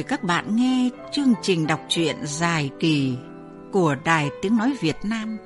[0.00, 3.14] mời các bạn nghe chương trình đọc truyện dài kỳ
[3.72, 5.38] của Đài Tiếng Nói Việt Nam.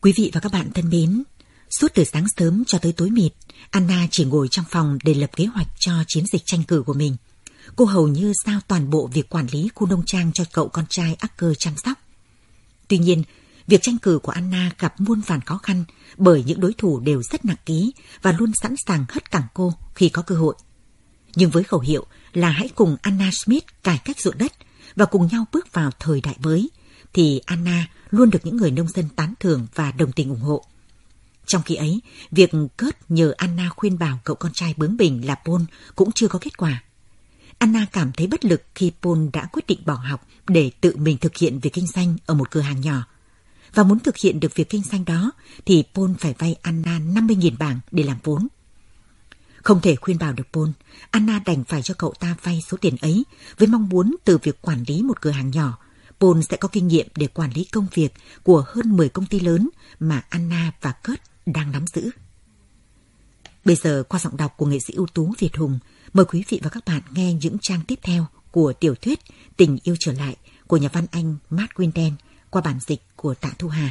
[0.00, 1.22] Quý vị và các bạn thân mến,
[1.70, 3.32] suốt từ sáng sớm cho tới tối mịt,
[3.70, 6.94] Anna chỉ ngồi trong phòng để lập kế hoạch cho chiến dịch tranh cử của
[6.94, 7.16] mình.
[7.76, 10.84] Cô hầu như giao toàn bộ việc quản lý khu nông trang cho cậu con
[10.88, 11.98] trai Acker chăm sóc.
[12.88, 13.22] Tuy nhiên,
[13.66, 15.84] Việc tranh cử của Anna gặp muôn vàn khó khăn
[16.16, 17.92] bởi những đối thủ đều rất nặng ký
[18.22, 20.54] và luôn sẵn sàng hất cẳng cô khi có cơ hội.
[21.34, 24.52] Nhưng với khẩu hiệu là hãy cùng Anna Smith cải cách ruộng đất
[24.96, 26.70] và cùng nhau bước vào thời đại mới,
[27.12, 30.64] thì Anna luôn được những người nông dân tán thưởng và đồng tình ủng hộ.
[31.46, 35.34] Trong khi ấy, việc Kurt nhờ Anna khuyên bảo cậu con trai bướng bỉnh là
[35.34, 35.62] Paul
[35.96, 36.82] cũng chưa có kết quả.
[37.58, 41.18] Anna cảm thấy bất lực khi Paul đã quyết định bỏ học để tự mình
[41.18, 43.06] thực hiện việc kinh doanh ở một cửa hàng nhỏ
[43.76, 45.32] và muốn thực hiện được việc kinh doanh đó
[45.66, 48.46] thì Paul phải vay Anna 50.000 bảng để làm vốn.
[49.62, 50.68] Không thể khuyên bảo được Paul,
[51.10, 53.24] Anna đành phải cho cậu ta vay số tiền ấy
[53.58, 55.78] với mong muốn từ việc quản lý một cửa hàng nhỏ,
[56.20, 59.40] Paul sẽ có kinh nghiệm để quản lý công việc của hơn 10 công ty
[59.40, 59.68] lớn
[60.00, 62.10] mà Anna và Kurt đang nắm giữ.
[63.64, 65.78] Bây giờ qua giọng đọc của nghệ sĩ ưu tú Việt Hùng,
[66.12, 69.20] mời quý vị và các bạn nghe những trang tiếp theo của tiểu thuyết
[69.56, 72.12] Tình yêu trở lại của nhà văn Anh Matt Winden
[72.50, 73.90] qua bản dịch của Tạ Thu Hà.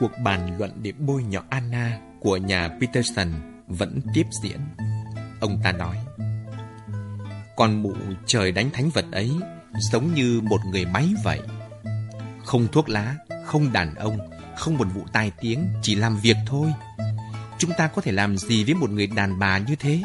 [0.00, 3.32] Cuộc bàn luận để bôi nhọ Anna của nhà Peterson
[3.66, 4.60] vẫn tiếp diễn.
[5.40, 5.96] Ông ta nói,
[7.56, 7.92] Con mụ
[8.26, 9.30] trời đánh thánh vật ấy
[9.90, 11.40] giống như một người máy vậy.
[12.44, 14.18] Không thuốc lá, không đàn ông,
[14.60, 16.72] không một vụ tai tiếng, chỉ làm việc thôi.
[17.58, 20.02] Chúng ta có thể làm gì với một người đàn bà như thế?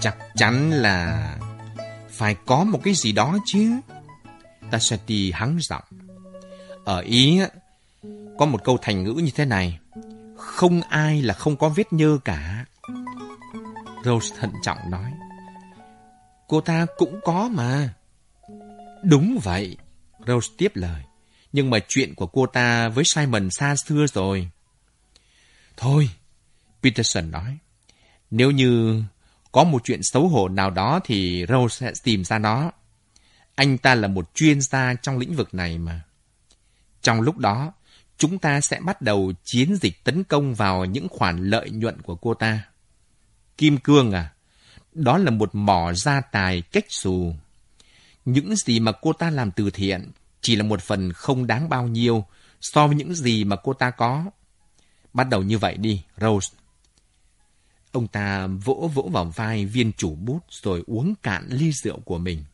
[0.00, 1.36] Chắc chắn là
[2.10, 3.70] phải có một cái gì đó chứ.
[4.70, 5.84] Tasati hắng giọng.
[6.84, 7.40] Ở Ý
[8.38, 9.78] có một câu thành ngữ như thế này.
[10.36, 12.64] Không ai là không có vết nhơ cả.
[14.04, 15.12] Rose thận trọng nói.
[16.48, 17.94] Cô ta cũng có mà.
[19.02, 19.76] Đúng vậy.
[20.26, 21.02] Rose tiếp lời.
[21.56, 24.48] Nhưng mà chuyện của cô ta với Simon xa xưa rồi.
[25.76, 26.10] Thôi,
[26.82, 27.58] Peterson nói.
[28.30, 29.02] Nếu như
[29.52, 32.70] có một chuyện xấu hổ nào đó thì Rose sẽ tìm ra nó.
[33.54, 36.00] Anh ta là một chuyên gia trong lĩnh vực này mà.
[37.02, 37.72] Trong lúc đó,
[38.18, 42.16] chúng ta sẽ bắt đầu chiến dịch tấn công vào những khoản lợi nhuận của
[42.16, 42.62] cô ta.
[43.58, 44.32] Kim Cương à,
[44.92, 47.34] đó là một mỏ gia tài cách xù.
[48.24, 50.10] Những gì mà cô ta làm từ thiện
[50.40, 52.24] chỉ là một phần không đáng bao nhiêu
[52.60, 54.24] so với những gì mà cô ta có.
[55.12, 56.56] Bắt đầu như vậy đi, Rose.
[57.92, 62.18] Ông ta vỗ vỗ vào vai viên chủ bút rồi uống cạn ly rượu của
[62.18, 62.44] mình.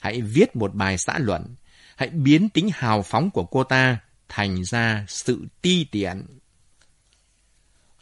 [0.00, 1.54] Hãy viết một bài xã luận.
[1.96, 6.26] Hãy biến tính hào phóng của cô ta thành ra sự ti tiện.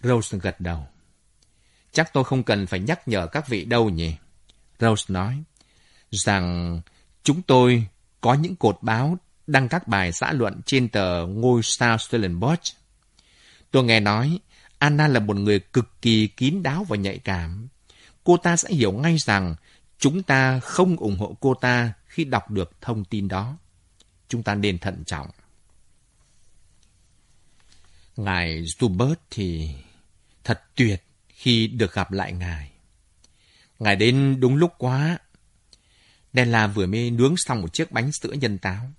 [0.02, 0.86] Rose gật đầu.
[1.92, 4.14] Chắc tôi không cần phải nhắc nhở các vị đâu nhỉ?
[4.78, 5.42] Rose nói
[6.10, 6.80] rằng
[7.22, 7.86] chúng tôi
[8.20, 12.76] có những cột báo đăng các bài xã luận trên tờ ngôi sao Stellenbosch.
[13.70, 14.38] Tôi nghe nói,
[14.78, 17.68] Anna là một người cực kỳ kín đáo và nhạy cảm.
[18.24, 19.54] Cô ta sẽ hiểu ngay rằng
[19.98, 23.56] chúng ta không ủng hộ cô ta khi đọc được thông tin đó.
[24.28, 25.30] Chúng ta nên thận trọng.
[28.16, 29.70] Ngài Zubert thì
[30.44, 32.70] thật tuyệt khi được gặp lại ngài.
[33.78, 35.18] Ngài đến đúng lúc quá.
[36.32, 38.90] Della vừa mới nướng xong một chiếc bánh sữa nhân táo.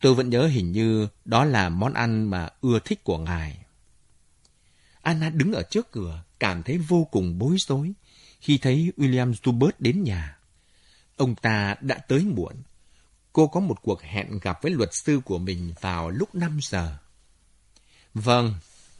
[0.00, 3.58] Tôi vẫn nhớ hình như đó là món ăn mà ưa thích của ngài.
[5.02, 7.92] Anna đứng ở trước cửa, cảm thấy vô cùng bối rối
[8.40, 10.38] khi thấy William Stubert đến nhà.
[11.16, 12.52] Ông ta đã tới muộn.
[13.32, 16.96] Cô có một cuộc hẹn gặp với luật sư của mình vào lúc 5 giờ.
[18.14, 18.54] Vâng,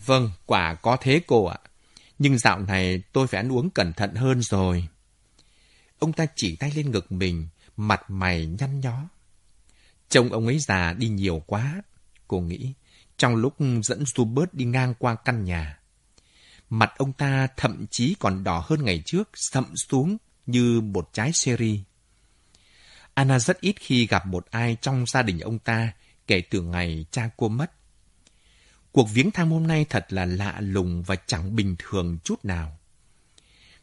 [0.06, 1.58] vâng, quả có thế cô ạ.
[2.18, 4.88] Nhưng dạo này tôi phải ăn uống cẩn thận hơn rồi.
[5.98, 9.08] Ông ta chỉ tay lên ngực mình, mặt mày nhăn nhó.
[10.08, 11.82] Trông ông ấy già đi nhiều quá,
[12.28, 12.72] cô nghĩ,
[13.16, 15.78] trong lúc dẫn Stubert đi ngang qua căn nhà.
[16.70, 20.16] Mặt ông ta thậm chí còn đỏ hơn ngày trước, sậm xuống
[20.46, 21.82] như một trái seri.
[23.14, 25.92] Anna rất ít khi gặp một ai trong gia đình ông ta
[26.26, 27.72] kể từ ngày cha cô mất.
[28.92, 32.78] Cuộc viếng thăm hôm nay thật là lạ lùng và chẳng bình thường chút nào.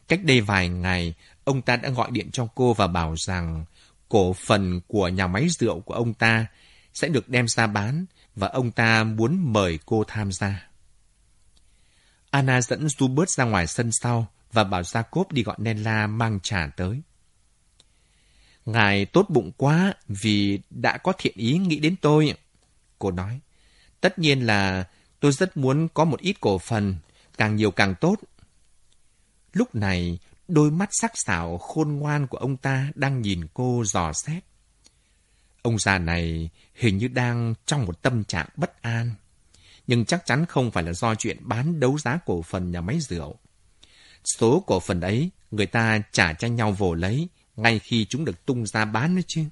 [0.08, 3.64] Cách đây vài ngày, ông ta đã gọi điện cho cô và bảo rằng
[4.08, 6.46] cổ phần của nhà máy rượu của ông ta
[6.94, 8.06] sẽ được đem ra bán
[8.36, 10.68] và ông ta muốn mời cô tham gia.
[12.30, 16.70] Anna dẫn Zubert ra ngoài sân sau và bảo Jacob đi gọi Nella mang trà
[16.76, 17.00] tới.
[18.66, 22.34] Ngài tốt bụng quá vì đã có thiện ý nghĩ đến tôi.
[22.98, 23.40] Cô nói,
[24.00, 24.84] tất nhiên là
[25.20, 26.96] tôi rất muốn có một ít cổ phần,
[27.38, 28.16] càng nhiều càng tốt.
[29.52, 30.18] Lúc này,
[30.48, 34.44] đôi mắt sắc sảo khôn ngoan của ông ta đang nhìn cô dò xét.
[35.62, 39.10] Ông già này hình như đang trong một tâm trạng bất an.
[39.86, 43.00] Nhưng chắc chắn không phải là do chuyện bán đấu giá cổ phần nhà máy
[43.00, 43.34] rượu.
[44.24, 48.46] Số cổ phần ấy, người ta trả cho nhau vồ lấy ngay khi chúng được
[48.46, 49.44] tung ra bán nữa chứ.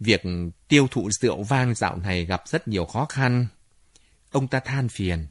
[0.00, 0.22] Việc
[0.68, 3.46] tiêu thụ rượu vang dạo này gặp rất nhiều khó khăn.
[4.30, 5.26] Ông ta than phiền.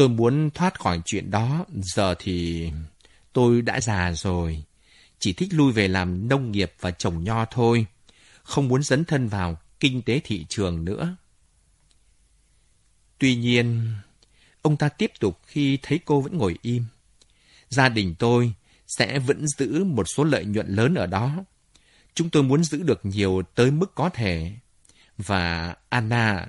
[0.00, 2.70] Tôi muốn thoát khỏi chuyện đó, giờ thì
[3.32, 4.64] tôi đã già rồi.
[5.18, 7.86] Chỉ thích lui về làm nông nghiệp và trồng nho thôi.
[8.42, 11.16] Không muốn dấn thân vào kinh tế thị trường nữa.
[13.18, 13.94] Tuy nhiên,
[14.62, 16.84] ông ta tiếp tục khi thấy cô vẫn ngồi im.
[17.68, 18.52] Gia đình tôi
[18.86, 21.44] sẽ vẫn giữ một số lợi nhuận lớn ở đó.
[22.14, 24.52] Chúng tôi muốn giữ được nhiều tới mức có thể.
[25.18, 26.46] Và Anna,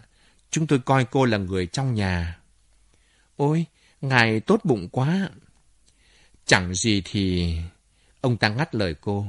[0.51, 2.40] chúng tôi coi cô là người trong nhà.
[3.41, 3.65] Ôi,
[4.01, 5.29] ngài tốt bụng quá.
[6.45, 7.55] Chẳng gì thì...
[8.21, 9.25] Ông ta ngắt lời cô.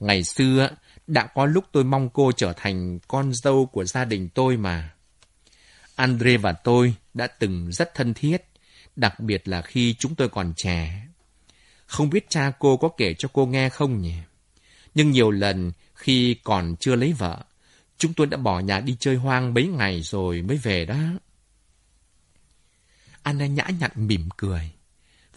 [0.00, 0.68] Ngày xưa,
[1.06, 4.94] đã có lúc tôi mong cô trở thành con dâu của gia đình tôi mà.
[5.96, 8.44] Andre và tôi đã từng rất thân thiết,
[8.96, 11.06] đặc biệt là khi chúng tôi còn trẻ.
[11.86, 14.14] Không biết cha cô có kể cho cô nghe không nhỉ?
[14.94, 17.44] Nhưng nhiều lần khi còn chưa lấy vợ,
[17.98, 20.96] chúng tôi đã bỏ nhà đi chơi hoang mấy ngày rồi mới về đó.
[23.28, 24.70] Anna nhã nhặn mỉm cười.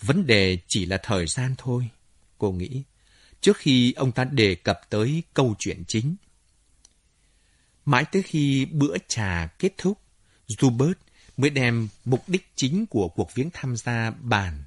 [0.02, 1.90] Vấn đề chỉ là thời gian thôi,
[2.38, 2.84] cô nghĩ,
[3.42, 6.16] trước khi ông ta đề cập tới câu chuyện chính.
[7.86, 9.98] Mãi tới khi bữa trà kết thúc,
[10.48, 10.94] Zubert
[11.38, 14.64] mới đem mục đích chính của cuộc viếng tham gia bàn.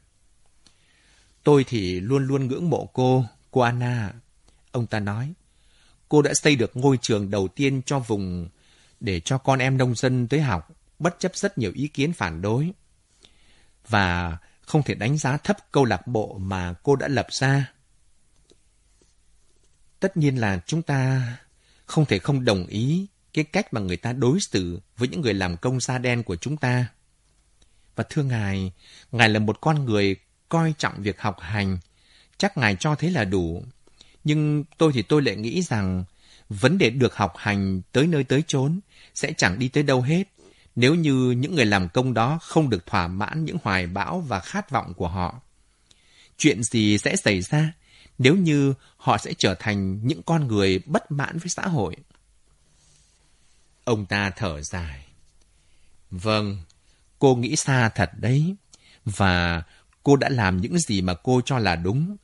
[1.43, 4.13] Tôi thì luôn luôn ngưỡng mộ cô, cô Anna.
[4.71, 5.33] Ông ta nói,
[6.09, 8.49] cô đã xây được ngôi trường đầu tiên cho vùng
[9.01, 10.69] để cho con em nông dân tới học,
[10.99, 12.73] bất chấp rất nhiều ý kiến phản đối.
[13.89, 17.73] Và không thể đánh giá thấp câu lạc bộ mà cô đã lập ra.
[20.01, 21.23] Tất nhiên là chúng ta
[21.87, 25.35] không thể không đồng ý cái cách mà người ta đối xử với những người
[25.35, 26.87] làm công da đen của chúng ta.
[27.97, 28.73] Và thưa Ngài,
[29.13, 30.17] Ngài là một con người
[30.49, 31.79] coi trọng việc học hành.
[32.39, 33.65] Chắc Ngài cho thế là đủ.
[34.25, 36.05] Nhưng tôi thì tôi lại nghĩ rằng
[36.49, 38.81] vấn đề được học hành tới nơi tới chốn
[39.15, 40.25] sẽ chẳng đi tới đâu hết
[40.77, 44.41] nếu như những người làm công đó không được thỏa mãn những hoài bão và
[44.41, 45.41] khát vọng của họ.
[46.39, 47.73] Chuyện gì sẽ xảy ra
[48.19, 51.97] nếu như họ sẽ trở thành những con người bất mãn với xã hội?
[53.85, 55.07] Ông ta thở dài.
[56.11, 56.59] Vâng,
[57.19, 58.55] cô nghĩ xa thật đấy.
[59.05, 59.63] Và
[60.03, 62.17] cô đã làm những gì mà cô cho là đúng.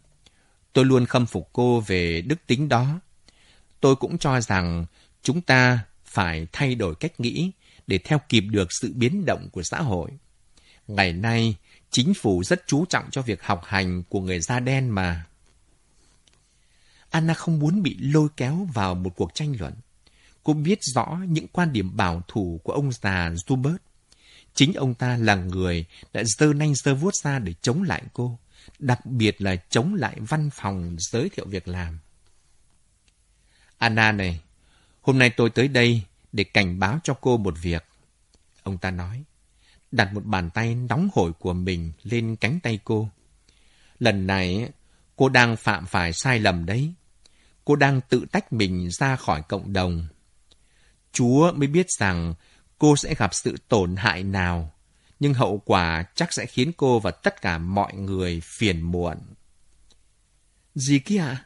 [0.72, 3.00] Tôi luôn khâm phục cô về đức tính đó.
[3.80, 4.86] Tôi cũng cho rằng
[5.22, 7.50] chúng ta phải thay đổi cách nghĩ
[7.90, 10.10] để theo kịp được sự biến động của xã hội.
[10.88, 11.54] Ngày nay,
[11.90, 15.26] chính phủ rất chú trọng cho việc học hành của người da đen mà.
[17.10, 19.74] Anna không muốn bị lôi kéo vào một cuộc tranh luận.
[20.42, 23.78] Cô biết rõ những quan điểm bảo thủ của ông già Zubert.
[24.54, 28.38] Chính ông ta là người đã dơ nanh dơ vuốt ra để chống lại cô,
[28.78, 31.98] đặc biệt là chống lại văn phòng giới thiệu việc làm.
[33.78, 34.40] Anna này,
[35.00, 37.84] hôm nay tôi tới đây để cảnh báo cho cô một việc.
[38.62, 39.24] Ông ta nói,
[39.92, 43.08] đặt một bàn tay nóng hổi của mình lên cánh tay cô.
[43.98, 44.68] Lần này,
[45.16, 46.92] cô đang phạm phải sai lầm đấy.
[47.64, 50.06] Cô đang tự tách mình ra khỏi cộng đồng.
[51.12, 52.34] Chúa mới biết rằng
[52.78, 54.72] cô sẽ gặp sự tổn hại nào,
[55.20, 59.16] nhưng hậu quả chắc sẽ khiến cô và tất cả mọi người phiền muộn.
[60.74, 61.36] Gì kia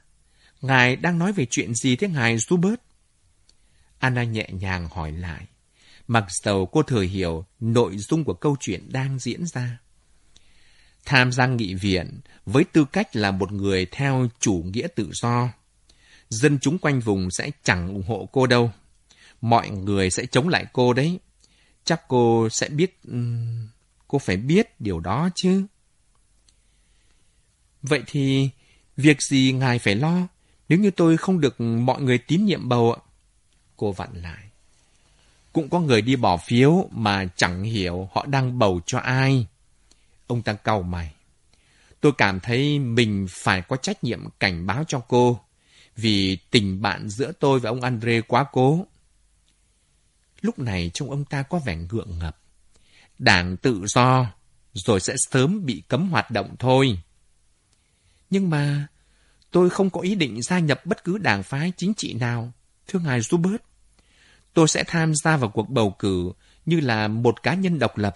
[0.65, 2.77] Ngài đang nói về chuyện gì thế ngài Zubert?
[3.99, 5.47] Anna nhẹ nhàng hỏi lại,
[6.09, 9.79] mặc dầu cô thừa hiểu nội dung của câu chuyện đang diễn ra.
[11.05, 15.49] Tham gia nghị viện với tư cách là một người theo chủ nghĩa tự do,
[16.29, 18.71] dân chúng quanh vùng sẽ chẳng ủng hộ cô đâu.
[19.41, 21.19] Mọi người sẽ chống lại cô đấy.
[21.85, 23.01] Chắc cô sẽ biết...
[24.09, 25.67] Cô phải biết điều đó chứ.
[27.83, 28.51] Vậy thì,
[28.97, 30.29] việc gì ngài phải lo
[30.69, 33.01] nếu như tôi không được mọi người tín nhiệm bầu ạ?
[33.77, 34.45] Cô vặn lại.
[35.53, 39.47] Cũng có người đi bỏ phiếu mà chẳng hiểu họ đang bầu cho ai.
[40.27, 41.15] Ông ta cau mày.
[42.01, 45.41] Tôi cảm thấy mình phải có trách nhiệm cảnh báo cho cô
[45.97, 48.87] vì tình bạn giữa tôi và ông Andre quá cố.
[50.41, 52.39] Lúc này trông ông ta có vẻ ngượng ngập.
[53.19, 54.27] Đảng tự do
[54.73, 56.99] rồi sẽ sớm bị cấm hoạt động thôi.
[58.31, 58.87] Nhưng mà
[59.51, 62.53] tôi không có ý định gia nhập bất cứ đảng phái chính trị nào,
[62.89, 63.63] thưa ngài Robert.
[64.55, 66.33] Tôi sẽ tham gia vào cuộc bầu cử
[66.67, 68.15] như là một cá nhân độc lập.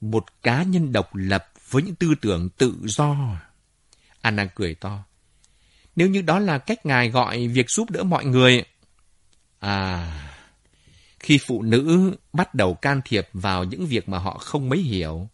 [0.00, 3.16] Một cá nhân độc lập với những tư tưởng tự do.
[4.20, 5.04] Anna cười to.
[5.96, 8.64] Nếu như đó là cách ngài gọi việc giúp đỡ mọi người.
[9.58, 10.12] À,
[11.20, 15.28] khi phụ nữ bắt đầu can thiệp vào những việc mà họ không mấy hiểu,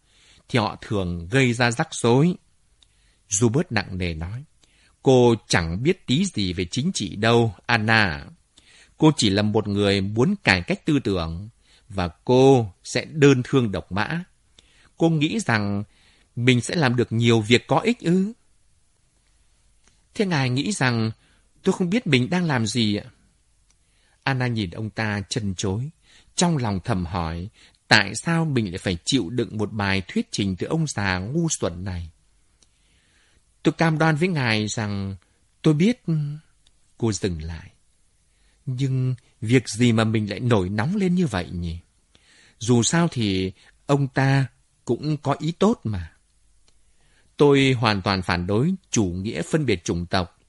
[0.49, 2.35] thì họ thường gây ra rắc rối.
[3.29, 4.43] Robert nặng nề nói,
[5.05, 8.25] cô chẳng biết tí gì về chính trị đâu, Anna.
[8.97, 11.49] Cô chỉ là một người muốn cải cách tư tưởng,
[11.89, 14.23] và cô sẽ đơn thương độc mã.
[14.97, 15.83] Cô nghĩ rằng
[16.35, 18.33] mình sẽ làm được nhiều việc có ích ư?
[20.13, 21.11] Thế ngài nghĩ rằng
[21.63, 23.05] tôi không biết mình đang làm gì ạ?
[24.23, 25.89] Anna nhìn ông ta chân chối,
[26.35, 27.49] trong lòng thầm hỏi
[27.87, 31.47] tại sao mình lại phải chịu đựng một bài thuyết trình từ ông già ngu
[31.49, 32.09] xuẩn này.
[33.65, 35.15] Tôi cam đoan với ngài rằng
[35.61, 36.03] tôi biết...
[36.97, 37.71] Cô dừng lại.
[38.65, 41.79] Nhưng việc gì mà mình lại nổi nóng lên như vậy nhỉ?
[42.59, 43.51] Dù sao thì
[43.85, 44.47] ông ta
[44.85, 46.11] cũng có ý tốt mà.
[47.37, 50.39] Tôi hoàn toàn phản đối chủ nghĩa phân biệt chủng tộc.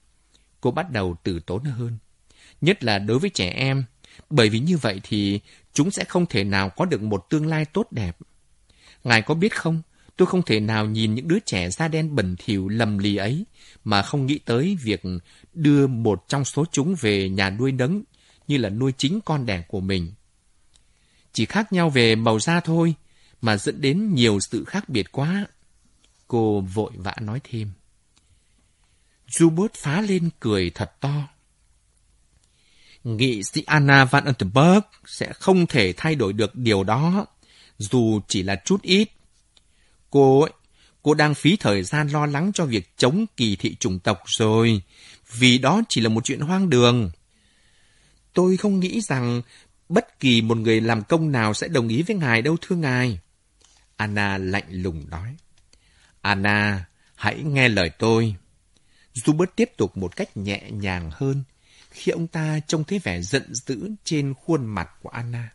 [0.61, 1.97] Cô bắt đầu từ tốn hơn.
[2.61, 3.83] Nhất là đối với trẻ em.
[4.29, 5.39] Bởi vì như vậy thì
[5.73, 8.17] chúng sẽ không thể nào có được một tương lai tốt đẹp.
[9.03, 9.81] Ngài có biết không,
[10.17, 13.45] tôi không thể nào nhìn những đứa trẻ da đen bẩn thỉu lầm lì ấy
[13.83, 15.01] mà không nghĩ tới việc
[15.53, 18.03] đưa một trong số chúng về nhà nuôi nấng
[18.47, 20.13] như là nuôi chính con đẻ của mình.
[21.33, 22.95] Chỉ khác nhau về màu da thôi
[23.41, 25.45] mà dẫn đến nhiều sự khác biệt quá.
[26.27, 27.71] Cô vội vã nói thêm.
[29.29, 31.27] Jubert phá lên cười thật to.
[33.03, 37.25] Nghị sĩ Anna van Unterberg sẽ không thể thay đổi được điều đó,
[37.77, 39.09] dù chỉ là chút ít.
[40.09, 40.51] Cô ấy,
[41.03, 44.81] cô đang phí thời gian lo lắng cho việc chống kỳ thị chủng tộc rồi,
[45.37, 47.11] vì đó chỉ là một chuyện hoang đường.
[48.33, 49.41] Tôi không nghĩ rằng
[49.89, 53.19] bất kỳ một người làm công nào sẽ đồng ý với ngài đâu thưa ngài.
[53.95, 55.35] Anna lạnh lùng nói.
[56.21, 56.85] Anna,
[57.15, 58.35] hãy nghe lời tôi.
[59.13, 61.43] Zubert tiếp tục một cách nhẹ nhàng hơn
[61.91, 65.49] khi ông ta trông thấy vẻ giận dữ trên khuôn mặt của Anna.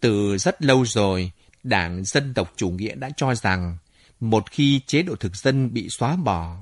[0.00, 1.32] Từ rất lâu rồi,
[1.64, 3.76] Đảng Dân tộc Chủ nghĩa đã cho rằng
[4.20, 6.56] một khi chế độ thực dân bị xóa bỏ,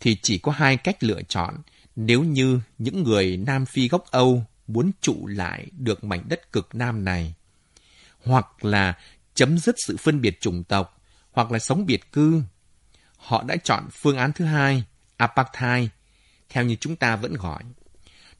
[0.00, 1.54] thì chỉ có hai cách lựa chọn
[1.96, 6.74] nếu như những người Nam Phi gốc Âu muốn trụ lại được mảnh đất cực
[6.74, 7.34] Nam này.
[8.24, 8.98] Hoặc là
[9.34, 11.00] chấm dứt sự phân biệt chủng tộc,
[11.32, 12.42] hoặc là sống biệt cư.
[13.16, 14.84] Họ đã chọn phương án thứ hai,
[15.16, 15.88] apartheid,
[16.48, 17.62] theo như chúng ta vẫn gọi.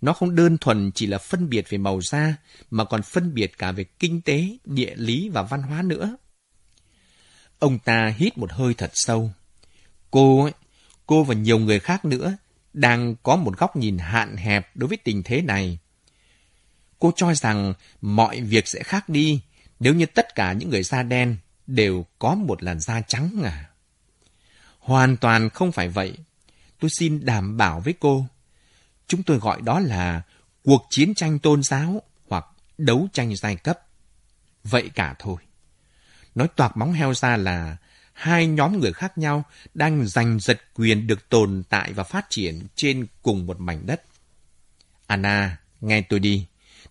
[0.00, 2.36] Nó không đơn thuần chỉ là phân biệt về màu da,
[2.70, 6.16] mà còn phân biệt cả về kinh tế, địa lý và văn hóa nữa.
[7.58, 9.30] Ông ta hít một hơi thật sâu.
[10.10, 10.52] Cô ấy,
[11.06, 12.36] cô và nhiều người khác nữa
[12.72, 15.78] đang có một góc nhìn hạn hẹp đối với tình thế này.
[16.98, 19.40] Cô cho rằng mọi việc sẽ khác đi
[19.80, 23.70] nếu như tất cả những người da đen đều có một làn da trắng à.
[24.78, 26.16] Hoàn toàn không phải vậy.
[26.80, 28.26] Tôi xin đảm bảo với cô.
[29.10, 30.22] Chúng tôi gọi đó là
[30.64, 32.44] cuộc chiến tranh tôn giáo hoặc
[32.78, 33.78] đấu tranh giai cấp.
[34.64, 35.36] Vậy cả thôi.
[36.34, 37.76] Nói toạc móng heo ra là
[38.12, 42.66] hai nhóm người khác nhau đang giành giật quyền được tồn tại và phát triển
[42.74, 44.02] trên cùng một mảnh đất.
[45.06, 46.46] Anna, nghe tôi đi.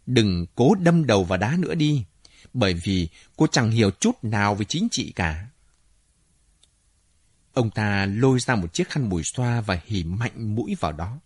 [0.05, 2.05] Đừng cố đâm đầu vào đá nữa đi,
[2.53, 5.47] bởi vì cô chẳng hiểu chút nào về chính trị cả.
[7.53, 11.19] Ông ta lôi ra một chiếc khăn mùi xoa và hỉ mạnh mũi vào đó.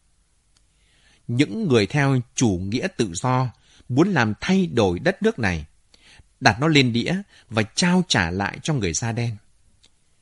[1.28, 3.50] Những người theo chủ nghĩa tự do
[3.90, 5.66] muốn làm thay đổi đất nước này,
[6.40, 7.16] đặt nó lên đĩa
[7.50, 9.36] và trao trả lại cho người da đen.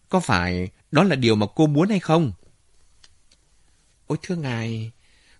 [0.09, 2.31] Có phải đó là điều mà cô muốn hay không?
[4.07, 4.91] Ôi thưa ngài,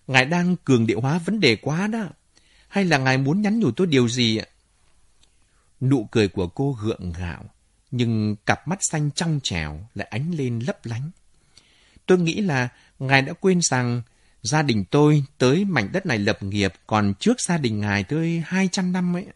[0.06, 2.04] ngài đang cường điệu hóa vấn đề quá đó.
[2.68, 4.46] Hay là ngài muốn nhắn nhủ tôi điều gì ạ?
[5.80, 7.44] Nụ cười của cô gượng gạo,
[7.90, 11.10] nhưng cặp mắt xanh trong trẻo lại ánh lên lấp lánh.
[12.06, 14.02] Tôi nghĩ là ngài đã quên rằng
[14.42, 18.42] gia đình tôi tới mảnh đất này lập nghiệp còn trước gia đình ngài tới
[18.46, 19.26] 200 năm ấy.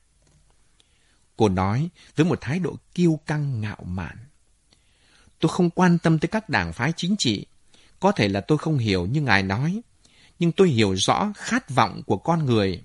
[1.36, 4.16] Cô nói với một thái độ kiêu căng ngạo mạn.
[5.40, 7.46] Tôi không quan tâm tới các đảng phái chính trị.
[8.00, 9.80] Có thể là tôi không hiểu như ngài nói,
[10.38, 12.82] nhưng tôi hiểu rõ khát vọng của con người.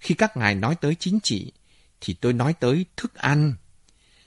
[0.00, 1.52] Khi các ngài nói tới chính trị,
[2.00, 3.54] thì tôi nói tới thức ăn.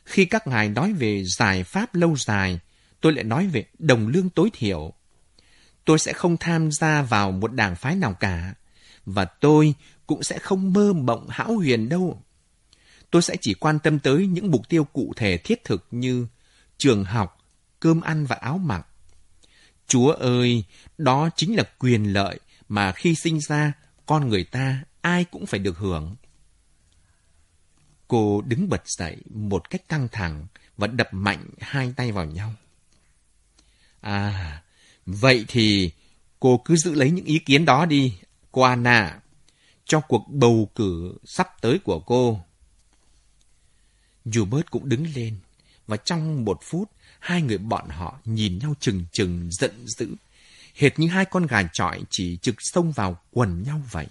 [0.06, 2.60] Khi các ngài nói về giải pháp lâu dài,
[3.02, 4.94] tôi lại nói về đồng lương tối thiểu.
[5.86, 8.54] Tôi sẽ không tham gia vào một đảng phái nào cả,
[9.06, 9.74] và tôi
[10.08, 12.22] cũng sẽ không mơ mộng hão huyền đâu.
[13.12, 16.28] tôi sẽ chỉ quan tâm tới những mục tiêu cụ thể thiết thực như
[16.78, 17.38] trường học,
[17.80, 18.88] cơm ăn và áo mặc.
[19.88, 20.64] Chúa ơi,
[20.98, 23.74] đó chính là quyền lợi mà khi sinh ra,
[24.06, 26.16] con người ta ai cũng phải được hưởng.
[28.08, 32.54] Cô đứng bật dậy một cách căng thẳng và đập mạnh hai tay vào nhau.
[34.02, 34.64] À,
[35.12, 35.92] vậy thì
[36.40, 38.18] cô cứ giữ lấy những ý kiến đó đi,
[38.52, 39.20] cô Anna,
[39.86, 42.42] cho cuộc bầu cử sắp tới của cô.
[44.26, 45.38] Hubert cũng đứng lên,
[45.88, 50.16] và trong một phút, hai người bọn họ nhìn nhau chừng chừng giận dữ,
[50.76, 54.08] hệt như hai con gà trọi chỉ trực xông vào quần nhau vậy.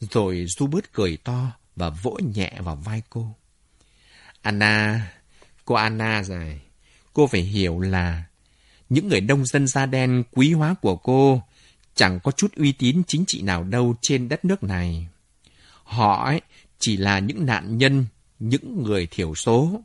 [0.00, 3.34] Rồi Hubert cười to và vỗ nhẹ vào vai cô.
[4.42, 5.06] Anna,
[5.64, 6.60] cô Anna rồi,
[7.12, 8.24] cô phải hiểu là
[8.88, 11.42] những người nông dân da đen quý hóa của cô
[11.94, 15.08] chẳng có chút uy tín chính trị nào đâu trên đất nước này.
[15.84, 16.40] Họ ấy
[16.78, 18.06] chỉ là những nạn nhân,
[18.38, 19.80] những người thiểu số.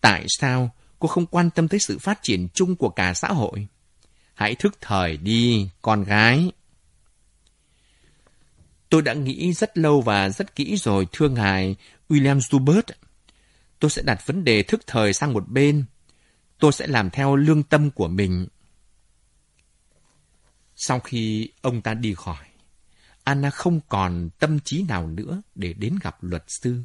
[0.00, 3.66] Tại sao cô không quan tâm tới sự phát triển chung của cả xã hội?
[4.34, 6.52] Hãy thức thời đi, con gái.
[8.88, 11.76] Tôi đã nghĩ rất lâu và rất kỹ rồi, thưa ngài
[12.08, 12.82] William Zubert.
[13.78, 15.84] Tôi sẽ đặt vấn đề thức thời sang một bên.
[16.58, 18.46] Tôi sẽ làm theo lương tâm của mình.
[20.76, 22.46] Sau khi ông ta đi khỏi,
[23.24, 26.82] Anna không còn tâm trí nào nữa để đến gặp luật sư.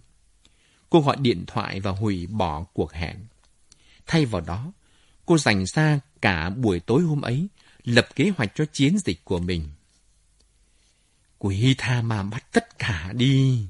[0.90, 3.26] Cô gọi điện thoại và hủy bỏ cuộc hẹn.
[4.08, 4.72] Thay vào đó,
[5.26, 7.48] cô dành ra cả buổi tối hôm ấy
[7.84, 9.70] lập kế hoạch cho chiến dịch của mình.
[11.38, 13.68] Quỷ tha mà bắt tất cả đi.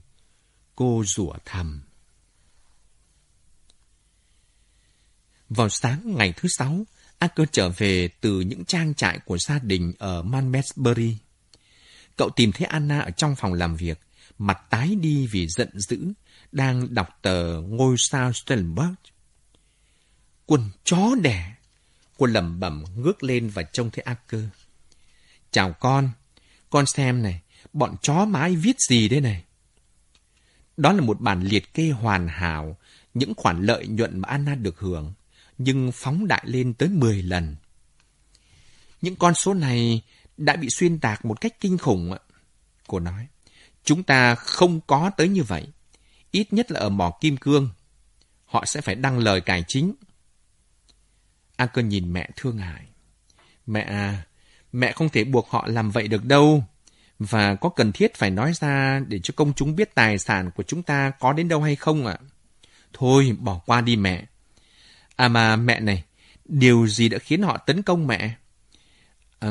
[0.75, 1.81] Cô rủa thầm.
[5.55, 6.85] Vào sáng ngày thứ sáu,
[7.19, 11.17] Acker trở về từ những trang trại của gia đình ở Manmesbury.
[12.17, 13.99] Cậu tìm thấy Anna ở trong phòng làm việc,
[14.37, 16.13] mặt tái đi vì giận dữ,
[16.51, 18.93] đang đọc tờ ngôi sao Stellenberg.
[20.45, 21.55] Quần chó đẻ!
[22.17, 24.43] Cô lẩm bẩm ngước lên và trông thấy Acker.
[25.51, 26.09] Chào con,
[26.69, 27.41] con xem này,
[27.73, 29.43] bọn chó mái viết gì đây này?
[30.77, 32.77] Đó là một bản liệt kê hoàn hảo,
[33.13, 35.13] những khoản lợi nhuận mà Anna được hưởng
[35.57, 37.55] nhưng phóng đại lên tới 10 lần.
[39.01, 40.01] Những con số này
[40.37, 42.15] đã bị xuyên tạc một cách kinh khủng.
[42.87, 43.27] Cô nói,
[43.83, 45.67] chúng ta không có tới như vậy.
[46.31, 47.69] Ít nhất là ở mỏ kim cương.
[48.45, 49.93] Họ sẽ phải đăng lời cải chính.
[51.55, 52.85] A cơ nhìn mẹ thương hại
[53.65, 54.25] Mẹ à,
[54.71, 56.63] mẹ không thể buộc họ làm vậy được đâu.
[57.19, 60.63] Và có cần thiết phải nói ra để cho công chúng biết tài sản của
[60.63, 62.17] chúng ta có đến đâu hay không ạ?
[62.93, 64.25] Thôi, bỏ qua đi mẹ.
[65.15, 66.03] À mà mẹ này,
[66.45, 68.35] điều gì đã khiến họ tấn công mẹ?
[69.39, 69.49] À,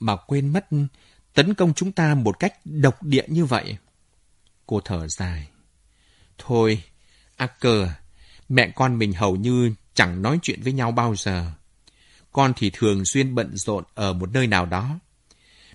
[0.00, 0.66] mà quên mất
[1.34, 3.76] tấn công chúng ta một cách độc địa như vậy.
[4.66, 5.48] Cô thở dài.
[6.38, 6.82] Thôi,
[7.36, 7.88] a cờ
[8.48, 11.50] mẹ con mình hầu như chẳng nói chuyện với nhau bao giờ.
[12.32, 14.98] Con thì thường xuyên bận rộn ở một nơi nào đó.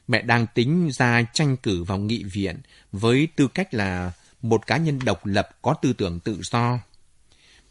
[0.07, 2.61] Mẹ đang tính ra tranh cử vào nghị viện
[2.91, 4.11] với tư cách là
[4.41, 6.79] một cá nhân độc lập có tư tưởng tự do.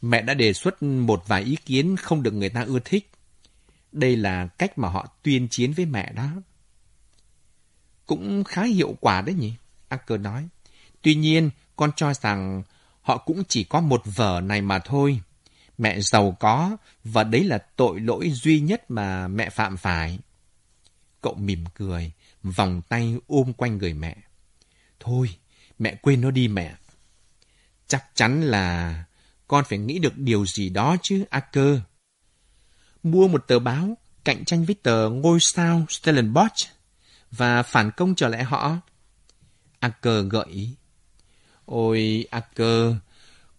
[0.02, 3.10] Mẹ đã đề xuất một vài ý kiến không được người ta ưa thích.
[3.92, 6.28] Đây là cách mà họ tuyên chiến với mẹ đó.
[8.06, 9.52] Cũng khá hiệu quả đấy nhỉ?
[9.88, 10.48] Acker nói.
[11.02, 12.62] Tuy nhiên, con cho rằng
[13.02, 15.20] họ cũng chỉ có một vở này mà thôi.
[15.78, 20.18] Mẹ giàu có, và đấy là tội lỗi duy nhất mà mẹ phạm phải.
[21.20, 24.16] Cậu mỉm cười, vòng tay ôm quanh người mẹ.
[25.00, 25.36] Thôi,
[25.78, 26.74] mẹ quên nó đi mẹ.
[27.86, 29.04] Chắc chắn là
[29.48, 31.78] con phải nghĩ được điều gì đó chứ, Acker.
[33.02, 36.68] Mua một tờ báo cạnh tranh với tờ ngôi sao Stellenbosch
[37.30, 38.76] và phản công trở lại họ.
[39.80, 40.76] Acker gợi ý.
[41.64, 42.94] Ôi, Acker,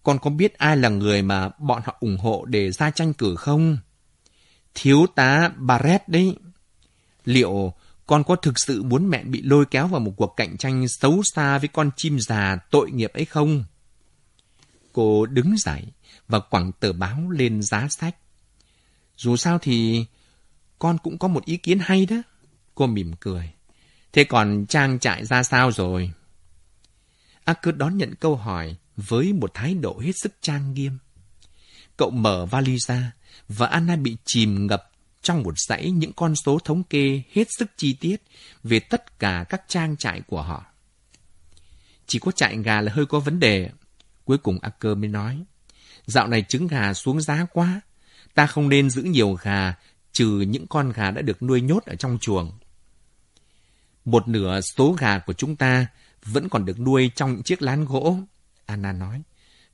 [0.04, 3.36] con có biết ai là người mà bọn họ ủng hộ để ra tranh cử
[3.36, 3.78] không?
[4.73, 6.36] Thiếu tá Barrett đấy.
[7.25, 7.73] Liệu
[8.06, 11.21] con có thực sự muốn mẹ bị lôi kéo vào một cuộc cạnh tranh xấu
[11.23, 13.63] xa với con chim già tội nghiệp ấy không?
[14.99, 15.83] Cô đứng dậy
[16.27, 18.15] và quẳng tờ báo lên giá sách.
[19.17, 20.05] Dù sao thì
[20.79, 22.15] con cũng có một ý kiến hay đó.
[22.75, 23.51] Cô mỉm cười.
[24.13, 26.12] Thế còn trang trại ra sao rồi?
[27.43, 30.97] Acker đón nhận câu hỏi với một thái độ hết sức trang nghiêm.
[31.97, 33.12] Cậu mở vali ra
[33.47, 37.71] và Anna bị chìm ngập trong một dãy những con số thống kê hết sức
[37.77, 38.23] chi tiết
[38.63, 40.65] về tất cả các trang trại của họ.
[42.07, 43.69] Chỉ có trại gà là hơi có vấn đề.
[44.30, 45.44] Cuối cùng Acker mới nói,
[46.06, 47.82] dạo này trứng gà xuống giá quá,
[48.34, 49.76] ta không nên giữ nhiều gà,
[50.12, 52.52] trừ những con gà đã được nuôi nhốt ở trong chuồng.
[54.06, 55.88] Một nửa số gà của chúng ta
[56.26, 58.18] vẫn còn được nuôi trong những chiếc lán gỗ.
[58.65, 59.22] Anna nói.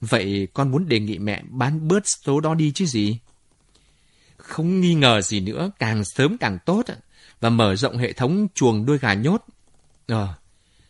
[0.02, 3.20] Vậy con muốn đề nghị mẹ bán bớt số đó đi chứ gì?
[4.38, 6.86] Không nghi ngờ gì nữa, càng sớm càng tốt
[7.40, 9.46] và mở rộng hệ thống chuồng nuôi gà nhốt.
[10.08, 10.34] Ờ,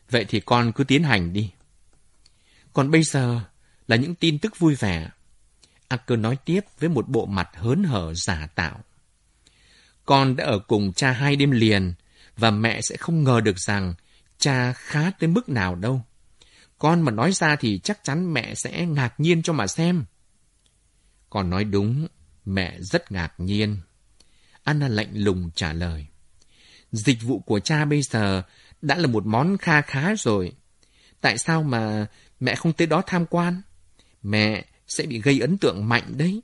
[0.10, 1.52] vậy thì con cứ tiến hành đi.
[2.74, 3.42] Còn bây giờ
[3.88, 5.10] là những tin tức vui vẻ.
[5.88, 8.80] Acker nói tiếp với một bộ mặt hớn hở giả tạo.
[10.06, 11.94] Con đã ở cùng cha hai đêm liền
[12.38, 13.94] và mẹ sẽ không ngờ được rằng
[14.38, 16.02] cha khá tới mức nào đâu.
[16.78, 20.06] Con mà nói ra thì chắc chắn mẹ sẽ ngạc nhiên cho mà xem.
[21.30, 22.08] Con nói đúng,
[22.46, 23.78] mẹ rất ngạc nhiên.
[24.64, 26.08] Anna lạnh lùng trả lời.
[26.92, 28.44] Dịch vụ của cha bây giờ
[28.82, 30.52] đã là một món kha khá rồi.
[31.22, 32.08] Tại sao mà
[32.40, 33.62] mẹ không tới đó tham quan?
[34.26, 36.42] Mẹ sẽ bị gây ấn tượng mạnh đấy.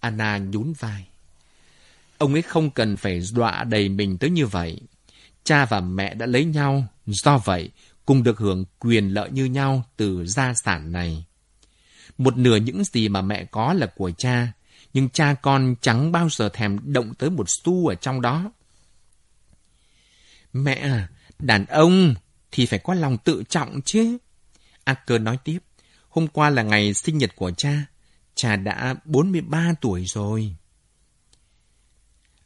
[0.00, 1.08] Anna nhún vai.
[2.18, 4.80] Ông ấy không cần phải dọa đầy mình tới như vậy.
[5.44, 7.70] Cha và mẹ đã lấy nhau, do vậy
[8.06, 11.24] cùng được hưởng quyền lợi như nhau từ gia sản này.
[12.18, 14.52] Một nửa những gì mà mẹ có là của cha,
[14.92, 18.52] nhưng cha con chẳng bao giờ thèm động tới một xu ở trong đó.
[20.52, 21.08] Mẹ à,
[21.38, 22.14] đàn ông
[22.52, 24.18] thì phải có lòng tự trọng chứ.
[24.84, 25.58] Acker nói tiếp,
[26.10, 27.86] hôm qua là ngày sinh nhật của cha,
[28.34, 30.56] cha đã 43 tuổi rồi.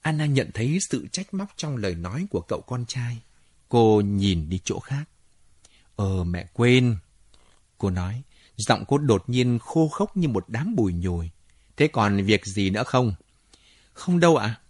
[0.01, 3.23] Anna nhận thấy sự trách móc trong lời nói của cậu con trai.
[3.69, 5.05] Cô nhìn đi chỗ khác.
[5.97, 6.97] Ờ, mẹ quên.
[7.79, 8.23] Cô nói,
[8.57, 11.31] giọng cô đột nhiên khô khốc như một đám bùi nhồi.
[11.77, 13.15] Thế còn việc gì nữa không?
[13.93, 14.61] Không đâu ạ.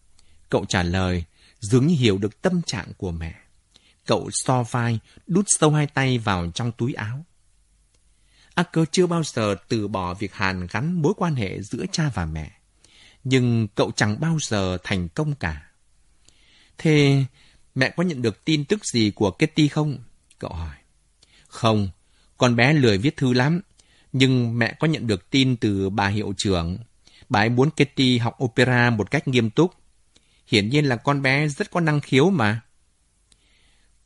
[0.49, 1.25] Cậu trả lời,
[1.61, 3.35] dường như hiểu được tâm trạng của mẹ.
[4.07, 7.25] Cậu so vai, đút sâu hai tay vào trong túi áo.
[8.55, 12.27] Acker chưa bao giờ từ bỏ việc hàn gắn mối quan hệ giữa cha và
[12.27, 12.51] mẹ.
[13.25, 15.71] Nhưng cậu chẳng bao giờ thành công cả.
[16.79, 17.25] Thế
[17.75, 19.99] mẹ có nhận được tin tức gì của Kitty không?
[20.39, 20.77] Cậu hỏi.
[21.49, 21.89] Không,
[22.37, 23.61] con bé lười viết thư lắm.
[24.13, 26.79] Nhưng mẹ có nhận được tin từ bà hiệu trưởng.
[27.29, 29.75] Bà ấy muốn Kitty học opera một cách nghiêm túc.
[30.47, 32.61] Hiển nhiên là con bé rất có năng khiếu mà.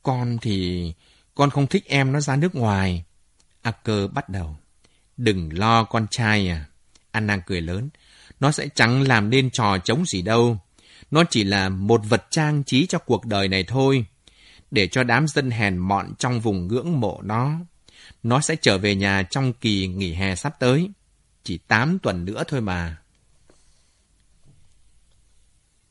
[0.03, 0.93] Con thì...
[1.35, 3.03] Con không thích em nó ra nước ngoài.
[3.61, 4.57] Acker bắt đầu.
[5.17, 6.65] Đừng lo con trai à.
[7.11, 7.89] Anna cười lớn.
[8.39, 10.59] Nó sẽ chẳng làm nên trò chống gì đâu.
[11.11, 14.05] Nó chỉ là một vật trang trí cho cuộc đời này thôi.
[14.71, 17.59] Để cho đám dân hèn mọn trong vùng ngưỡng mộ nó.
[18.23, 20.89] Nó sẽ trở về nhà trong kỳ nghỉ hè sắp tới.
[21.43, 22.97] Chỉ 8 tuần nữa thôi mà.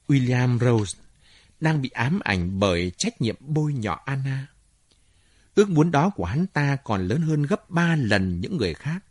[0.09, 0.99] William Rose
[1.61, 4.47] đang bị ám ảnh bởi trách nhiệm bôi nhọ Anna.
[5.59, 9.05] Ước muốn đó của hắn ta còn lớn hơn gấp ba lần những người khác.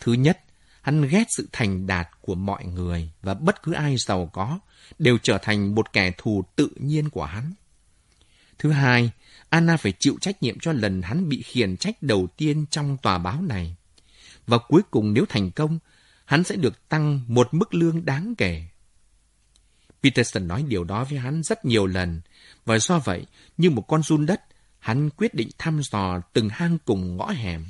[0.00, 0.40] Thứ nhất,
[0.82, 4.58] hắn ghét sự thành đạt của mọi người và bất cứ ai giàu có
[4.98, 7.52] đều trở thành một kẻ thù tự nhiên của hắn.
[8.58, 9.10] Thứ hai,
[9.48, 13.18] Anna phải chịu trách nhiệm cho lần hắn bị khiển trách đầu tiên trong tòa
[13.18, 13.76] báo này.
[14.46, 15.78] Và cuối cùng nếu thành công,
[16.24, 18.64] hắn sẽ được tăng một mức lương đáng kể.
[20.02, 22.20] Peterson nói điều đó với hắn rất nhiều lần,
[22.64, 24.40] và do vậy, như một con run đất,
[24.88, 27.66] hắn quyết định thăm dò từng hang cùng ngõ hẻm,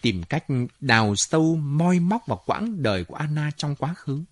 [0.00, 0.44] tìm cách
[0.80, 4.24] đào sâu moi móc vào quãng đời của Anna trong quá khứ.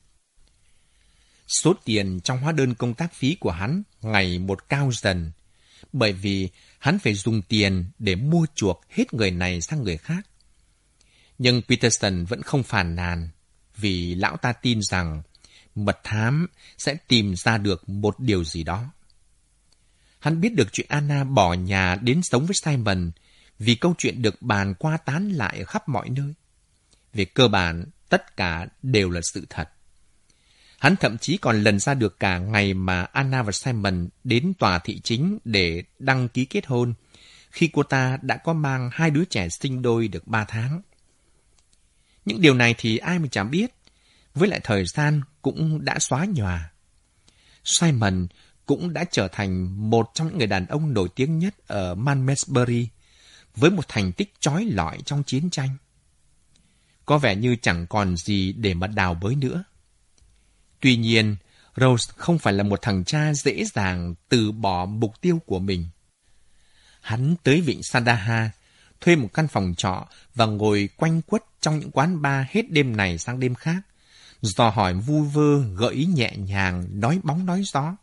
[1.49, 5.33] Số tiền trong hóa đơn công tác phí của hắn ngày một cao dần,
[5.93, 10.27] bởi vì hắn phải dùng tiền để mua chuộc hết người này sang người khác.
[11.39, 13.29] Nhưng Peterson vẫn không phàn nàn,
[13.77, 15.23] vì lão ta tin rằng
[15.75, 16.47] mật thám
[16.79, 18.91] sẽ tìm ra được một điều gì đó.
[20.23, 23.11] Hắn biết được chuyện Anna bỏ nhà đến sống với Simon
[23.59, 26.35] vì câu chuyện được bàn qua tán lại khắp mọi nơi.
[27.15, 29.69] Về cơ bản, tất cả đều là sự thật.
[30.79, 34.79] Hắn thậm chí còn lần ra được cả ngày mà Anna và Simon đến tòa
[34.79, 36.95] thị chính để đăng ký kết hôn,
[37.51, 40.83] khi cô ta đã có mang hai đứa trẻ sinh đôi được ba tháng.
[42.25, 43.75] Những điều này thì ai mà chẳng biết,
[44.35, 46.71] với lại thời gian cũng đã xóa nhòa.
[47.65, 48.27] Simon
[48.67, 52.89] cũng đã trở thành một trong những người đàn ông nổi tiếng nhất ở Malmesbury,
[53.57, 55.77] với một thành tích trói lọi trong chiến tranh.
[57.07, 59.65] Có vẻ như chẳng còn gì để mà đào bới nữa.
[60.81, 61.37] Tuy nhiên,
[61.77, 65.87] Rose không phải là một thằng cha dễ dàng từ bỏ mục tiêu của mình.
[67.01, 68.51] Hắn tới vịnh Sandaha,
[69.01, 72.97] thuê một căn phòng trọ và ngồi quanh quất trong những quán bar hết đêm
[72.97, 73.83] này sang đêm khác,
[74.43, 77.97] dò hỏi vui vơ, gợi ý nhẹ nhàng, nói bóng nói gió.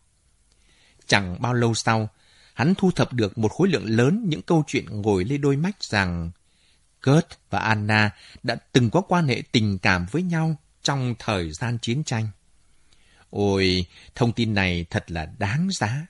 [1.10, 2.10] Chẳng bao lâu sau,
[2.54, 5.84] hắn thu thập được một khối lượng lớn những câu chuyện ngồi lê đôi mách
[5.84, 6.32] rằng
[7.06, 8.12] Kurt và Anna
[8.44, 12.28] đã từng có quan hệ tình cảm với nhau trong thời gian chiến tranh.
[13.30, 16.06] Ôi, thông tin này thật là đáng giá.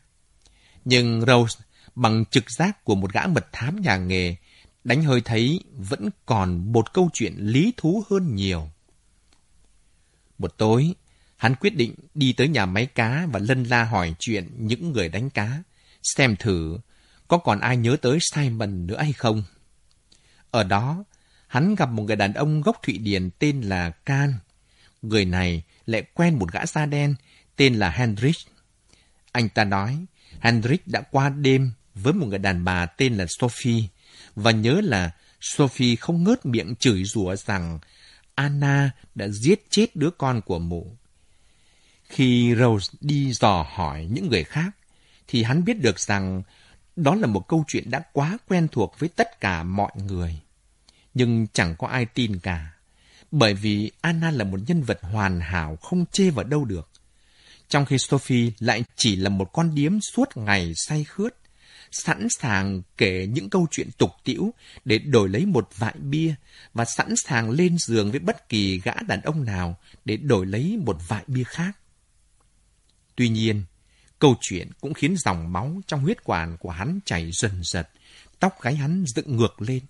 [0.85, 1.59] Nhưng Rose,
[1.95, 4.35] bằng trực giác của một gã mật thám nhà nghề,
[4.83, 8.69] đánh hơi thấy vẫn còn một câu chuyện lý thú hơn nhiều.
[10.37, 10.93] Một tối,
[11.39, 15.09] hắn quyết định đi tới nhà máy cá và lân la hỏi chuyện những người
[15.09, 15.63] đánh cá,
[16.03, 16.79] xem thử
[17.27, 19.43] có còn ai nhớ tới Simon nữa hay không.
[20.51, 21.03] Ở đó,
[21.47, 24.33] hắn gặp một người đàn ông gốc Thụy Điển tên là Can.
[25.01, 27.15] Người này lại quen một gã da đen
[27.55, 28.35] tên là Hendrik.
[29.31, 30.05] Anh ta nói,
[30.39, 33.83] Hendrik đã qua đêm với một người đàn bà tên là Sophie,
[34.35, 37.79] và nhớ là Sophie không ngớt miệng chửi rủa rằng
[38.35, 40.98] Anna đã giết chết đứa con của mụ.
[42.09, 44.69] Khi Rose đi dò hỏi những người khác,
[45.27, 46.43] thì hắn biết được rằng
[46.95, 50.39] đó là một câu chuyện đã quá quen thuộc với tất cả mọi người.
[51.13, 52.71] Nhưng chẳng có ai tin cả,
[53.31, 56.89] bởi vì Anna là một nhân vật hoàn hảo không chê vào đâu được.
[57.69, 61.35] Trong khi Sophie lại chỉ là một con điếm suốt ngày say khướt,
[61.91, 64.53] sẵn sàng kể những câu chuyện tục tĩu
[64.85, 66.35] để đổi lấy một vại bia
[66.73, 70.77] và sẵn sàng lên giường với bất kỳ gã đàn ông nào để đổi lấy
[70.85, 71.78] một vại bia khác.
[73.19, 73.63] Tuy nhiên,
[74.19, 77.89] câu chuyện cũng khiến dòng máu trong huyết quản của hắn chảy dần dật,
[78.39, 79.83] tóc gáy hắn dựng ngược lên,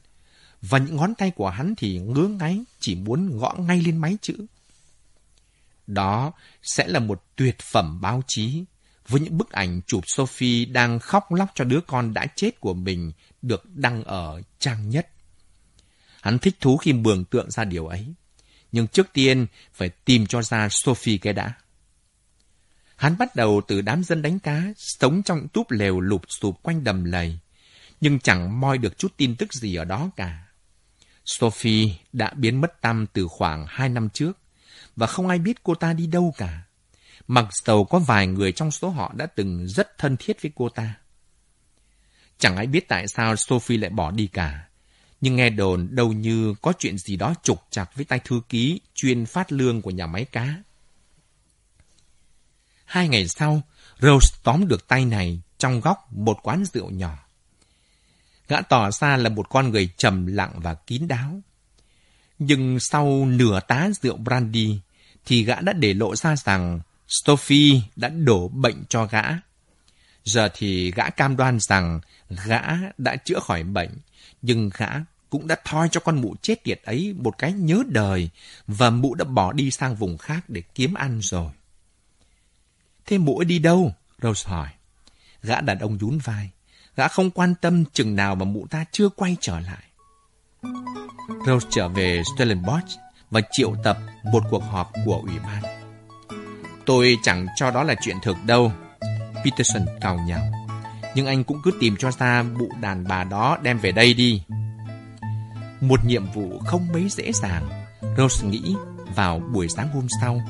[0.61, 4.17] và những ngón tay của hắn thì ngứa ngáy chỉ muốn gõ ngay lên máy
[4.21, 4.45] chữ.
[5.87, 6.31] Đó
[6.63, 8.63] sẽ là một tuyệt phẩm báo chí
[9.07, 12.73] với những bức ảnh chụp Sophie đang khóc lóc cho đứa con đã chết của
[12.73, 13.11] mình
[13.41, 15.09] được đăng ở trang nhất.
[16.21, 18.13] Hắn thích thú khi mường tượng ra điều ấy.
[18.71, 21.53] Nhưng trước tiên phải tìm cho ra Sophie cái đã.
[22.99, 26.83] Hắn bắt đầu từ đám dân đánh cá, sống trong túp lều lụp sụp quanh
[26.83, 27.39] đầm lầy,
[28.01, 30.47] nhưng chẳng moi được chút tin tức gì ở đó cả.
[31.25, 34.37] Sophie đã biến mất tâm từ khoảng hai năm trước,
[34.95, 36.61] và không ai biết cô ta đi đâu cả
[37.29, 40.69] mặc dầu có vài người trong số họ đã từng rất thân thiết với cô
[40.69, 40.95] ta.
[42.37, 44.67] Chẳng ai biết tại sao Sophie lại bỏ đi cả,
[45.21, 48.81] nhưng nghe đồn đâu như có chuyện gì đó trục chặt với tay thư ký
[48.95, 50.55] chuyên phát lương của nhà máy cá.
[52.89, 53.61] Hai ngày sau,
[53.99, 57.17] Rose tóm được tay này trong góc một quán rượu nhỏ.
[58.47, 61.41] Gã tỏ ra là một con người trầm lặng và kín đáo.
[62.39, 64.79] Nhưng sau nửa tá rượu brandy,
[65.25, 69.23] thì gã đã để lộ ra rằng Sophie đã đổ bệnh cho gã.
[70.23, 71.99] Giờ thì gã cam đoan rằng
[72.45, 72.61] gã
[72.97, 73.91] đã chữa khỏi bệnh,
[74.41, 74.89] nhưng gã
[75.29, 78.29] cũng đã thoi cho con mụ chết tiệt ấy một cái nhớ đời
[78.67, 81.51] và mụ đã bỏ đi sang vùng khác để kiếm ăn rồi.
[83.09, 83.93] Thế mũi đi đâu?
[84.21, 84.67] Rose hỏi.
[85.43, 86.49] Gã đàn ông nhún vai.
[86.95, 89.83] Gã không quan tâm chừng nào mà mụ ta chưa quay trở lại.
[91.45, 92.99] Rose trở về Stellenbosch
[93.31, 95.63] và triệu tập một cuộc họp của ủy ban.
[96.85, 98.71] Tôi chẳng cho đó là chuyện thực đâu.
[99.43, 100.51] Peterson cào nhào.
[101.15, 104.43] Nhưng anh cũng cứ tìm cho ra bụ đàn bà đó đem về đây đi.
[105.81, 107.69] Một nhiệm vụ không mấy dễ dàng.
[108.17, 108.75] Rose nghĩ
[109.15, 110.41] vào buổi sáng hôm sau,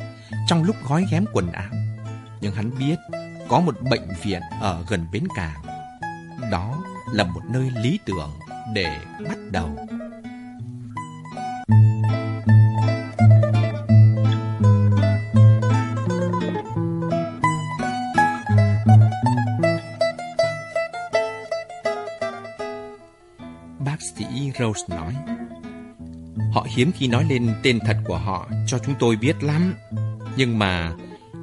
[0.48, 1.89] trong lúc gói ghém quần áo.
[2.42, 2.96] Nhưng hắn biết
[3.50, 5.64] có một bệnh viện ở gần bến cảng.
[6.52, 8.32] Đó là một nơi lý tưởng
[8.74, 9.70] để bắt đầu.
[23.86, 25.16] bác sĩ Rose nói.
[26.54, 29.74] Họ hiếm khi nói lên tên thật của họ cho chúng tôi biết lắm.
[30.38, 30.94] Nhưng mà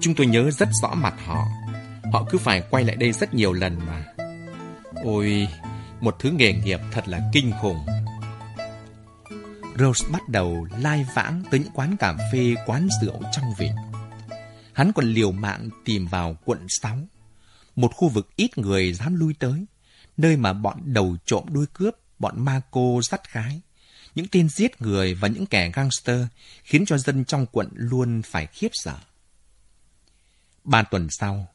[0.01, 1.45] chúng tôi nhớ rất rõ mặt họ.
[2.13, 4.05] Họ cứ phải quay lại đây rất nhiều lần mà.
[5.05, 5.49] Ôi,
[6.01, 7.87] một thứ nghề nghiệp thật là kinh khủng.
[9.79, 13.75] Rose bắt đầu lai vãng tới những quán cà phê, quán rượu trong vịnh.
[14.73, 16.99] Hắn còn liều mạng tìm vào quận 6,
[17.77, 19.67] một khu vực ít người dám lui tới,
[20.17, 23.61] nơi mà bọn đầu trộm đuôi cướp bọn ma cô dắt gái,
[24.15, 26.21] những tên giết người và những kẻ gangster
[26.65, 28.97] khiến cho dân trong quận luôn phải khiếp sợ.
[30.67, 31.49] Ba tuần sau,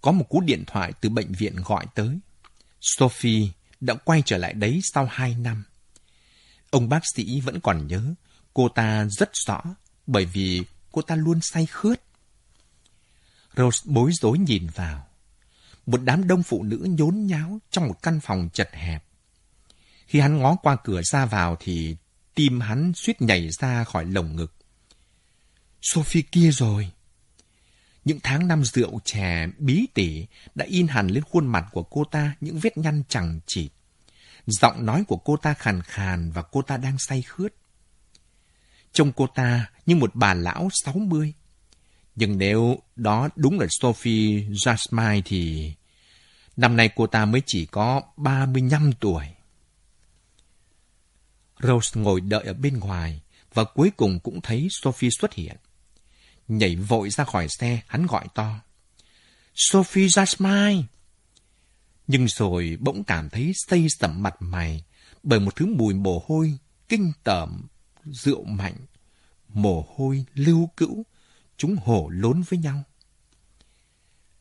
[0.00, 2.18] có một cú điện thoại từ bệnh viện gọi tới.
[2.80, 3.48] Sophie
[3.80, 5.64] đã quay trở lại đấy sau hai năm.
[6.70, 8.14] Ông bác sĩ vẫn còn nhớ,
[8.54, 9.60] cô ta rất rõ,
[10.06, 12.00] bởi vì cô ta luôn say khướt.
[13.56, 15.06] Rose bối rối nhìn vào.
[15.86, 19.04] Một đám đông phụ nữ nhốn nháo trong một căn phòng chật hẹp.
[20.06, 21.96] Khi hắn ngó qua cửa ra vào thì
[22.34, 24.54] tim hắn suýt nhảy ra khỏi lồng ngực.
[25.82, 26.90] Sophie kia rồi.
[28.08, 32.04] Những tháng năm rượu chè bí tỉ đã in hẳn lên khuôn mặt của cô
[32.04, 33.70] ta, những vết nhăn chẳng chịt.
[34.46, 37.54] Giọng nói của cô ta khàn khàn và cô ta đang say khướt.
[38.92, 41.34] Trông cô ta như một bà lão 60.
[42.16, 45.72] Nhưng nếu đó đúng là Sophie Jasmine thì
[46.56, 49.24] năm nay cô ta mới chỉ có 35 tuổi.
[51.62, 53.20] Rose ngồi đợi ở bên ngoài
[53.54, 55.56] và cuối cùng cũng thấy Sophie xuất hiện.
[56.48, 58.60] Nhảy vội ra khỏi xe, hắn gọi to.
[59.54, 60.82] Sophie Jasmine!
[62.06, 64.84] Nhưng rồi bỗng cảm thấy xây sẩm mặt mày
[65.22, 66.58] bởi một thứ mùi mồ hôi,
[66.88, 67.66] kinh tởm,
[68.04, 68.74] rượu mạnh,
[69.48, 71.04] mồ hôi lưu cữu,
[71.56, 72.82] chúng hổ lốn với nhau.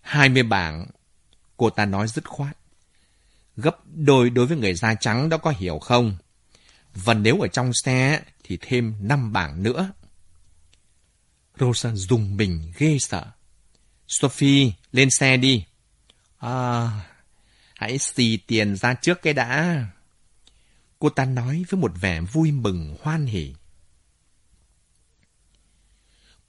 [0.02, 0.88] Hai mươi bảng,
[1.58, 2.58] cô ta nói dứt khoát.
[3.58, 6.17] Gấp đôi đối với người da trắng đó có hiểu không?
[6.93, 9.91] Và nếu ở trong xe thì thêm năm bảng nữa.
[11.60, 13.26] Rosa dùng mình ghê sợ.
[14.08, 15.65] Sophie, lên xe đi.
[16.38, 16.89] À,
[17.76, 19.86] hãy xì tiền ra trước cái đã.
[21.00, 23.54] Cô ta nói với một vẻ vui mừng hoan hỉ.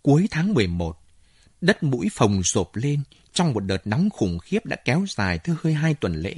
[0.02, 0.98] Cuối tháng 11,
[1.60, 5.56] đất mũi phồng sộp lên trong một đợt nóng khủng khiếp đã kéo dài thứ
[5.62, 6.34] hơi hai tuần lễ.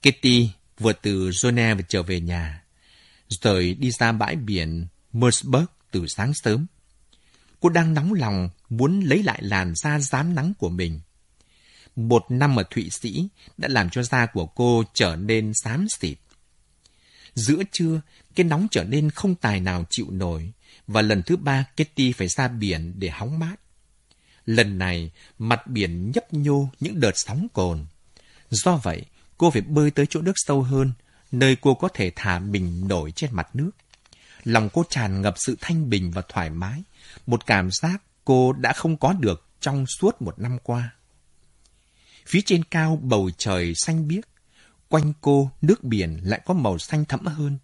[0.00, 2.64] Kitty vừa từ Geneva trở về nhà,
[3.28, 6.66] rồi đi ra bãi biển Mersburg từ sáng sớm.
[7.60, 11.00] Cô đang nóng lòng muốn lấy lại làn da rám nắng của mình.
[11.96, 16.18] Một năm ở Thụy Sĩ đã làm cho da của cô trở nên xám xịt.
[17.34, 18.00] Giữa trưa,
[18.34, 20.52] cái nóng trở nên không tài nào chịu nổi,
[20.86, 23.56] và lần thứ ba Kitty phải ra biển để hóng mát.
[24.46, 27.86] Lần này, mặt biển nhấp nhô những đợt sóng cồn.
[28.50, 29.04] Do vậy,
[29.38, 30.92] cô phải bơi tới chỗ nước sâu hơn,
[31.32, 33.70] nơi cô có thể thả mình nổi trên mặt nước.
[34.44, 36.82] Lòng cô tràn ngập sự thanh bình và thoải mái,
[37.30, 40.94] một cảm giác cô đã không có được trong suốt một năm qua.
[42.26, 44.24] Phía trên cao bầu trời xanh biếc,
[44.88, 47.58] quanh cô nước biển lại có màu xanh thẫm hơn,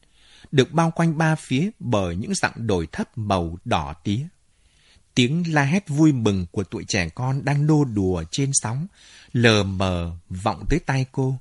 [0.52, 4.26] được bao quanh ba phía bởi những dặng đồi thấp màu đỏ tía.
[5.14, 8.86] Tiếng la hét vui mừng của tuổi trẻ con đang nô đùa trên sóng,
[9.32, 11.38] lờ mờ vọng tới tai cô,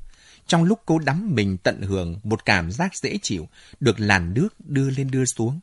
[0.47, 3.47] trong lúc cô đắm mình tận hưởng một cảm giác dễ chịu
[3.79, 5.59] được làn nước đưa lên đưa xuống.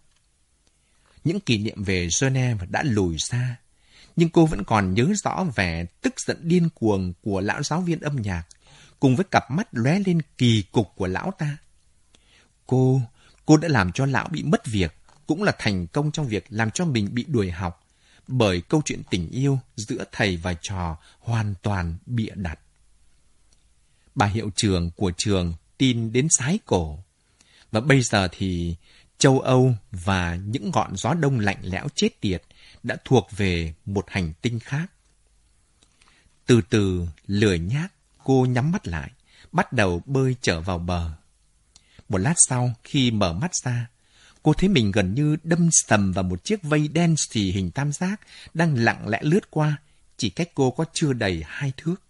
[1.25, 3.57] Những kỷ niệm về Geneva đã lùi xa,
[4.17, 8.01] nhưng cô vẫn còn nhớ rõ vẻ tức giận điên cuồng của lão giáo viên
[8.01, 8.45] âm nhạc,
[9.01, 11.57] cùng với cặp mắt lóe lên kỳ cục của lão ta.
[12.67, 13.01] Cô,
[13.47, 16.71] cô đã làm cho lão bị mất việc, cũng là thành công trong việc làm
[16.71, 17.87] cho mình bị đuổi học,
[18.29, 22.59] bởi câu chuyện tình yêu giữa thầy và trò hoàn toàn bịa đặt.
[24.15, 26.99] Bà hiệu trưởng của trường tin đến sái cổ.
[27.73, 28.77] Và bây giờ thì
[29.23, 32.43] châu Âu và những ngọn gió đông lạnh lẽo chết tiệt
[32.83, 34.87] đã thuộc về một hành tinh khác.
[36.47, 37.93] Từ từ, lười nhác,
[38.25, 39.11] cô nhắm mắt lại,
[39.53, 41.11] bắt đầu bơi trở vào bờ.
[42.09, 43.87] Một lát sau, khi mở mắt ra,
[44.43, 47.93] cô thấy mình gần như đâm sầm vào một chiếc vây đen xì hình tam
[47.93, 48.21] giác
[48.55, 49.77] đang lặng lẽ lướt qua,
[50.17, 52.03] chỉ cách cô có chưa đầy hai thước.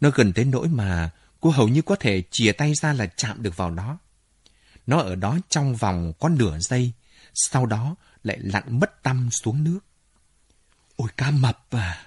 [0.00, 3.42] Nó gần tới nỗi mà cô hầu như có thể chìa tay ra là chạm
[3.42, 3.98] được vào nó.
[4.86, 6.92] Nó ở đó trong vòng có nửa giây,
[7.34, 9.78] sau đó lại lặn mất tâm xuống nước.
[10.96, 12.06] Ôi cá mập à!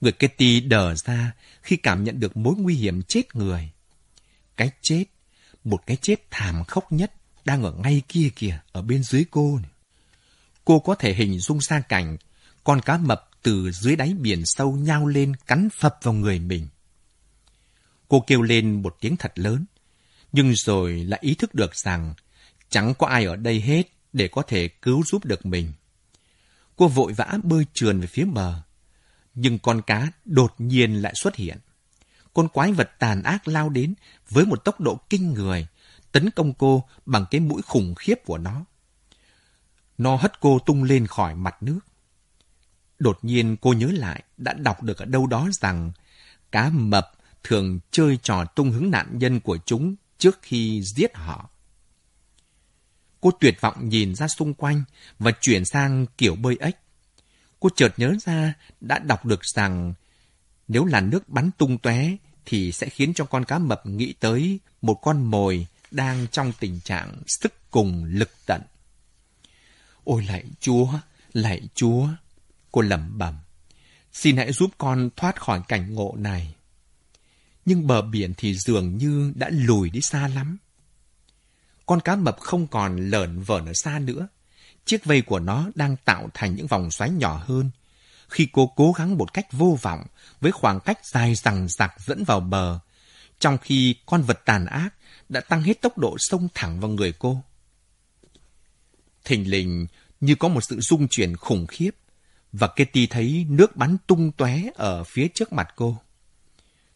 [0.00, 3.70] Người Kitty đờ ra khi cảm nhận được mối nguy hiểm chết người.
[4.56, 5.04] Cái chết,
[5.64, 7.12] một cái chết thảm khốc nhất
[7.44, 9.58] đang ở ngay kia kìa, ở bên dưới cô.
[9.62, 9.70] Này.
[10.64, 12.16] Cô có thể hình dung ra cảnh
[12.64, 16.68] con cá mập từ dưới đáy biển sâu nhao lên cắn phập vào người mình.
[18.08, 19.64] Cô kêu lên một tiếng thật lớn,
[20.32, 22.14] nhưng rồi lại ý thức được rằng
[22.68, 25.72] chẳng có ai ở đây hết để có thể cứu giúp được mình.
[26.76, 28.62] Cô vội vã bơi trườn về phía bờ,
[29.34, 31.58] nhưng con cá đột nhiên lại xuất hiện.
[32.34, 33.94] Con quái vật tàn ác lao đến
[34.30, 35.66] với một tốc độ kinh người,
[36.12, 38.64] tấn công cô bằng cái mũi khủng khiếp của nó.
[39.98, 41.80] Nó hất cô tung lên khỏi mặt nước.
[42.98, 45.92] Đột nhiên cô nhớ lại đã đọc được ở đâu đó rằng
[46.52, 51.50] cá mập thường chơi trò tung hứng nạn nhân của chúng trước khi giết họ.
[53.20, 54.84] Cô tuyệt vọng nhìn ra xung quanh
[55.18, 56.76] và chuyển sang kiểu bơi ếch.
[57.60, 59.94] Cô chợt nhớ ra đã đọc được rằng
[60.68, 64.58] nếu là nước bắn tung tóe thì sẽ khiến cho con cá mập nghĩ tới
[64.82, 68.62] một con mồi đang trong tình trạng sức cùng lực tận.
[70.04, 70.88] Ôi lạy chúa,
[71.32, 72.08] lạy chúa,
[72.72, 73.34] cô lẩm bẩm.
[74.12, 76.54] Xin hãy giúp con thoát khỏi cảnh ngộ này.
[77.64, 80.58] Nhưng bờ biển thì dường như đã lùi đi xa lắm.
[81.86, 84.28] Con cá mập không còn lởn vởn ở xa nữa.
[84.84, 87.70] Chiếc vây của nó đang tạo thành những vòng xoáy nhỏ hơn.
[88.28, 90.04] Khi cô cố gắng một cách vô vọng
[90.40, 92.78] với khoảng cách dài rằng rạc dẫn vào bờ,
[93.38, 94.94] trong khi con vật tàn ác
[95.28, 97.42] đã tăng hết tốc độ xông thẳng vào người cô.
[99.24, 99.86] Thình lình
[100.20, 101.90] như có một sự rung chuyển khủng khiếp
[102.52, 105.96] và Kitty thấy nước bắn tung tóe ở phía trước mặt cô.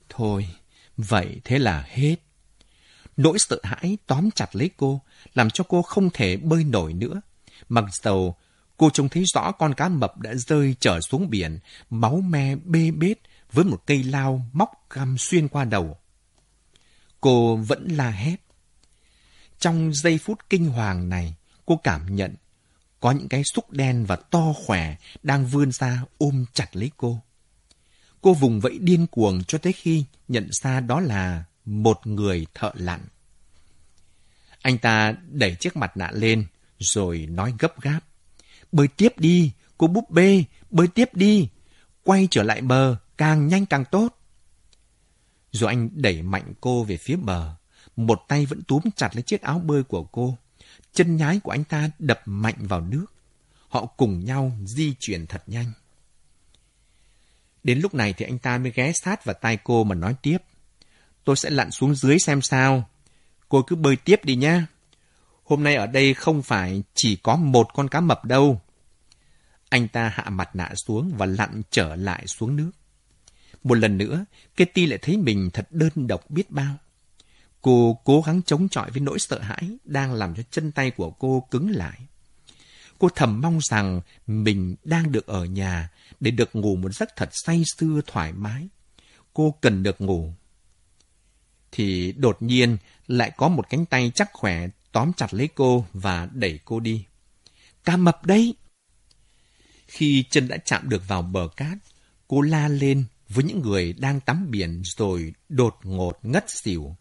[0.09, 0.49] Thôi,
[0.97, 2.17] vậy thế là hết.
[3.17, 5.01] Nỗi sợ hãi tóm chặt lấy cô,
[5.35, 7.21] làm cho cô không thể bơi nổi nữa.
[7.69, 8.37] Mặc dầu
[8.77, 11.59] cô trông thấy rõ con cá mập đã rơi trở xuống biển,
[11.91, 13.19] máu me bê bết
[13.53, 15.99] với một cây lao móc găm xuyên qua đầu.
[17.21, 18.37] Cô vẫn la hét.
[19.59, 21.35] Trong giây phút kinh hoàng này,
[21.67, 22.35] cô cảm nhận
[23.01, 27.21] có những cái xúc đen và to khỏe đang vươn ra ôm chặt lấy cô.
[28.21, 32.71] Cô vùng vẫy điên cuồng cho tới khi nhận ra đó là một người thợ
[32.75, 33.01] lặn.
[34.63, 36.47] Anh ta đẩy chiếc mặt nạ lên,
[36.79, 38.01] rồi nói gấp gáp.
[38.73, 41.49] Bơi tiếp đi, cô búp bê, bơi tiếp đi.
[42.03, 44.09] Quay trở lại bờ, càng nhanh càng tốt.
[45.53, 47.55] Rồi anh đẩy mạnh cô về phía bờ.
[47.97, 50.39] Một tay vẫn túm chặt lấy chiếc áo bơi của cô.
[50.93, 53.07] Chân nhái của anh ta đập mạnh vào nước.
[53.69, 55.73] Họ cùng nhau di chuyển thật nhanh.
[57.67, 60.39] Đến lúc này thì anh ta mới ghé sát vào tay cô mà nói tiếp.
[61.25, 62.89] Tôi sẽ lặn xuống dưới xem sao.
[63.49, 64.67] Cô cứ bơi tiếp đi nhá.
[65.45, 68.61] Hôm nay ở đây không phải chỉ có một con cá mập đâu.
[69.69, 72.71] Anh ta hạ mặt nạ xuống và lặn trở lại xuống nước.
[73.63, 76.75] Một lần nữa, Kitty lại thấy mình thật đơn độc biết bao.
[77.63, 81.11] Cô cố gắng chống chọi với nỗi sợ hãi đang làm cho chân tay của
[81.11, 82.01] cô cứng lại.
[82.99, 85.91] Cô thầm mong rằng mình đang được ở nhà
[86.21, 88.69] để được ngủ một giấc thật say sưa thoải mái.
[89.35, 90.33] Cô cần được ngủ.
[91.73, 92.77] Thì đột nhiên
[93.07, 97.05] lại có một cánh tay chắc khỏe tóm chặt lấy cô và đẩy cô đi.
[97.85, 98.55] ca mập đấy!
[99.87, 101.79] Khi chân đã chạm được vào bờ cát,
[102.29, 106.97] cô la lên với những người đang tắm biển rồi đột ngột ngất xỉu.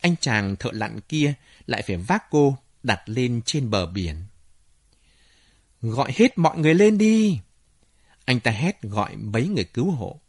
[0.00, 1.34] Anh chàng thợ lặn kia
[1.66, 4.16] lại phải vác cô đặt lên trên bờ biển.
[5.80, 7.40] Gọi hết mọi người lên đi!
[8.24, 10.20] Anh ta hét gọi mấy người cứu hộ,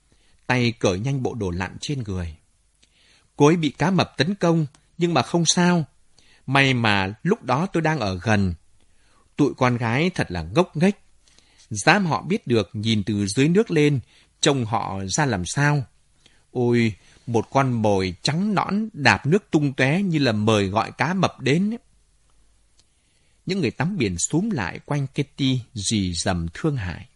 [0.47, 2.35] tay cởi nhanh bộ đồ lặn trên người.
[3.35, 4.65] Cô ấy bị cá mập tấn công,
[4.97, 5.85] nhưng mà không sao.
[6.45, 8.53] May mà lúc đó tôi đang ở gần.
[9.35, 10.95] Tụi con gái thật là ngốc nghếch.
[11.69, 13.99] Dám họ biết được nhìn từ dưới nước lên,
[14.41, 15.83] trông họ ra làm sao.
[16.51, 16.93] Ôi,
[17.27, 21.39] một con mồi trắng nõn đạp nước tung tóe như là mời gọi cá mập
[21.39, 21.77] đến.
[23.45, 27.07] Những người tắm biển xúm lại quanh Kitty dì dầm thương hại.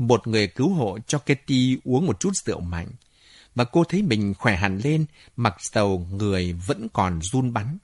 [0.00, 2.88] Một người cứu hộ cho Ketty uống một chút rượu mạnh,
[3.54, 7.78] và cô thấy mình khỏe hẳn lên, mặc dầu người vẫn còn run bắn.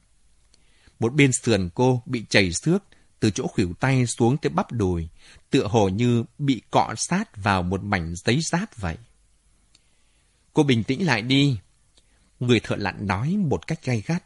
[0.99, 2.83] Một bên sườn cô bị chảy xước,
[3.21, 5.09] từ chỗ khuỷu tay xuống tới bắp đùi,
[5.51, 8.97] tựa hồ như bị cọ sát vào một mảnh giấy giáp vậy.
[10.53, 11.59] Cô bình tĩnh lại đi.
[12.41, 14.25] Người thợ lặn nói một cách gay gắt.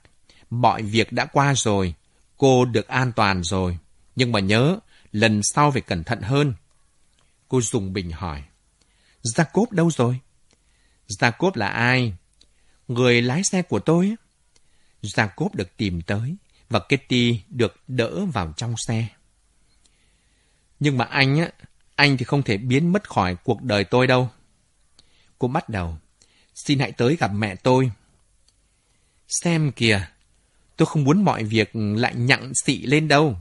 [0.51, 1.95] Mọi việc đã qua rồi,
[2.37, 3.79] cô được an toàn rồi.
[4.17, 4.79] Nhưng mà nhớ,
[5.13, 6.55] lần sau phải cẩn thận hơn.
[7.51, 8.43] Cô dùng bình hỏi.
[9.23, 10.21] Jacob đâu rồi?
[11.09, 12.15] Jacob là ai?
[12.89, 14.15] Người lái xe của tôi.
[15.03, 16.37] Jacob được tìm tới
[16.69, 19.09] và Kitty được đỡ vào trong xe.
[20.81, 21.51] Nhưng mà anh á,
[21.95, 24.31] anh thì không thể biến mất khỏi cuộc đời tôi đâu.
[25.39, 25.99] Cô bắt đầu.
[26.55, 27.91] Xin hãy tới gặp mẹ tôi.
[29.29, 30.09] Xem kìa,
[30.77, 33.37] tôi không muốn mọi việc lại nhặng xị lên đâu.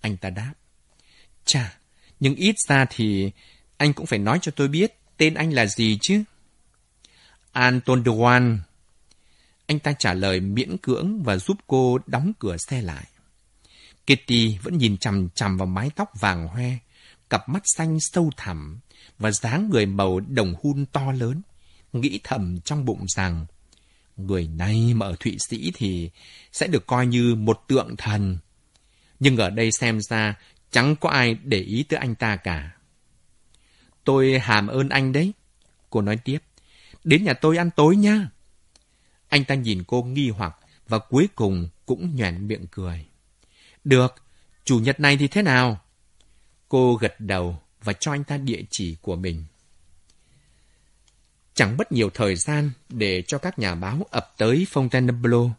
[0.00, 0.54] Anh ta đáp.
[1.44, 1.79] Chà,
[2.20, 3.30] nhưng ít ra thì
[3.76, 6.22] anh cũng phải nói cho tôi biết tên anh là gì chứ.
[7.52, 8.58] Anton Dewan.
[9.66, 13.04] Anh ta trả lời miễn cưỡng và giúp cô đóng cửa xe lại.
[14.04, 16.70] Kitty vẫn nhìn chằm chằm vào mái tóc vàng hoe,
[17.30, 18.80] cặp mắt xanh sâu thẳm
[19.18, 21.42] và dáng người màu đồng hun to lớn,
[21.92, 23.46] nghĩ thầm trong bụng rằng
[24.16, 26.10] người này mà ở Thụy Sĩ thì
[26.52, 28.38] sẽ được coi như một tượng thần.
[29.20, 30.34] Nhưng ở đây xem ra
[30.70, 32.70] chẳng có ai để ý tới anh ta cả.
[34.04, 35.32] Tôi hàm ơn anh đấy.
[35.90, 36.38] Cô nói tiếp.
[37.04, 38.30] Đến nhà tôi ăn tối nha.
[39.28, 40.56] Anh ta nhìn cô nghi hoặc
[40.88, 43.06] và cuối cùng cũng nhoẻn miệng cười.
[43.84, 44.14] Được,
[44.64, 45.80] chủ nhật này thì thế nào?
[46.68, 49.44] Cô gật đầu và cho anh ta địa chỉ của mình.
[51.54, 55.50] Chẳng mất nhiều thời gian để cho các nhà báo ập tới Fontainebleau,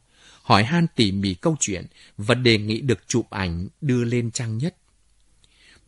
[0.41, 1.85] hỏi han tỉ mỉ câu chuyện
[2.17, 4.75] và đề nghị được chụp ảnh đưa lên trang nhất.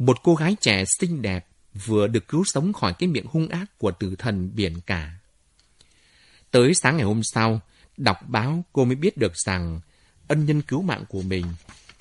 [0.05, 1.47] Một cô gái trẻ xinh đẹp
[1.85, 5.13] vừa được cứu sống khỏi cái miệng hung ác của tử thần biển cả.
[6.51, 7.61] Tới sáng ngày hôm sau,
[7.97, 9.79] đọc báo cô mới biết được rằng
[10.27, 11.45] ân nhân cứu mạng của mình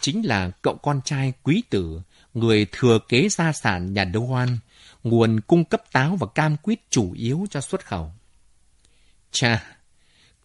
[0.00, 2.00] chính là cậu con trai quý tử,
[2.34, 4.58] người thừa kế gia sản nhà Đô Hoan,
[5.04, 8.12] nguồn cung cấp táo và cam quýt chủ yếu cho xuất khẩu.
[9.30, 9.76] Cha,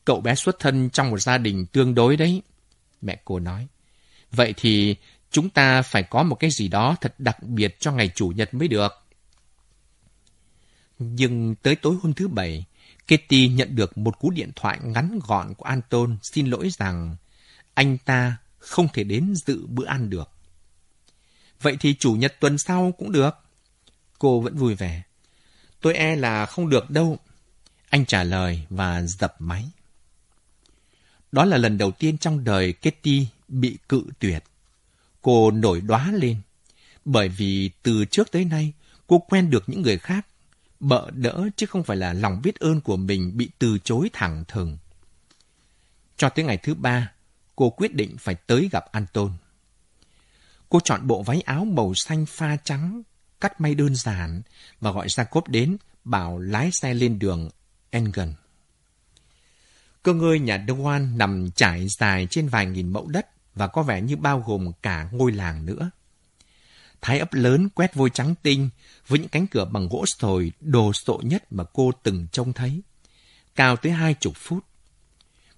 [0.05, 2.41] cậu bé xuất thân trong một gia đình tương đối đấy,
[3.01, 3.67] mẹ cô nói.
[4.31, 4.95] Vậy thì
[5.31, 8.53] chúng ta phải có một cái gì đó thật đặc biệt cho ngày Chủ nhật
[8.53, 8.91] mới được.
[10.99, 12.65] Nhưng tới tối hôm thứ Bảy,
[13.05, 17.15] Kitty nhận được một cú điện thoại ngắn gọn của Anton xin lỗi rằng
[17.73, 20.29] anh ta không thể đến dự bữa ăn được.
[21.61, 23.35] Vậy thì chủ nhật tuần sau cũng được.
[24.19, 25.03] Cô vẫn vui vẻ.
[25.81, 27.17] Tôi e là không được đâu.
[27.89, 29.65] Anh trả lời và dập máy.
[31.31, 34.43] Đó là lần đầu tiên trong đời Kitty bị cự tuyệt.
[35.27, 36.41] Cô nổi đoá lên.
[37.05, 38.73] Bởi vì từ trước tới nay,
[39.07, 40.27] cô quen được những người khác
[40.79, 44.43] bợ đỡ chứ không phải là lòng biết ơn của mình bị từ chối thẳng
[44.47, 44.77] thừng.
[46.17, 47.11] Cho tới ngày thứ ba,
[47.55, 49.31] cô quyết định phải tới gặp Anton.
[50.69, 53.01] Cô chọn bộ váy áo màu xanh pha trắng,
[53.41, 54.41] cắt may đơn giản
[54.79, 57.49] và gọi Jacob đến bảo lái xe lên đường
[57.89, 58.33] Engen.
[60.03, 63.27] Cơ ngơi nhà Dewan nằm trải dài trên vài nghìn mẫu đất
[63.57, 65.91] và có vẻ như bao gồm cả ngôi làng nữa.
[67.01, 68.69] Thái ấp lớn quét vôi trắng tinh
[69.07, 72.81] với những cánh cửa bằng gỗ sồi đồ sộ nhất mà cô từng trông thấy.
[73.55, 74.65] Cao tới hai chục phút.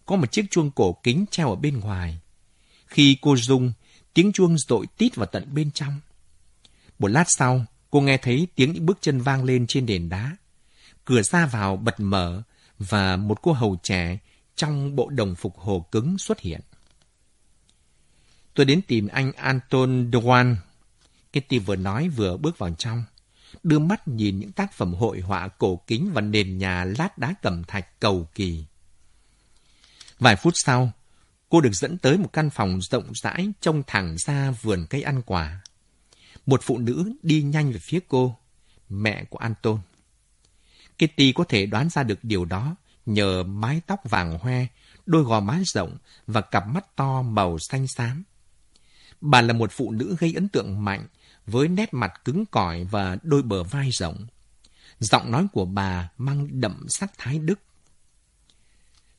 [0.05, 2.19] Có một chiếc chuông cổ kính treo ở bên ngoài.
[2.87, 3.71] Khi cô rung,
[4.13, 5.99] tiếng chuông rội tít vào tận bên trong.
[6.99, 10.37] Một lát sau, cô nghe thấy tiếng những bước chân vang lên trên nền đá.
[11.05, 12.41] Cửa ra vào bật mở
[12.79, 14.17] và một cô hầu trẻ
[14.55, 16.61] trong bộ đồng phục hồ cứng xuất hiện.
[18.59, 20.55] Tôi đến tìm anh Anton Dewan
[21.31, 23.03] Kitty vừa nói vừa bước vào trong,
[23.63, 27.33] đưa mắt nhìn những tác phẩm hội họa cổ kính và nền nhà lát đá
[27.41, 28.65] cẩm thạch cầu kỳ.
[30.19, 30.91] Vài phút sau,
[31.49, 35.21] cô được dẫn tới một căn phòng rộng rãi trông thẳng ra vườn cây ăn
[35.25, 35.61] quả.
[36.45, 38.37] Một phụ nữ đi nhanh về phía cô,
[38.89, 39.79] mẹ của Anton.
[40.95, 44.65] Kitty có thể đoán ra được điều đó nhờ mái tóc vàng hoe,
[45.05, 45.97] đôi gò má rộng
[46.27, 48.23] và cặp mắt to màu xanh xám.
[49.21, 51.07] Bà là một phụ nữ gây ấn tượng mạnh
[51.45, 54.27] với nét mặt cứng cỏi và đôi bờ vai rộng.
[54.99, 57.59] Giọng nói của bà mang đậm sắc thái Đức.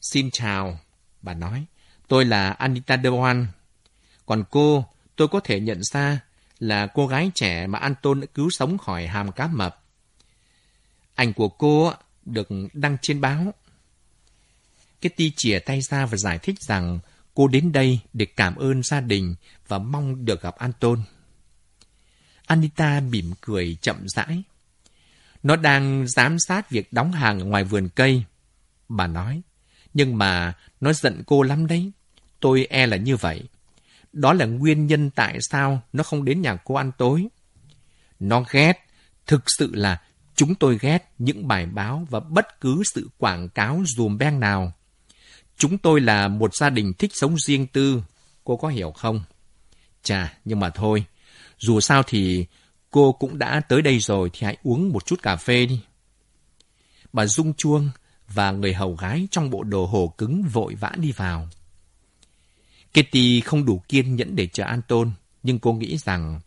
[0.01, 0.81] Xin chào,
[1.23, 1.65] bà nói.
[2.09, 3.47] Tôi là Anita Dewan.
[4.27, 4.85] Còn cô,
[5.17, 6.21] tôi có thể nhận ra
[6.59, 9.85] là cô gái trẻ mà Anton đã cứu sống khỏi hàm cá mập.
[11.15, 11.93] Ảnh của cô
[12.25, 13.55] được đăng trên báo.
[14.99, 16.99] Kitty chìa tay ra và giải thích rằng
[17.35, 19.35] cô đến đây để cảm ơn gia đình
[19.71, 21.03] và mong được gặp Anton.
[22.47, 24.43] Anita mỉm cười chậm rãi.
[25.43, 28.25] Nó đang giám sát việc đóng hàng ở ngoài vườn cây.
[28.89, 29.43] Bà nói,
[29.95, 31.93] nhưng mà nó giận cô lắm đấy.
[32.41, 33.43] Tôi e là như vậy.
[34.13, 37.27] Đó là nguyên nhân tại sao nó không đến nhà cô ăn tối.
[38.21, 38.87] Nó ghét,
[39.27, 40.03] thực sự là
[40.35, 44.73] chúng tôi ghét những bài báo và bất cứ sự quảng cáo dùm beng nào.
[45.57, 48.03] Chúng tôi là một gia đình thích sống riêng tư,
[48.45, 49.23] cô có hiểu không?
[50.03, 51.05] Chà, nhưng mà thôi,
[51.59, 52.47] dù sao thì
[52.91, 55.81] cô cũng đã tới đây rồi thì hãy uống một chút cà phê đi.
[57.13, 57.91] Bà rung chuông
[58.29, 61.49] và người hầu gái trong bộ đồ hồ cứng vội vã đi vào.
[62.93, 66.41] Kitty không đủ kiên nhẫn để chờ Anton, nhưng cô nghĩ rằng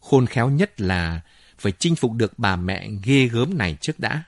[0.00, 1.20] khôn khéo nhất là
[1.58, 4.22] phải chinh phục được bà mẹ ghê gớm này trước đã.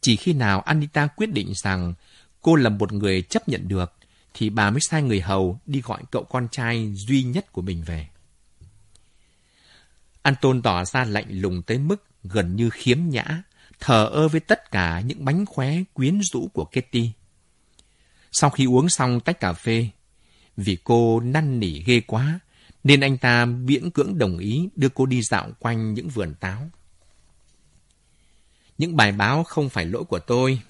[0.00, 1.94] Chỉ khi nào Anita quyết định rằng
[2.40, 3.92] cô là một người chấp nhận được,
[4.34, 7.82] thì bà mới sai người hầu đi gọi cậu con trai duy nhất của mình
[7.82, 8.08] về.
[10.22, 13.42] Anton tỏ ra lạnh lùng tới mức gần như khiếm nhã,
[13.80, 17.10] thờ ơ với tất cả những bánh khóe quyến rũ của Kitty.
[18.32, 19.88] Sau khi uống xong tách cà phê,
[20.56, 22.40] vì cô năn nỉ ghê quá,
[22.84, 26.70] nên anh ta miễn cưỡng đồng ý đưa cô đi dạo quanh những vườn táo.
[28.78, 30.60] Những bài báo không phải lỗi của tôi,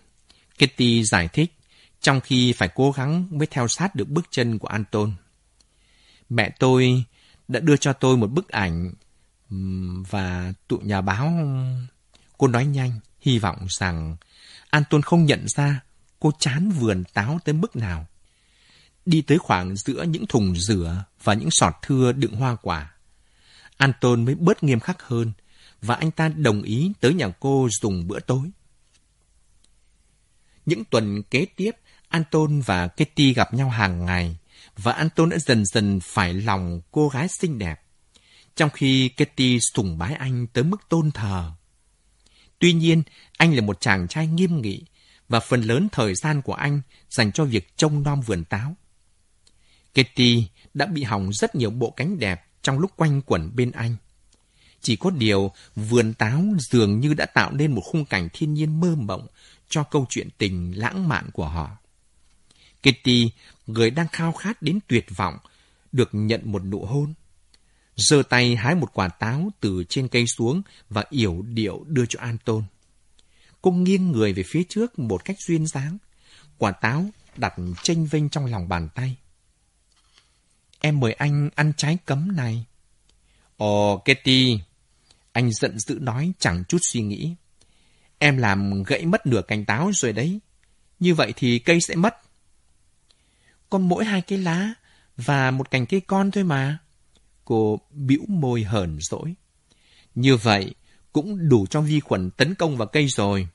[0.55, 1.53] Kitty giải thích,
[2.03, 5.13] trong khi phải cố gắng mới theo sát được bước chân của Anton.
[6.29, 7.05] Mẹ tôi
[7.49, 8.93] đã đưa cho tôi một bức ảnh
[10.11, 11.33] và tụ nhà báo...
[12.39, 14.17] Cô nói nhanh, hy vọng rằng
[14.71, 15.81] Anton không nhận ra
[16.21, 18.07] cô chán vườn táo tới mức nào.
[19.07, 22.95] Đi tới khoảng giữa những thùng rửa và những sọt thưa đựng hoa quả.
[23.77, 25.33] Anton mới bớt nghiêm khắc hơn
[25.83, 28.51] và anh ta đồng ý tới nhà cô dùng bữa tối.
[30.67, 31.71] Những tuần kế tiếp,
[32.13, 34.37] Anton và Kitty gặp nhau hàng ngày
[34.77, 37.81] và Anton đã dần dần phải lòng cô gái xinh đẹp
[38.57, 41.53] trong khi Kitty sùng bái anh tới mức tôn thờ.
[42.59, 43.03] Tuy nhiên,
[43.39, 44.85] anh là một chàng trai nghiêm nghị
[45.29, 48.77] và phần lớn thời gian của anh dành cho việc trông nom vườn táo.
[49.93, 53.97] Kitty đã bị hỏng rất nhiều bộ cánh đẹp trong lúc quanh quẩn bên anh.
[54.81, 58.81] Chỉ có điều, vườn táo dường như đã tạo nên một khung cảnh thiên nhiên
[58.81, 59.27] mơ mộng
[59.69, 61.82] cho câu chuyện tình lãng mạn của họ.
[62.83, 63.31] Kitty,
[63.67, 65.39] người đang khao khát đến tuyệt vọng,
[65.93, 67.15] được nhận một nụ hôn
[67.97, 72.21] giơ tay hái một quả táo từ trên cây xuống và yểu điệu đưa cho
[72.21, 72.65] Anton.
[73.63, 75.99] Cô nghiêng người về phía trước một cách duyên dáng.
[76.59, 77.07] Quả táo
[77.37, 79.17] đặt tranh vinh trong lòng bàn tay.
[80.81, 82.65] Em mời anh ăn trái cấm này.
[83.57, 84.59] Ồ, Kitty,
[85.33, 87.35] anh giận dữ nói chẳng chút suy nghĩ.
[88.19, 90.41] Em làm gãy mất nửa cành táo rồi đấy.
[91.01, 92.17] Như vậy thì cây sẽ mất
[93.73, 94.73] có mỗi hai cái lá
[95.17, 96.79] và một cành cây con thôi mà.
[97.45, 99.35] Cô bĩu môi hờn dỗi.
[100.15, 100.75] Như vậy
[101.13, 103.49] cũng đủ cho vi khuẩn tấn công vào cây rồi.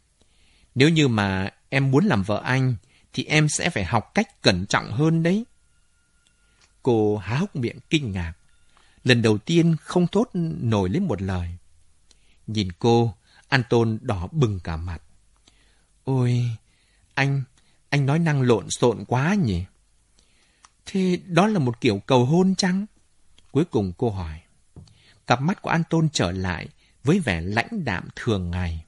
[0.75, 2.75] Nếu như mà em muốn làm vợ anh,
[3.13, 5.45] thì em sẽ phải học cách cẩn trọng hơn đấy.
[6.83, 8.33] Cô há hốc miệng kinh ngạc.
[9.03, 10.29] Lần đầu tiên không thốt
[10.61, 11.57] nổi lên một lời.
[12.47, 13.13] Nhìn cô,
[13.47, 15.01] Anton đỏ bừng cả mặt.
[16.03, 16.43] Ôi,
[17.13, 17.43] anh,
[17.89, 19.63] anh nói năng lộn xộn quá nhỉ?
[20.89, 22.85] Thế đó là một kiểu cầu hôn chăng?
[23.51, 24.41] Cuối cùng cô hỏi.
[25.27, 26.67] Cặp mắt của Anton trở lại
[27.03, 28.85] với vẻ lãnh đạm thường ngày.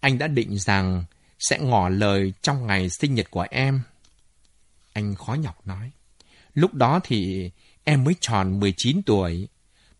[0.00, 1.04] Anh đã định rằng
[1.38, 3.82] sẽ ngỏ lời trong ngày sinh nhật của em.
[4.92, 5.90] Anh khó nhọc nói.
[6.54, 7.50] Lúc đó thì
[7.84, 9.48] em mới tròn 19 tuổi,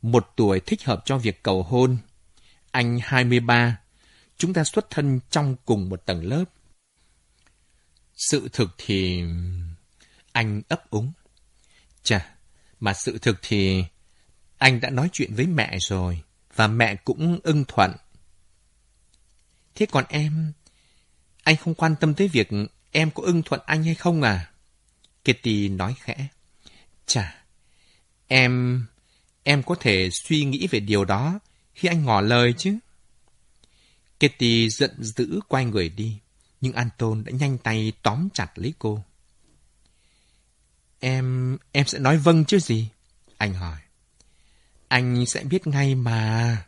[0.03, 1.97] một tuổi thích hợp cho việc cầu hôn.
[2.70, 3.79] Anh 23,
[4.37, 6.45] chúng ta xuất thân trong cùng một tầng lớp.
[8.14, 9.25] Sự thực thì...
[10.33, 11.12] Anh ấp úng.
[12.03, 12.35] Chà,
[12.80, 13.85] mà sự thực thì...
[14.59, 16.22] Anh đã nói chuyện với mẹ rồi,
[16.55, 17.93] và mẹ cũng ưng thuận.
[19.74, 20.53] Thế còn em,
[21.43, 22.49] anh không quan tâm tới việc
[22.91, 24.51] em có ưng thuận anh hay không à?
[25.24, 26.26] Kitty nói khẽ.
[27.07, 27.45] Chà,
[28.28, 28.87] em,
[29.43, 31.39] em có thể suy nghĩ về điều đó
[31.74, 32.78] khi anh ngỏ lời chứ.
[34.18, 36.18] Kitty giận dữ quay người đi,
[36.61, 39.05] nhưng Anton đã nhanh tay tóm chặt lấy cô.
[41.05, 42.89] Em, em sẽ nói vâng chứ gì?
[43.37, 43.79] Anh hỏi.
[44.89, 46.65] Anh sẽ biết ngay mà.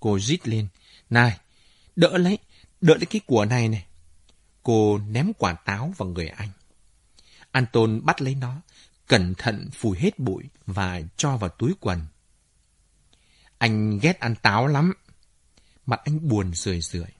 [0.00, 0.68] Cô rít lên.
[1.10, 1.38] Này,
[1.96, 2.38] đỡ lấy,
[2.80, 3.84] đỡ lấy cái của này này.
[4.62, 6.48] Cô ném quả táo vào người anh.
[7.50, 8.60] Anton bắt lấy nó,
[9.06, 12.00] cẩn thận phủi hết bụi và cho vào túi quần.
[13.58, 14.92] Anh ghét ăn táo lắm.
[15.86, 17.10] Mặt anh buồn rười rượi.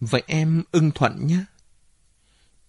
[0.00, 1.44] Vậy em ưng thuận nhé.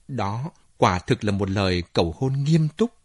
[0.07, 3.02] Đó quả thực là một lời cầu hôn nghiêm túc.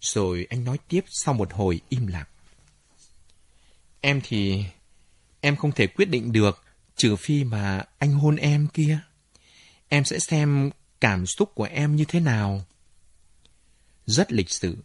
[0.00, 2.26] Rồi anh nói tiếp sau một hồi im lặng.
[4.00, 4.64] Em thì...
[5.40, 6.62] Em không thể quyết định được
[6.96, 8.98] trừ phi mà anh hôn em kia.
[9.88, 10.70] Em sẽ xem
[11.00, 12.64] cảm xúc của em như thế nào.
[14.06, 14.76] Rất lịch sự,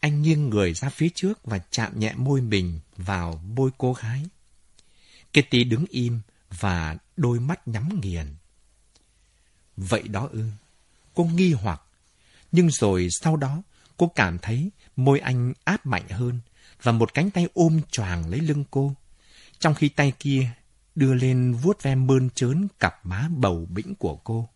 [0.00, 4.24] anh nghiêng người ra phía trước và chạm nhẹ môi mình vào môi cô gái.
[5.32, 8.34] Kitty đứng im và đôi mắt nhắm nghiền.
[9.76, 10.44] Vậy đó ư?
[11.14, 11.82] Cô nghi hoặc.
[12.52, 13.62] Nhưng rồi sau đó,
[14.00, 16.40] cô cảm thấy môi anh áp mạnh hơn
[16.82, 18.94] và một cánh tay ôm choàng lấy lưng cô,
[19.58, 20.50] trong khi tay kia
[20.94, 24.48] đưa lên vuốt ve mơn trớn cặp má bầu bĩnh của cô.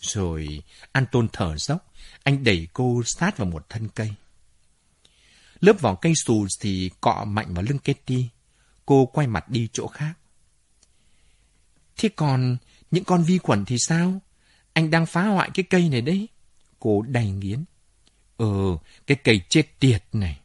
[0.00, 0.62] Rồi
[0.92, 4.14] Anton thở dốc, anh đẩy cô sát vào một thân cây.
[5.60, 8.28] Lớp vỏ cây xù thì cọ mạnh vào lưng kitty.
[8.86, 10.12] Cô quay mặt đi chỗ khác.
[11.96, 12.56] Thế còn
[12.90, 14.20] những con vi khuẩn thì sao?
[14.72, 16.28] Anh đang phá hoại cái cây này đấy.
[16.86, 17.64] Cô đầy nghiến.
[18.36, 18.76] Ừ,
[19.06, 20.40] cái cây chết tiệt này.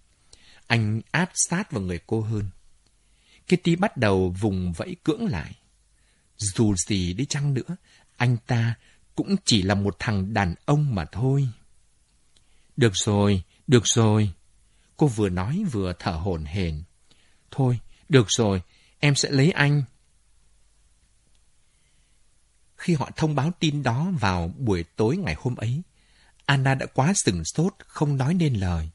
[0.67, 2.49] Anh áp sát vào người cô hơn.
[3.45, 5.55] Kitty bắt đầu vùng vẫy cưỡng lại.
[6.37, 7.75] Dù gì đi chăng nữa,
[8.17, 8.75] anh ta
[9.15, 11.47] cũng chỉ là một thằng đàn ông mà thôi.
[12.77, 14.31] Được rồi, được rồi.
[14.97, 16.83] Cô vừa nói vừa thở hổn hển.
[17.51, 17.79] Thôi,
[18.09, 18.61] được rồi,
[18.99, 19.83] em sẽ lấy anh.
[22.77, 25.81] Khi họ thông báo tin đó vào buổi tối ngày hôm ấy,
[26.45, 28.89] Anna đã quá sừng sốt, không nói nên lời.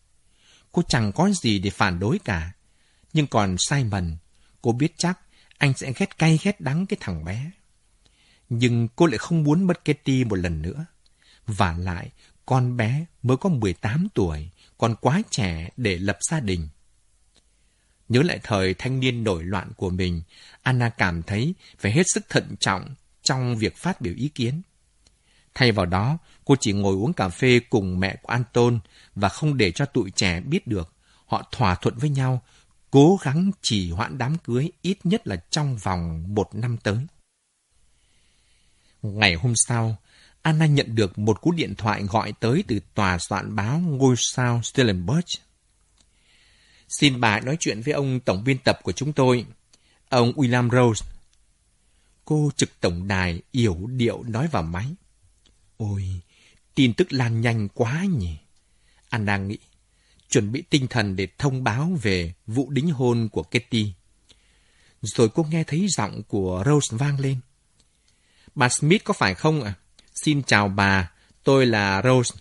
[0.73, 2.53] Cô chẳng có gì để phản đối cả.
[3.13, 4.17] Nhưng còn Simon,
[4.63, 5.19] cô biết chắc
[5.59, 7.51] anh sẽ ghét cay ghét đắng cái thằng bé.
[8.49, 10.87] Nhưng cô lại không muốn mất Kitty một lần nữa.
[11.47, 12.11] Và lại,
[12.47, 16.69] con bé mới có 18 tuổi, còn quá trẻ để lập gia đình.
[18.09, 20.23] Nhớ lại thời thanh niên nổi loạn của mình,
[20.63, 24.63] Anna cảm thấy phải hết sức thận trọng trong việc phát biểu ý kiến.
[25.55, 28.79] Thay vào đó, cô chỉ ngồi uống cà phê cùng mẹ của Anton
[29.15, 30.93] và không để cho tụi trẻ biết được.
[31.27, 32.43] Họ thỏa thuận với nhau,
[32.91, 36.99] cố gắng chỉ hoãn đám cưới ít nhất là trong vòng một năm tới.
[39.03, 39.97] Ngày hôm sau,
[40.43, 44.63] Anna nhận được một cú điện thoại gọi tới từ tòa soạn báo ngôi sao
[44.63, 45.41] Stellenbosch.
[46.89, 49.47] Xin bà nói chuyện với ông tổng biên tập của chúng tôi,
[50.09, 51.07] ông William Rose.
[52.25, 54.95] Cô trực tổng đài yểu điệu nói vào máy.
[55.77, 56.21] Ôi,
[56.77, 58.37] tin tức lan nhanh quá nhỉ.
[59.09, 59.59] Anna nghĩ,
[60.31, 63.93] chuẩn bị tinh thần để thông báo về vụ đính hôn của Kitty.
[65.03, 67.41] Rồi cô nghe thấy giọng của Rose vang lên.
[68.55, 69.75] Bà Smith có phải không ạ?
[69.77, 69.79] À?
[70.15, 71.11] Xin chào bà,
[71.45, 72.35] tôi là Rose.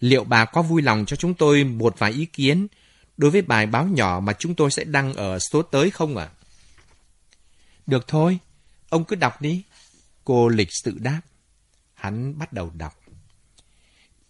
[0.00, 2.66] Liệu bà có vui lòng cho chúng tôi một vài ý kiến
[3.16, 6.24] đối với bài báo nhỏ mà chúng tôi sẽ đăng ở số tới không ạ?
[6.24, 6.34] À?
[7.86, 8.38] Được thôi,
[8.88, 9.62] ông cứ đọc đi.
[10.24, 11.20] Cô lịch sự đáp.
[11.94, 13.07] Hắn bắt đầu đọc.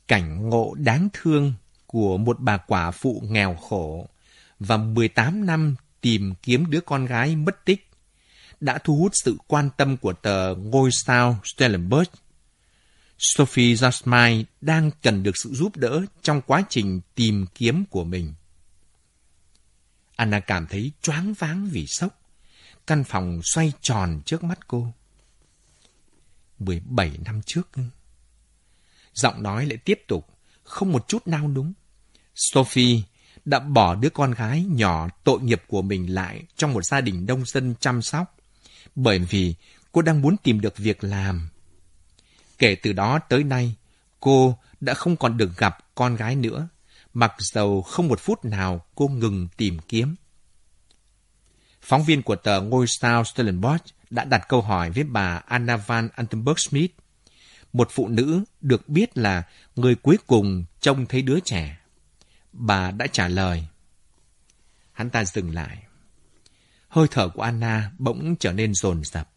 [0.09, 1.53] Cảnh ngộ đáng thương
[1.87, 4.09] của một bà quả phụ nghèo khổ
[4.61, 7.91] và 18 năm tìm kiếm đứa con gái mất tích
[8.61, 12.13] đã thu hút sự quan tâm của tờ Ngôi sao Stellenbosch.
[13.19, 18.35] Sophie Jasmine đang cần được sự giúp đỡ trong quá trình tìm kiếm của mình.
[20.17, 22.21] Anna cảm thấy choáng váng vì sốc.
[22.87, 24.93] Căn phòng xoay tròn trước mắt cô.
[26.59, 27.69] 17 năm trước.
[29.19, 30.27] Giọng nói lại tiếp tục,
[30.63, 31.73] không một chút nao núng.
[32.35, 33.03] Sophie
[33.45, 37.27] đã bỏ đứa con gái nhỏ tội nghiệp của mình lại trong một gia đình
[37.27, 38.37] nông dân chăm sóc,
[38.95, 39.55] bởi vì
[39.93, 41.49] cô đang muốn tìm được việc làm.
[42.59, 43.75] Kể từ đó tới nay,
[44.21, 46.69] cô đã không còn được gặp con gái nữa,
[47.15, 50.17] mặc dầu không một phút nào cô ngừng tìm kiếm.
[51.83, 56.09] Phóng viên của tờ Ngôi sao Stellenbosch đã đặt câu hỏi với bà Anna van
[56.15, 56.91] Antenberg Smith,
[57.73, 59.43] một phụ nữ được biết là
[59.77, 61.79] người cuối cùng trông thấy đứa trẻ.
[62.53, 63.67] Bà đã trả lời.
[64.93, 65.83] Hắn ta dừng lại.
[66.89, 69.31] Hơi thở của Anna bỗng trở nên rồn rập.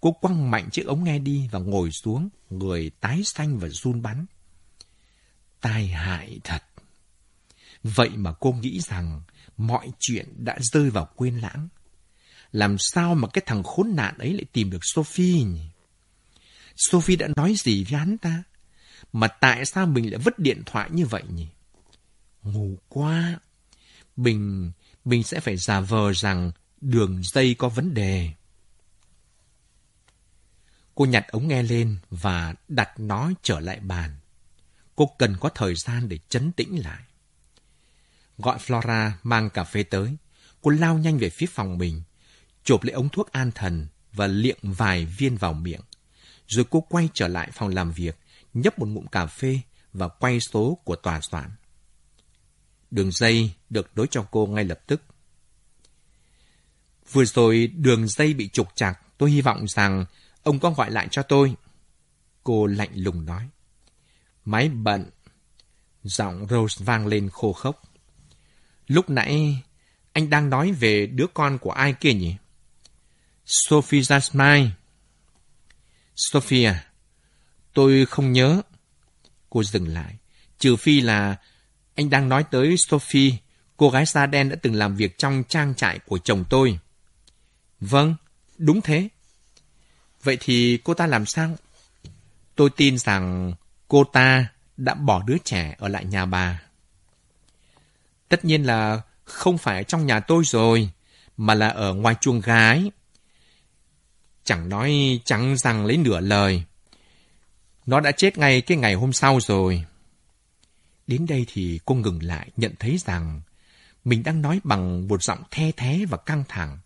[0.00, 4.02] Cô quăng mạnh chiếc ống nghe đi và ngồi xuống, người tái xanh và run
[4.02, 4.26] bắn.
[5.60, 6.62] Tai hại thật.
[7.82, 9.22] Vậy mà cô nghĩ rằng
[9.56, 11.68] mọi chuyện đã rơi vào quên lãng.
[12.52, 15.66] Làm sao mà cái thằng khốn nạn ấy lại tìm được Sophie nhỉ?
[16.76, 18.42] Sophie đã nói gì với hắn ta?
[19.12, 21.46] Mà tại sao mình lại vứt điện thoại như vậy nhỉ?
[22.42, 23.40] Ngủ quá.
[24.16, 24.72] Bình,
[25.04, 26.50] Bình sẽ phải giả vờ rằng
[26.80, 28.30] đường dây có vấn đề.
[30.94, 34.16] Cô nhặt ống nghe lên và đặt nó trở lại bàn.
[34.96, 37.02] Cô cần có thời gian để chấn tĩnh lại.
[38.38, 40.16] Gọi Flora mang cà phê tới.
[40.60, 42.02] Cô lao nhanh về phía phòng mình,
[42.64, 45.80] chộp lấy ống thuốc an thần và liệng vài viên vào miệng.
[46.46, 48.18] Rồi cô quay trở lại phòng làm việc,
[48.54, 49.60] nhấp một ngụm cà phê
[49.92, 51.50] và quay số của tòa soạn.
[52.90, 55.02] Đường dây được đối cho cô ngay lập tức.
[57.12, 60.04] Vừa rồi đường dây bị trục chặt, tôi hy vọng rằng
[60.42, 61.54] ông có gọi lại cho tôi.
[62.44, 63.48] Cô lạnh lùng nói.
[64.44, 65.10] Máy bận.
[66.02, 67.82] Giọng Rose vang lên khô khốc.
[68.86, 69.62] Lúc nãy
[70.12, 72.36] anh đang nói về đứa con của ai kia nhỉ?
[73.44, 74.68] Sophie Jasmine.
[76.16, 76.74] Sophia,
[77.72, 78.62] tôi không nhớ.
[79.50, 80.16] Cô dừng lại.
[80.58, 81.36] Trừ phi là
[81.94, 83.32] anh đang nói tới Sophie,
[83.76, 86.78] cô gái da đen đã từng làm việc trong trang trại của chồng tôi.
[87.80, 88.14] Vâng,
[88.58, 89.08] đúng thế.
[90.22, 91.56] Vậy thì cô ta làm sao?
[92.54, 93.52] Tôi tin rằng
[93.88, 94.46] cô ta
[94.76, 96.62] đã bỏ đứa trẻ ở lại nhà bà.
[98.28, 100.90] Tất nhiên là không phải trong nhà tôi rồi,
[101.36, 102.90] mà là ở ngoài chuồng gái.
[104.44, 106.62] Chẳng nói chẳng rằng lấy nửa lời.
[107.86, 109.84] Nó đã chết ngay cái ngày hôm sau rồi.
[111.06, 113.40] Đến đây thì cô ngừng lại, nhận thấy rằng
[114.04, 116.78] mình đang nói bằng một giọng the thế và căng thẳng.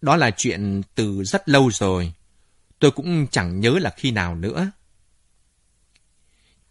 [0.00, 2.12] Đó là chuyện từ rất lâu rồi.
[2.78, 4.70] Tôi cũng chẳng nhớ là khi nào nữa.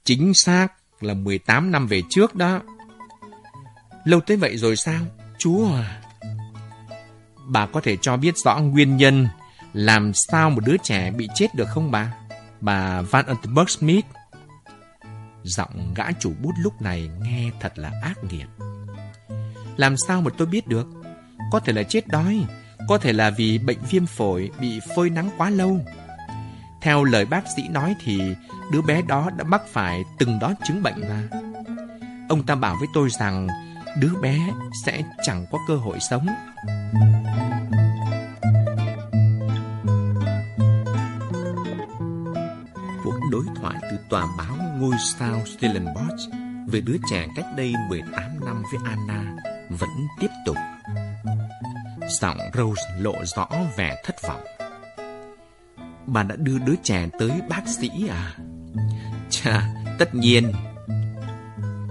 [0.03, 0.68] Chính xác
[1.01, 2.62] là 18 năm về trước đó.
[4.05, 5.05] Lâu tới vậy rồi sao?
[5.38, 6.01] Chúa à!
[7.47, 9.28] Bà có thể cho biết rõ nguyên nhân
[9.74, 12.14] làm sao một đứa trẻ bị chết được không bà?
[12.62, 14.06] Bà Van Antenberg Smith.
[15.44, 18.48] Giọng gã chủ bút lúc này nghe thật là ác nghiệt.
[19.78, 20.88] Làm sao mà tôi biết được?
[21.52, 22.46] Có thể là chết đói,
[22.88, 25.80] có thể là vì bệnh viêm phổi bị phơi nắng quá lâu.
[26.82, 28.22] Theo lời bác sĩ nói thì
[28.72, 31.24] đứa bé đó đã mắc phải từng đó chứng bệnh mà.
[32.30, 33.48] Ông ta bảo với tôi rằng
[33.98, 34.40] đứa bé
[34.86, 36.28] sẽ chẳng có cơ hội sống.
[37.59, 37.59] Cuộc
[44.10, 46.30] tòa báo ngôi sao Stellenbosch
[46.68, 49.36] về đứa trẻ cách đây 18 năm với Anna
[49.70, 49.89] vẫn
[50.20, 50.55] tiếp tục.
[52.10, 53.47] Giọng Rose lộ rõ
[53.78, 54.41] vẻ thất vọng.
[56.05, 58.36] Bà đã đưa đứa trẻ tới bác sĩ à?
[59.30, 60.53] Chà, tất nhiên.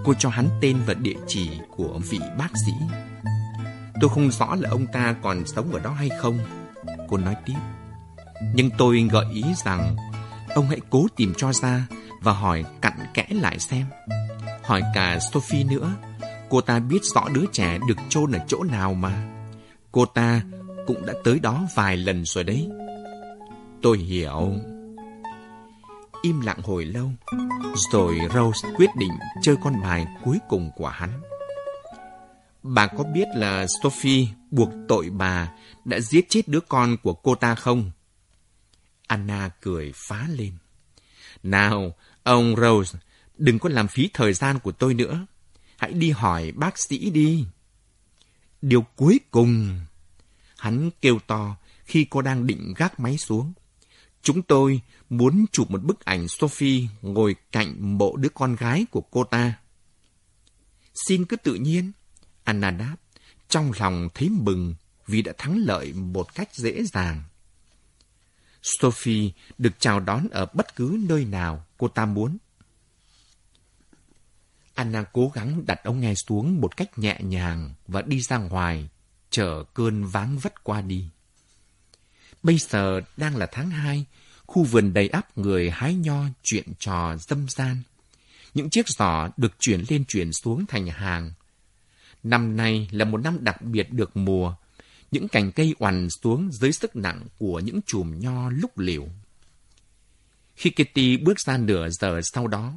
[0.05, 2.73] Cô cho hắn tên và địa chỉ của vị bác sĩ.
[4.01, 6.39] Tôi không rõ là ông ta còn sống ở đó hay không.
[7.07, 7.57] Cô nói tiếp.
[8.53, 9.95] Nhưng tôi gợi ý rằng
[10.59, 11.87] ông hãy cố tìm cho ra
[12.21, 13.85] và hỏi cặn kẽ lại xem.
[14.63, 15.91] Hỏi cả Sophie nữa.
[16.49, 19.27] Cô ta biết rõ đứa trẻ được chôn ở chỗ nào mà.
[19.91, 20.41] Cô ta
[20.87, 22.69] cũng đã tới đó vài lần rồi đấy.
[23.81, 24.53] Tôi hiểu.
[26.21, 27.11] Im lặng hồi lâu,
[27.91, 31.21] rồi Rose quyết định chơi con bài cuối cùng của hắn.
[32.63, 35.51] Bà có biết là Sophie buộc tội bà
[35.85, 37.91] đã giết chết đứa con của cô ta không?
[39.09, 40.53] Anna cười phá lên.
[41.43, 42.99] Nào, ông Rose,
[43.37, 45.25] đừng có làm phí thời gian của tôi nữa.
[45.77, 47.45] Hãy đi hỏi bác sĩ đi.
[48.61, 49.79] Điều cuối cùng,
[50.57, 51.55] hắn kêu to
[51.85, 53.53] khi cô đang định gác máy xuống.
[54.21, 59.01] Chúng tôi muốn chụp một bức ảnh Sophie ngồi cạnh bộ đứa con gái của
[59.01, 59.53] cô ta.
[61.07, 61.91] Xin cứ tự nhiên,
[62.43, 62.95] Anna đáp,
[63.49, 64.75] trong lòng thấy mừng
[65.07, 67.23] vì đã thắng lợi một cách dễ dàng.
[68.61, 72.37] Sophie được chào đón ở bất cứ nơi nào cô ta muốn.
[74.73, 78.89] Anna cố gắng đặt ống nghe xuống một cách nhẹ nhàng và đi ra ngoài,
[79.29, 81.09] chờ cơn váng vất qua đi.
[82.43, 84.05] Bây giờ đang là tháng hai,
[84.45, 87.81] khu vườn đầy ắp người hái nho chuyện trò dâm gian.
[88.53, 91.33] Những chiếc giỏ được chuyển lên chuyển xuống thành hàng.
[92.23, 94.55] Năm nay là một năm đặc biệt được mùa.
[95.11, 99.09] Những cành cây oằn xuống dưới sức nặng của những chùm nho lúc liều.
[100.55, 102.73] Khi Kitty bước ra nửa giờ sau đó,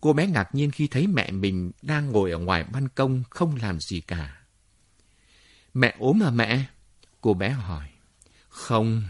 [0.00, 3.56] cô bé ngạc nhiên khi thấy mẹ mình đang ngồi ở ngoài ban công không
[3.56, 4.40] làm gì cả.
[5.74, 6.64] Mẹ ốm à mẹ?
[7.20, 7.88] Cô bé hỏi.
[8.48, 9.02] Không.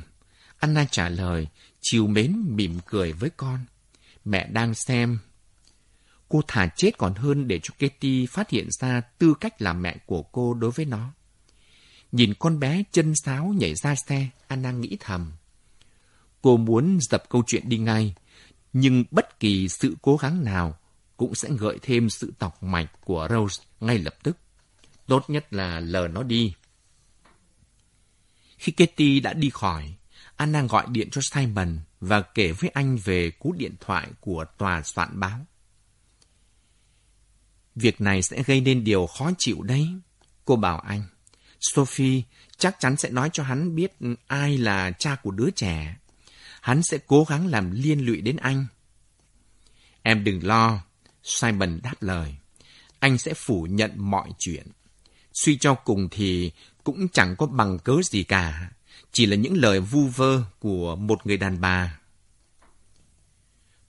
[0.58, 1.48] Anna trả lời,
[1.80, 3.60] chiều mến mỉm cười với con.
[4.24, 5.18] Mẹ đang xem.
[6.28, 9.96] Cô thả chết còn hơn để cho Katie phát hiện ra tư cách làm mẹ
[10.06, 11.12] của cô đối với nó.
[12.14, 15.32] Nhìn con bé chân sáo nhảy ra xe, Anna nghĩ thầm.
[16.42, 18.14] Cô muốn dập câu chuyện đi ngay,
[18.72, 20.78] nhưng bất kỳ sự cố gắng nào
[21.16, 24.36] cũng sẽ gợi thêm sự tọc mạch của Rose ngay lập tức.
[25.06, 26.54] Tốt nhất là lờ nó đi.
[28.58, 29.94] Khi Katie đã đi khỏi,
[30.36, 34.82] Anna gọi điện cho Simon và kể với anh về cú điện thoại của tòa
[34.82, 35.46] soạn báo.
[37.74, 39.88] Việc này sẽ gây nên điều khó chịu đấy.
[40.44, 41.02] Cô bảo anh.
[41.72, 42.22] Sophie
[42.58, 43.92] chắc chắn sẽ nói cho hắn biết
[44.26, 45.96] ai là cha của đứa trẻ.
[46.60, 48.66] Hắn sẽ cố gắng làm liên lụy đến anh.
[50.02, 50.80] Em đừng lo,
[51.22, 52.34] Simon đáp lời.
[52.98, 54.66] Anh sẽ phủ nhận mọi chuyện.
[55.32, 56.52] Suy cho cùng thì
[56.84, 58.70] cũng chẳng có bằng cớ gì cả.
[59.12, 61.98] Chỉ là những lời vu vơ của một người đàn bà.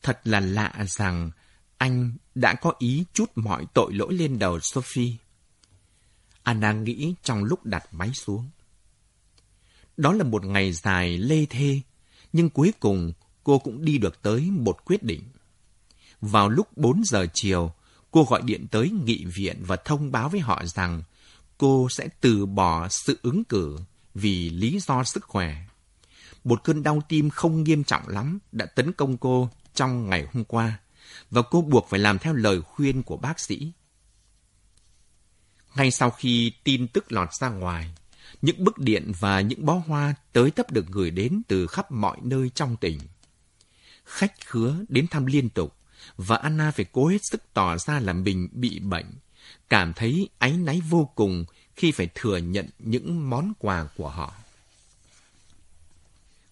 [0.03, 1.31] Thật là lạ rằng
[1.77, 5.15] anh đã có ý chút mọi tội lỗi lên đầu Sophie.
[6.45, 8.49] Anna nghĩ trong lúc đặt máy xuống.
[9.97, 11.81] Đó là một ngày dài lê thê,
[12.33, 15.21] nhưng cuối cùng cô cũng đi được tới một quyết định.
[16.21, 17.71] Vào lúc 4 giờ chiều,
[18.11, 21.03] cô gọi điện tới nghị viện và thông báo với họ rằng
[21.57, 23.77] cô sẽ từ bỏ sự ứng cử
[24.13, 25.55] vì lý do sức khỏe.
[26.43, 30.43] Một cơn đau tim không nghiêm trọng lắm đã tấn công cô trong ngày hôm
[30.43, 30.79] qua
[31.31, 33.71] và cô buộc phải làm theo lời khuyên của bác sĩ.
[35.75, 37.91] Ngay sau khi tin tức lọt ra ngoài,
[38.41, 42.17] những bức điện và những bó hoa tới tấp được gửi đến từ khắp mọi
[42.21, 42.99] nơi trong tỉnh.
[44.05, 45.75] Khách khứa đến thăm liên tục,
[46.17, 49.05] và Anna phải cố hết sức tỏ ra là mình bị bệnh,
[49.69, 51.45] cảm thấy áy náy vô cùng
[51.75, 54.33] khi phải thừa nhận những món quà của họ.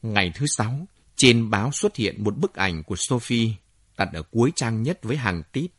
[0.01, 3.51] Ngày thứ sáu, trên báo xuất hiện một bức ảnh của Sophie
[3.97, 5.71] đặt ở cuối trang nhất với hàng tít.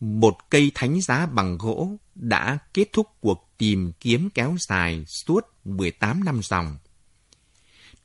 [0.00, 5.40] Một cây thánh giá bằng gỗ đã kết thúc cuộc tìm kiếm kéo dài suốt
[5.64, 6.76] 18 năm dòng.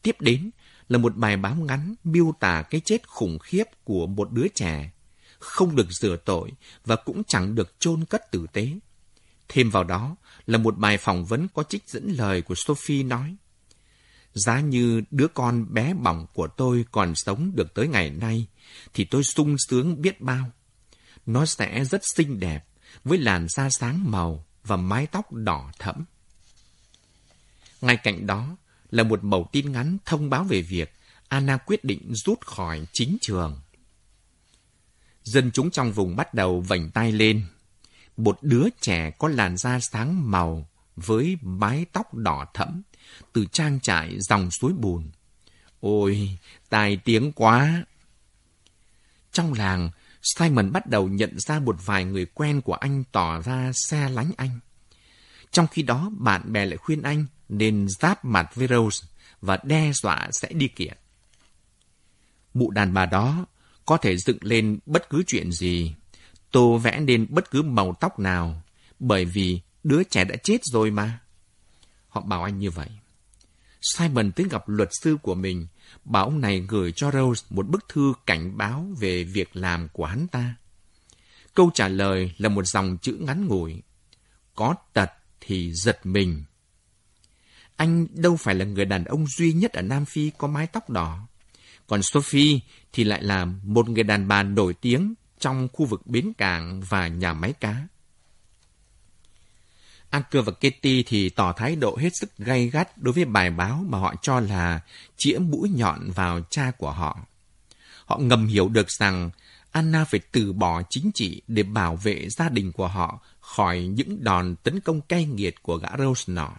[0.02, 0.50] Tiếp đến
[0.90, 4.92] là một bài báo ngắn miêu tả cái chết khủng khiếp của một đứa trẻ,
[5.40, 6.52] không được rửa tội
[6.86, 8.70] và cũng chẳng được chôn cất tử tế.
[9.48, 10.16] Thêm vào đó
[10.46, 13.36] là một bài phỏng vấn có trích dẫn lời của Sophie nói.
[14.34, 18.48] Giá như đứa con bé bỏng của tôi còn sống được tới ngày nay,
[18.94, 20.52] thì tôi sung sướng biết bao.
[21.26, 22.66] Nó sẽ rất xinh đẹp,
[23.04, 26.06] với làn da sáng màu và mái tóc đỏ thẫm.
[27.82, 28.58] Ngay cạnh đó
[28.92, 30.94] là một mẩu tin ngắn thông báo về việc
[31.28, 33.62] Anna quyết định rút khỏi chính trường.
[35.24, 37.46] Dân chúng trong vùng bắt đầu vảnh tay lên.
[38.18, 42.82] Một đứa trẻ có làn da sáng màu với mái tóc đỏ thẫm
[43.34, 45.12] từ trang trại dòng suối bùn.
[45.80, 46.38] Ôi,
[46.70, 47.84] tài tiếng quá!
[49.32, 49.90] Trong làng,
[50.24, 54.32] Simon bắt đầu nhận ra một vài người quen của anh tỏ ra xe lánh
[54.38, 54.60] anh.
[55.52, 59.08] Trong khi đó, bạn bè lại khuyên anh nên giáp mặt với Rose
[59.42, 60.98] và đe dọa sẽ đi kiện.
[62.54, 63.46] Mụ đàn bà đó
[63.86, 65.96] có thể dựng lên bất cứ chuyện gì,
[66.52, 68.62] tô vẽ nên bất cứ màu tóc nào,
[69.00, 71.20] bởi vì đứa trẻ đã chết rồi mà.
[72.10, 72.90] Họ bảo anh như vậy.
[73.82, 75.68] Simon tới gặp luật sư của mình,
[76.06, 80.06] bảo ông này gửi cho Rose một bức thư cảnh báo về việc làm của
[80.06, 80.56] hắn ta.
[81.54, 83.82] Câu trả lời là một dòng chữ ngắn ngủi.
[84.56, 86.44] Có tật thì giật mình.
[87.76, 90.90] Anh đâu phải là người đàn ông duy nhất ở Nam Phi có mái tóc
[90.90, 91.28] đỏ.
[91.88, 92.60] Còn Sophie
[92.94, 97.08] thì lại là một người đàn bà nổi tiếng trong khu vực bến cảng và
[97.08, 97.88] nhà máy cá.
[100.14, 103.84] Anker và Katie thì tỏ thái độ hết sức gay gắt đối với bài báo
[103.88, 104.82] mà họ cho là
[105.18, 107.20] chĩa mũi nhọn vào cha của họ.
[108.06, 109.30] Họ ngầm hiểu được rằng
[109.72, 114.24] Anna phải từ bỏ chính trị để bảo vệ gia đình của họ khỏi những
[114.24, 116.50] đòn tấn công cay nghiệt của gã Rose nọ.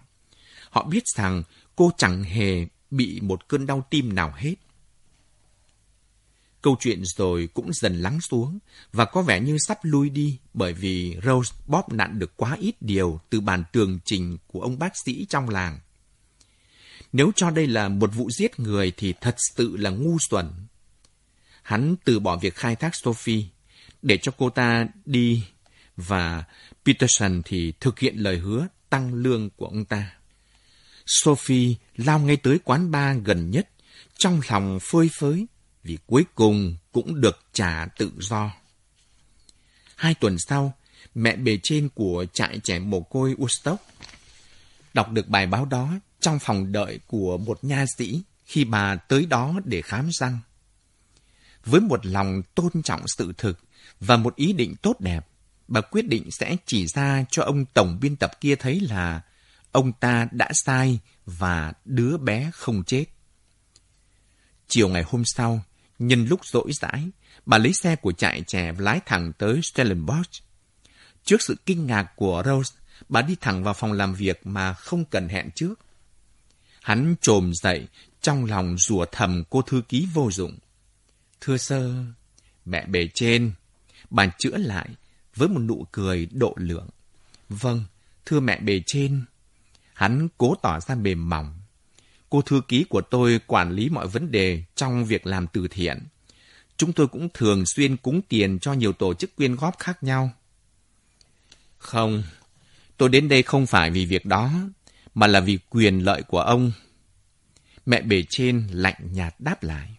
[0.70, 1.42] Họ biết rằng
[1.76, 4.54] cô chẳng hề bị một cơn đau tim nào hết.
[6.64, 8.58] Câu chuyện rồi cũng dần lắng xuống
[8.92, 12.74] và có vẻ như sắp lui đi bởi vì Rose bóp nặn được quá ít
[12.80, 15.78] điều từ bàn tường trình của ông bác sĩ trong làng.
[17.12, 20.50] Nếu cho đây là một vụ giết người thì thật sự là ngu xuẩn.
[21.62, 23.44] Hắn từ bỏ việc khai thác Sophie
[24.02, 25.44] để cho cô ta đi
[25.96, 26.44] và
[26.84, 30.12] Peterson thì thực hiện lời hứa tăng lương của ông ta.
[31.06, 33.68] Sophie lao ngay tới quán bar gần nhất,
[34.18, 35.46] trong lòng phơi phới
[35.84, 38.50] vì cuối cùng cũng được trả tự do.
[39.96, 40.74] Hai tuần sau,
[41.14, 43.76] mẹ bề trên của trại trẻ mồ côi Woodstock
[44.94, 49.26] đọc được bài báo đó trong phòng đợi của một nha sĩ khi bà tới
[49.26, 50.38] đó để khám răng.
[51.64, 53.58] Với một lòng tôn trọng sự thực
[54.00, 55.26] và một ý định tốt đẹp,
[55.68, 59.22] bà quyết định sẽ chỉ ra cho ông tổng biên tập kia thấy là
[59.72, 63.04] ông ta đã sai và đứa bé không chết.
[64.68, 65.62] Chiều ngày hôm sau,
[65.98, 67.10] Nhân lúc rỗi rãi,
[67.46, 70.42] bà lấy xe của trại trẻ lái thẳng tới Stellenbosch.
[71.24, 72.74] Trước sự kinh ngạc của Rose,
[73.08, 75.74] bà đi thẳng vào phòng làm việc mà không cần hẹn trước.
[76.82, 77.88] Hắn trồm dậy,
[78.20, 80.58] trong lòng rủa thầm cô thư ký vô dụng.
[81.40, 81.94] Thưa sơ,
[82.64, 83.52] mẹ bề trên,
[84.10, 84.88] bà chữa lại
[85.36, 86.88] với một nụ cười độ lượng.
[87.48, 87.84] Vâng,
[88.26, 89.24] thưa mẹ bề trên.
[89.94, 91.60] Hắn cố tỏ ra mềm mỏng.
[92.34, 95.98] Cô thư ký của tôi quản lý mọi vấn đề trong việc làm từ thiện.
[96.76, 100.30] Chúng tôi cũng thường xuyên cúng tiền cho nhiều tổ chức quyên góp khác nhau.
[101.78, 102.22] Không,
[102.96, 104.50] tôi đến đây không phải vì việc đó,
[105.14, 106.72] mà là vì quyền lợi của ông.
[107.86, 109.96] Mẹ bề trên lạnh nhạt đáp lại.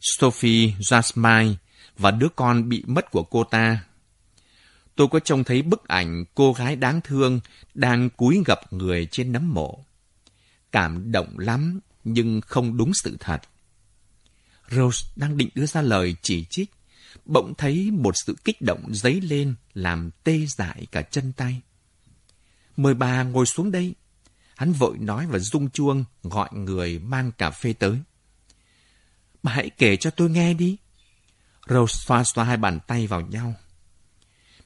[0.00, 1.54] Sophie Jasmine
[1.98, 3.84] và đứa con bị mất của cô ta.
[4.96, 7.40] Tôi có trông thấy bức ảnh cô gái đáng thương
[7.74, 9.84] đang cúi gập người trên nấm mộ
[10.72, 13.42] cảm động lắm, nhưng không đúng sự thật.
[14.70, 16.70] Rose đang định đưa ra lời chỉ trích,
[17.24, 21.60] bỗng thấy một sự kích động dấy lên làm tê dại cả chân tay.
[22.76, 23.94] Mời bà ngồi xuống đây.
[24.56, 27.98] Hắn vội nói và rung chuông gọi người mang cà phê tới.
[29.42, 30.76] Bà hãy kể cho tôi nghe đi.
[31.68, 33.54] Rose xoa xoa hai bàn tay vào nhau.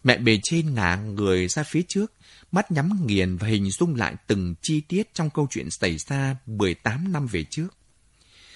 [0.04, 2.12] Mẹ bề trên ngả người ra phía trước,
[2.52, 6.36] mắt nhắm nghiền và hình dung lại từng chi tiết trong câu chuyện xảy ra
[6.46, 7.68] 18 năm về trước.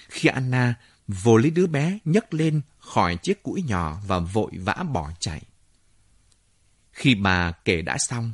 [0.09, 0.75] Khi Anna
[1.07, 5.41] vồ lấy đứa bé nhấc lên khỏi chiếc cũi nhỏ và vội vã bỏ chạy.
[6.91, 8.31] Khi bà kể đã xong,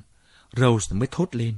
[0.55, 1.55] Rose mới thốt lên.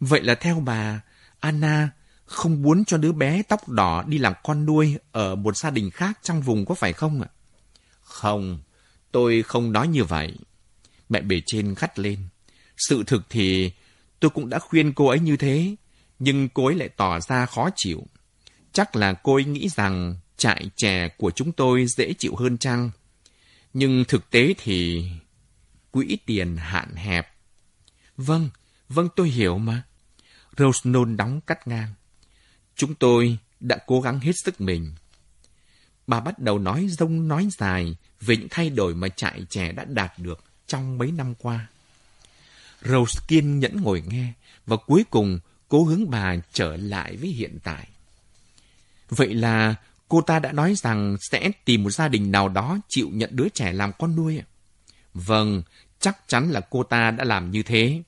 [0.00, 1.00] Vậy là theo bà,
[1.40, 1.90] Anna
[2.24, 5.90] không muốn cho đứa bé tóc đỏ đi làm con nuôi ở một gia đình
[5.90, 7.28] khác trong vùng có phải không ạ?
[8.02, 8.58] Không,
[9.12, 10.38] tôi không nói như vậy.
[11.08, 12.18] Mẹ bề trên gắt lên.
[12.78, 13.70] Sự thực thì
[14.20, 15.76] tôi cũng đã khuyên cô ấy như thế,
[16.18, 18.06] nhưng cô ấy lại tỏ ra khó chịu.
[18.72, 22.90] Chắc là cô ấy nghĩ rằng trại chè của chúng tôi dễ chịu hơn chăng?
[23.72, 25.08] Nhưng thực tế thì
[25.90, 27.28] quỹ tiền hạn hẹp.
[28.16, 28.50] Vâng,
[28.88, 29.82] vâng tôi hiểu mà.
[30.56, 31.94] Rose nôn đóng cắt ngang.
[32.76, 34.94] Chúng tôi đã cố gắng hết sức mình.
[36.06, 39.84] Bà bắt đầu nói rông nói dài về những thay đổi mà trại chè đã
[39.84, 41.68] đạt được trong mấy năm qua.
[42.82, 44.32] Rose kiên nhẫn ngồi nghe
[44.66, 47.88] và cuối cùng cố hướng bà trở lại với hiện tại.
[49.08, 49.74] Vậy là
[50.08, 53.48] cô ta đã nói rằng sẽ tìm một gia đình nào đó chịu nhận đứa
[53.48, 54.42] trẻ làm con nuôi.
[55.14, 55.62] Vâng,
[56.00, 58.02] chắc chắn là cô ta đã làm như thế.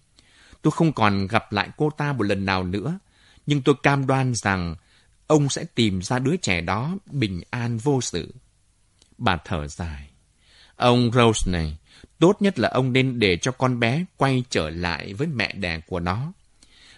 [0.62, 2.98] Tôi không còn gặp lại cô ta một lần nào nữa,
[3.46, 4.74] nhưng tôi cam đoan rằng
[5.26, 8.34] ông sẽ tìm ra đứa trẻ đó bình an vô sự.
[9.18, 10.10] Bà thở dài.
[10.76, 11.76] Ông Rose này,
[12.20, 15.80] tốt nhất là ông nên để cho con bé quay trở lại với mẹ đẻ
[15.86, 16.32] của nó.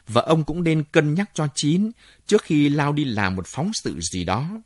[0.09, 1.91] Và ông cũng nên cân nhắc cho chín
[2.27, 4.62] trước khi lao đi làm một phóng sự gì đó.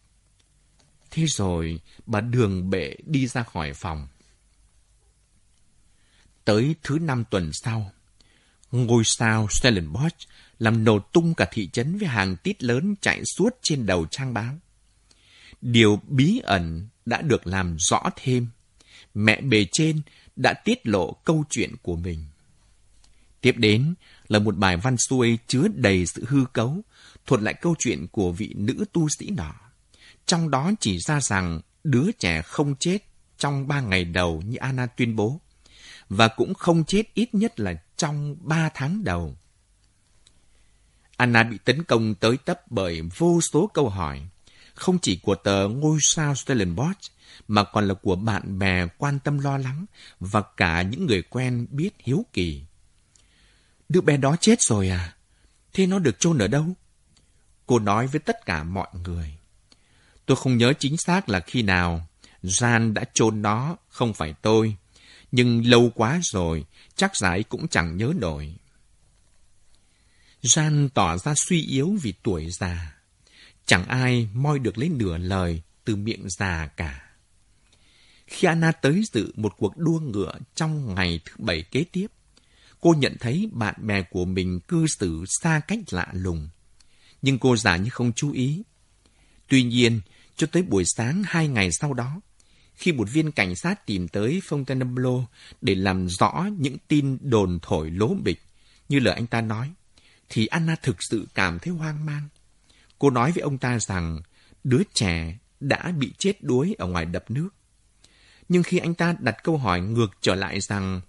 [1.11, 4.09] Thế rồi, bà đường bệ đi ra khỏi phòng.
[6.45, 7.93] Tới thứ năm tuần sau,
[8.73, 10.29] ngôi sao Stellenbosch
[10.59, 14.35] làm nổ tung cả thị trấn với hàng tít lớn chạy suốt trên đầu trang
[14.35, 14.55] báo.
[15.61, 18.49] Điều bí ẩn đã được làm rõ thêm.
[19.15, 20.01] Mẹ bề trên
[20.37, 22.25] đã tiết lộ câu chuyện của mình.
[23.41, 23.95] Tiếp đến
[24.29, 26.81] là một bài văn xuôi chứa đầy sự hư cấu,
[27.27, 29.55] thuật lại câu chuyện của vị nữ tu sĩ nọ.
[30.27, 32.99] Trong đó chỉ ra rằng đứa trẻ không chết
[33.39, 35.41] trong ba ngày đầu như Anna tuyên bố,
[36.09, 39.37] và cũng không chết ít nhất là trong ba tháng đầu.
[41.17, 44.29] Anna bị tấn công tới tấp bởi vô số câu hỏi,
[44.75, 47.13] không chỉ của tờ ngôi sao Stellenbosch,
[47.49, 49.87] mà còn là của bạn bè quan tâm lo lắng
[50.21, 52.63] và cả những người quen biết hiếu kỳ.
[53.89, 55.15] Đứa bé đó chết rồi à?
[55.73, 56.67] Thế nó được chôn ở đâu?
[57.67, 59.35] Cô nói với tất cả mọi người.
[60.27, 62.07] Tôi không nhớ chính xác là khi nào.
[62.43, 64.77] Jan đã chôn nó, không phải tôi.
[65.33, 66.65] Nhưng lâu quá rồi,
[66.97, 68.55] chắc giải cũng chẳng nhớ nổi.
[70.43, 72.97] Jan tỏ ra suy yếu vì tuổi già.
[73.67, 77.06] Chẳng ai moi được lấy nửa lời từ miệng già cả.
[78.27, 82.07] Khi Anna tới dự một cuộc đua ngựa trong ngày thứ bảy kế tiếp,
[82.81, 86.49] cô nhận thấy bạn bè của mình cư xử xa cách lạ lùng.
[87.23, 88.63] Nhưng cô giả như không chú ý.
[89.49, 90.01] Tuy nhiên,
[90.37, 92.21] cho tới buổi sáng hai ngày sau đó,
[92.75, 95.25] khi một viên cảnh sát tìm tới Fontainebleau
[95.61, 98.43] để làm rõ những tin đồn thổi lố bịch,
[98.89, 99.73] như lời anh ta nói,
[100.29, 102.29] thì Anna thực sự cảm thấy hoang mang.
[102.99, 104.21] Cô nói với ông ta rằng
[104.65, 107.49] đứa trẻ đã bị chết đuối ở ngoài đập nước.
[108.49, 111.01] Nhưng khi anh ta đặt câu hỏi ngược trở lại rằng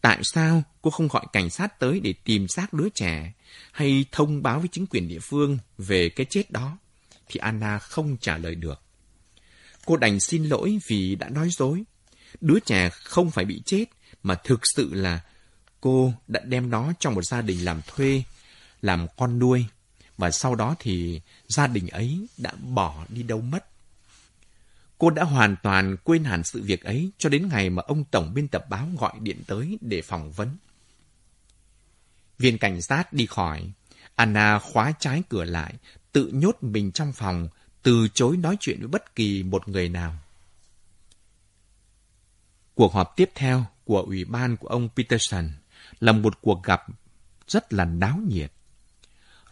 [0.00, 3.32] tại sao cô không gọi cảnh sát tới để tìm xác đứa trẻ
[3.72, 6.78] hay thông báo với chính quyền địa phương về cái chết đó,
[7.28, 8.82] thì Anna không trả lời được.
[9.84, 11.82] Cô đành xin lỗi vì đã nói dối.
[12.40, 13.84] Đứa trẻ không phải bị chết,
[14.22, 15.20] mà thực sự là
[15.80, 18.22] cô đã đem nó trong một gia đình làm thuê,
[18.82, 19.64] làm con nuôi.
[20.16, 23.64] Và sau đó thì gia đình ấy đã bỏ đi đâu mất.
[25.02, 28.34] Cô đã hoàn toàn quên hẳn sự việc ấy cho đến ngày mà ông tổng
[28.34, 30.56] biên tập báo gọi điện tới để phỏng vấn.
[32.38, 33.70] Viên cảnh sát đi khỏi.
[34.14, 35.74] Anna khóa trái cửa lại,
[36.12, 37.48] tự nhốt mình trong phòng,
[37.82, 40.16] từ chối nói chuyện với bất kỳ một người nào.
[42.74, 45.50] Cuộc họp tiếp theo của ủy ban của ông Peterson
[46.00, 46.82] là một cuộc gặp
[47.48, 48.52] rất là náo nhiệt.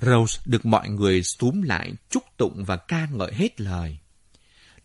[0.00, 3.99] Rose được mọi người súm lại chúc tụng và ca ngợi hết lời.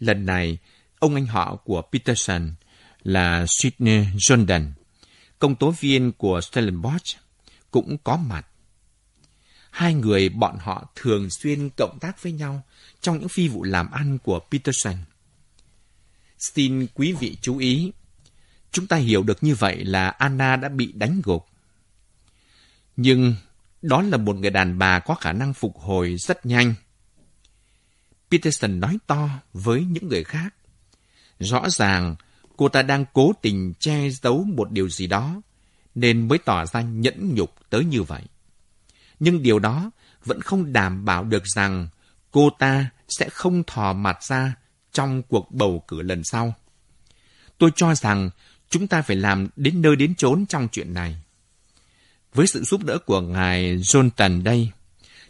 [0.05, 0.57] Lần này,
[0.99, 2.53] ông anh họ của Peterson
[3.03, 4.71] là Sidney Jordan,
[5.39, 7.17] công tố viên của Stellenbosch,
[7.71, 8.47] cũng có mặt.
[9.71, 12.63] Hai người bọn họ thường xuyên cộng tác với nhau
[13.01, 14.95] trong những phi vụ làm ăn của Peterson.
[16.37, 17.91] Xin quý vị chú ý,
[18.71, 21.45] chúng ta hiểu được như vậy là Anna đã bị đánh gục.
[22.97, 23.35] Nhưng
[23.81, 26.73] đó là một người đàn bà có khả năng phục hồi rất nhanh.
[28.31, 30.55] Peterson nói to với những người khác.
[31.39, 32.15] Rõ ràng
[32.57, 35.41] cô ta đang cố tình che giấu một điều gì đó,
[35.95, 38.21] nên mới tỏ ra nhẫn nhục tới như vậy.
[39.19, 39.91] Nhưng điều đó
[40.25, 41.87] vẫn không đảm bảo được rằng
[42.31, 44.55] cô ta sẽ không thò mặt ra
[44.91, 46.53] trong cuộc bầu cử lần sau.
[47.57, 48.29] Tôi cho rằng
[48.69, 51.15] chúng ta phải làm đến nơi đến chốn trong chuyện này.
[52.33, 54.71] Với sự giúp đỡ của ngài Jonathan đây,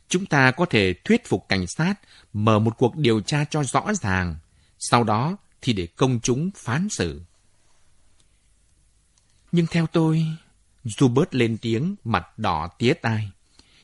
[0.09, 1.95] chúng ta có thể thuyết phục cảnh sát
[2.33, 4.35] mở một cuộc điều tra cho rõ ràng,
[4.79, 7.21] sau đó thì để công chúng phán xử.
[9.51, 10.25] Nhưng theo tôi,
[10.85, 13.31] Zubert lên tiếng, mặt đỏ tía tai.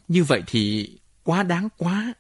[0.08, 0.90] Như vậy thì
[1.24, 2.14] quá đáng quá.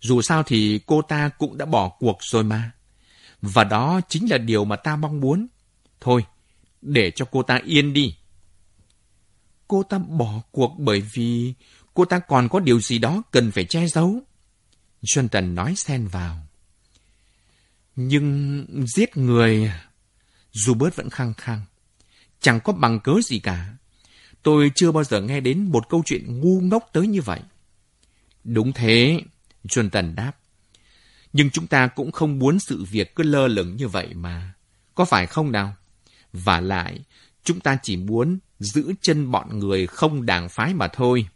[0.00, 2.70] Dù sao thì cô ta cũng đã bỏ cuộc rồi mà.
[3.42, 5.46] Và đó chính là điều mà ta mong muốn.
[6.00, 6.24] Thôi,
[6.82, 8.16] để cho cô ta yên đi.
[9.68, 11.54] Cô ta bỏ cuộc bởi vì
[11.94, 14.20] cô ta còn có điều gì đó cần phải che giấu.
[15.02, 16.46] Xuân Tần nói xen vào.
[17.96, 19.72] Nhưng giết người...
[20.52, 21.60] Dù bớt vẫn khăng khăng.
[22.40, 23.76] Chẳng có bằng cớ gì cả.
[24.42, 27.40] Tôi chưa bao giờ nghe đến một câu chuyện ngu ngốc tới như vậy.
[28.44, 29.20] Đúng thế,
[29.68, 30.32] Xuân Tần đáp.
[31.32, 34.54] Nhưng chúng ta cũng không muốn sự việc cứ lơ lửng như vậy mà.
[34.94, 35.74] Có phải không nào?
[36.32, 37.00] Và lại,
[37.44, 41.26] chúng ta chỉ muốn giữ chân bọn người không đảng phái mà thôi.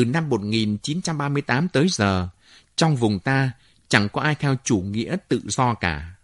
[0.00, 2.28] Từ năm 1938 tới giờ,
[2.76, 3.52] trong vùng ta
[3.88, 6.14] chẳng có ai theo chủ nghĩa tự do cả.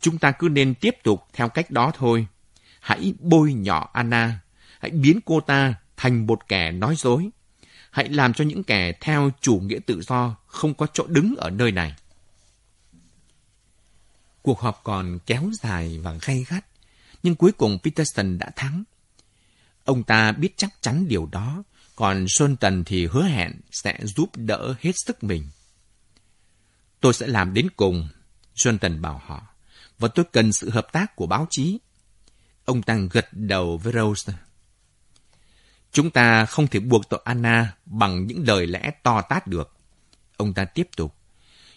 [0.00, 2.26] Chúng ta cứ nên tiếp tục theo cách đó thôi.
[2.80, 4.40] Hãy bôi nhọ Anna,
[4.80, 7.30] hãy biến cô ta thành một kẻ nói dối.
[7.90, 11.50] Hãy làm cho những kẻ theo chủ nghĩa tự do không có chỗ đứng ở
[11.50, 11.94] nơi này.
[14.42, 16.64] Cuộc họp còn kéo dài và gay gắt,
[17.22, 18.84] nhưng cuối cùng Peterson đã thắng.
[19.84, 21.62] Ông ta biết chắc chắn điều đó,
[21.96, 25.48] còn Xuân Tần thì hứa hẹn sẽ giúp đỡ hết sức mình.
[27.00, 28.08] Tôi sẽ làm đến cùng,
[28.54, 29.42] Xuân Tần bảo họ,
[29.98, 31.78] và tôi cần sự hợp tác của báo chí.
[32.64, 34.32] Ông ta gật đầu với Rose.
[35.92, 39.76] Chúng ta không thể buộc tội Anna bằng những lời lẽ to tát được.
[40.36, 41.14] Ông ta tiếp tục.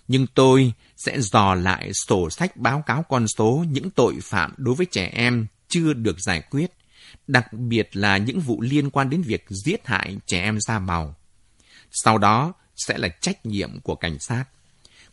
[0.08, 4.76] Nhưng tôi sẽ dò lại sổ sách báo cáo con số những tội phạm đối
[4.76, 6.72] với trẻ em chưa được giải quyết,
[7.28, 11.16] đặc biệt là những vụ liên quan đến việc giết hại trẻ em da màu.
[11.92, 14.46] Sau đó sẽ là trách nhiệm của cảnh sát.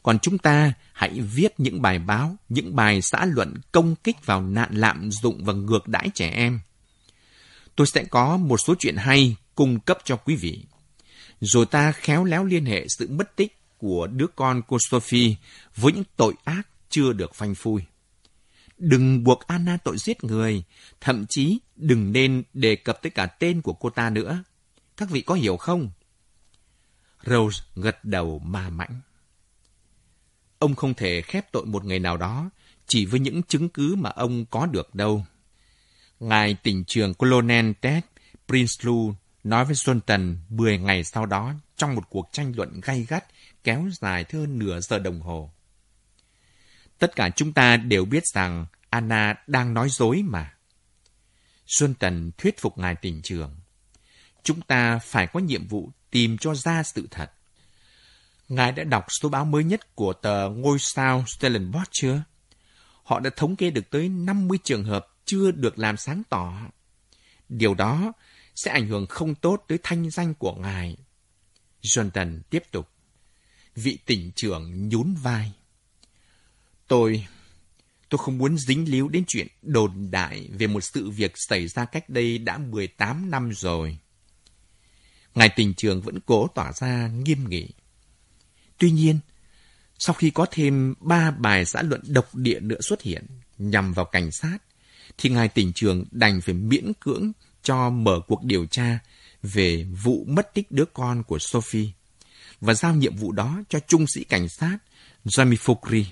[0.02, 4.42] Còn chúng ta hãy viết những bài báo, những bài xã luận công kích vào
[4.42, 6.60] nạn lạm dụng và ngược đãi trẻ em.
[7.76, 10.64] Tôi sẽ có một số chuyện hay cung cấp cho quý vị.
[11.40, 15.34] Rồi ta khéo léo liên hệ sự mất tích của đứa con cô Sophie
[15.76, 17.82] với những tội ác chưa được phanh phui.
[18.78, 20.64] Đừng buộc Anna tội giết người,
[21.00, 24.42] thậm chí đừng nên đề cập tới cả tên của cô ta nữa.
[24.96, 25.90] Các vị có hiểu không?
[27.26, 29.00] Rose gật đầu ma mãnh.
[30.58, 32.50] Ông không thể khép tội một người nào đó
[32.86, 35.24] chỉ với những chứng cứ mà ông có được đâu.
[36.20, 38.02] Ngài tỉnh trường Colonel Ted
[38.48, 39.14] Prinsloo
[39.44, 43.24] nói với Sultan 10 ngày sau đó trong một cuộc tranh luận gay gắt
[43.64, 45.50] kéo dài hơn nửa giờ đồng hồ.
[46.98, 50.54] Tất cả chúng ta đều biết rằng Anna đang nói dối mà.
[51.66, 53.56] Xuân Tần thuyết phục ngài tỉnh trường.
[54.42, 57.32] Chúng ta phải có nhiệm vụ tìm cho ra sự thật.
[58.48, 62.22] Ngài đã đọc số báo mới nhất của tờ Ngôi sao Stellenbosch chưa?
[63.02, 66.54] Họ đã thống kê được tới 50 trường hợp chưa được làm sáng tỏ.
[67.48, 68.12] Điều đó
[68.54, 70.96] sẽ ảnh hưởng không tốt tới thanh danh của ngài.
[71.82, 72.88] Jonathan tiếp tục.
[73.74, 75.52] Vị tỉnh trưởng nhún vai.
[76.94, 77.26] Tôi,
[78.08, 81.84] tôi không muốn dính líu đến chuyện đồn đại về một sự việc xảy ra
[81.84, 83.98] cách đây đã 18 năm rồi.
[85.34, 87.68] Ngài tình trường vẫn cố tỏ ra nghiêm nghị.
[88.78, 89.18] Tuy nhiên,
[89.98, 93.26] sau khi có thêm ba bài xã luận độc địa nữa xuất hiện
[93.58, 94.58] nhằm vào cảnh sát,
[95.18, 98.98] thì ngài tỉnh trường đành phải miễn cưỡng cho mở cuộc điều tra
[99.42, 101.90] về vụ mất tích đứa con của Sophie
[102.60, 104.78] và giao nhiệm vụ đó cho trung sĩ cảnh sát
[105.24, 106.04] Jamie Fokri.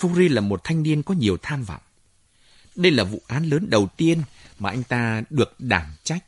[0.00, 1.82] Fury là một thanh niên có nhiều tham vọng.
[2.76, 4.22] Đây là vụ án lớn đầu tiên
[4.58, 6.24] mà anh ta được đảm trách.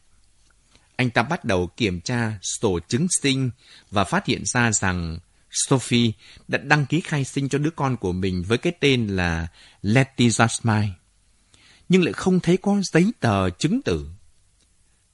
[0.97, 3.51] Anh ta bắt đầu kiểm tra sổ chứng sinh
[3.91, 5.19] và phát hiện ra rằng
[5.51, 6.13] Sophie
[6.49, 9.49] đã đăng ký khai sinh cho đứa con của mình với cái tên là
[9.83, 10.89] Letty Smile,
[11.89, 14.11] nhưng lại không thấy có giấy tờ chứng tử.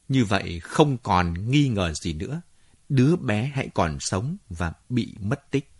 [0.09, 2.41] Như vậy không còn nghi ngờ gì nữa,
[2.89, 5.71] đứa bé hãy còn sống và bị mất tích.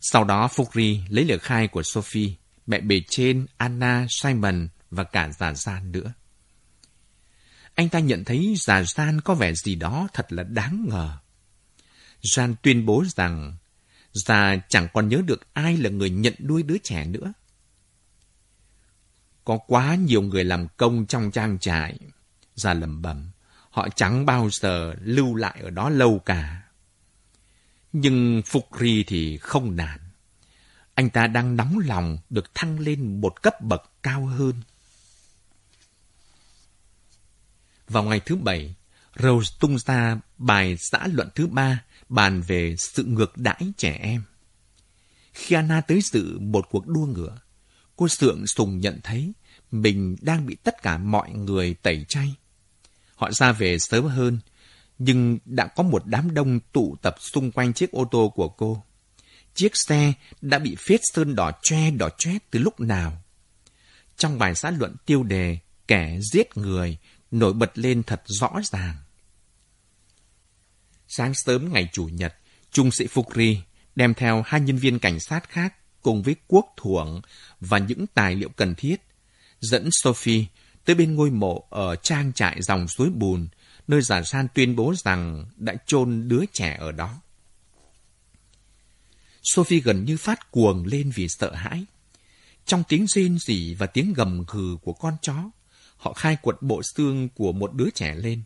[0.00, 2.34] Sau đó Fukri lấy lời khai của Sophie,
[2.66, 6.12] mẹ bề trên Anna, Simon và cả già gian nữa.
[7.74, 11.16] Anh ta nhận thấy già gian có vẻ gì đó thật là đáng ngờ.
[12.22, 13.56] Gian tuyên bố rằng
[14.12, 17.32] già chẳng còn nhớ được ai là người nhận nuôi đứa trẻ nữa.
[19.44, 21.98] Có quá nhiều người làm công trong trang trại.
[22.54, 23.30] già lầm bầm,
[23.70, 26.62] họ chẳng bao giờ lưu lại ở đó lâu cả.
[27.92, 29.98] Nhưng Phục Ri thì không nản.
[30.94, 34.62] Anh ta đang nóng lòng được thăng lên một cấp bậc cao hơn.
[37.88, 38.74] Vào ngày thứ bảy,
[39.18, 44.22] Rose tung ra bài xã luận thứ ba bàn về sự ngược đãi trẻ em.
[45.32, 47.38] Khi Anna tới dự một cuộc đua ngựa,
[47.96, 49.32] cô Sượng Sùng nhận thấy
[49.70, 52.34] mình đang bị tất cả mọi người tẩy chay.
[53.16, 54.38] Họ ra về sớm hơn,
[55.00, 58.84] nhưng đã có một đám đông tụ tập xung quanh chiếc ô tô của cô.
[59.54, 63.22] Chiếc xe đã bị phết sơn đỏ che đỏ chét từ lúc nào.
[64.16, 65.58] Trong bài xã luận tiêu đề
[65.88, 66.98] kẻ giết người
[67.30, 68.96] nổi bật lên thật rõ ràng.
[71.08, 72.34] Sáng sớm ngày Chủ nhật,
[72.70, 73.56] Trung sĩ Fukri
[73.96, 77.20] đem theo hai nhân viên cảnh sát khác cùng với quốc thuộng
[77.60, 78.96] và những tài liệu cần thiết
[79.60, 80.44] dẫn Sophie
[80.84, 83.48] tới bên ngôi mộ ở trang trại dòng suối bùn,
[83.90, 87.20] nơi giả san tuyên bố rằng đã chôn đứa trẻ ở đó.
[89.42, 91.84] Sophie gần như phát cuồng lên vì sợ hãi.
[92.66, 95.50] Trong tiếng rên rỉ và tiếng gầm gừ của con chó,
[95.96, 98.42] họ khai quật bộ xương của một đứa trẻ lên.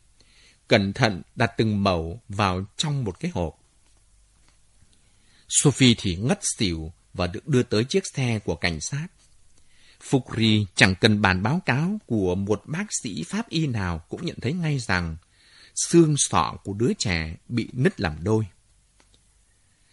[0.68, 3.58] Cẩn thận đặt từng mẩu vào trong một cái hộp.
[5.48, 9.06] Sophie thì ngất xỉu và được đưa tới chiếc xe của cảnh sát.
[10.10, 14.36] Fukri chẳng cần bàn báo cáo của một bác sĩ pháp y nào cũng nhận
[14.42, 15.16] thấy ngay rằng
[15.74, 18.46] xương sọ của đứa trẻ bị nứt làm đôi.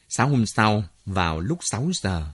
[0.10, 2.34] Sáng hôm sau, vào lúc 6 giờ,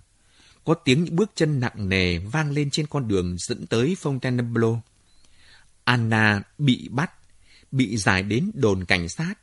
[0.63, 4.79] có tiếng những bước chân nặng nề vang lên trên con đường dẫn tới Fontainebleau.
[5.83, 7.11] Anna bị bắt,
[7.71, 9.33] bị giải đến đồn cảnh sát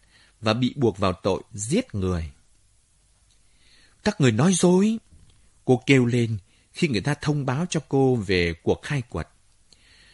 [0.41, 2.31] và bị buộc vào tội giết người.
[4.05, 4.99] Các người nói dối.
[5.65, 6.39] Cô kêu lên
[6.73, 9.29] khi người ta thông báo cho cô về cuộc khai quật.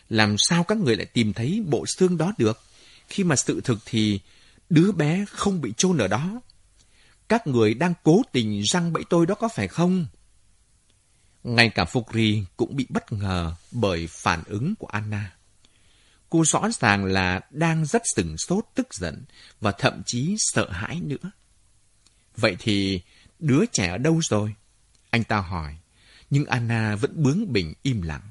[0.08, 2.60] Làm sao các người lại tìm thấy bộ xương đó được,
[3.10, 4.20] khi mà sự thực thì
[4.70, 6.40] đứa bé không bị chôn ở đó.
[7.28, 10.06] Các người đang cố tình răng bẫy tôi đó có phải không?
[11.44, 15.32] Ngay cả Fukri cũng bị bất ngờ bởi phản ứng của Anna.
[16.30, 19.24] Cô rõ ràng là đang rất sừng sốt, tức giận
[19.60, 21.30] và thậm chí sợ hãi nữa.
[22.36, 23.00] Vậy thì
[23.38, 24.54] đứa trẻ ở đâu rồi?
[25.10, 25.76] Anh ta hỏi,
[26.30, 28.30] nhưng Anna vẫn bướng bỉnh im lặng.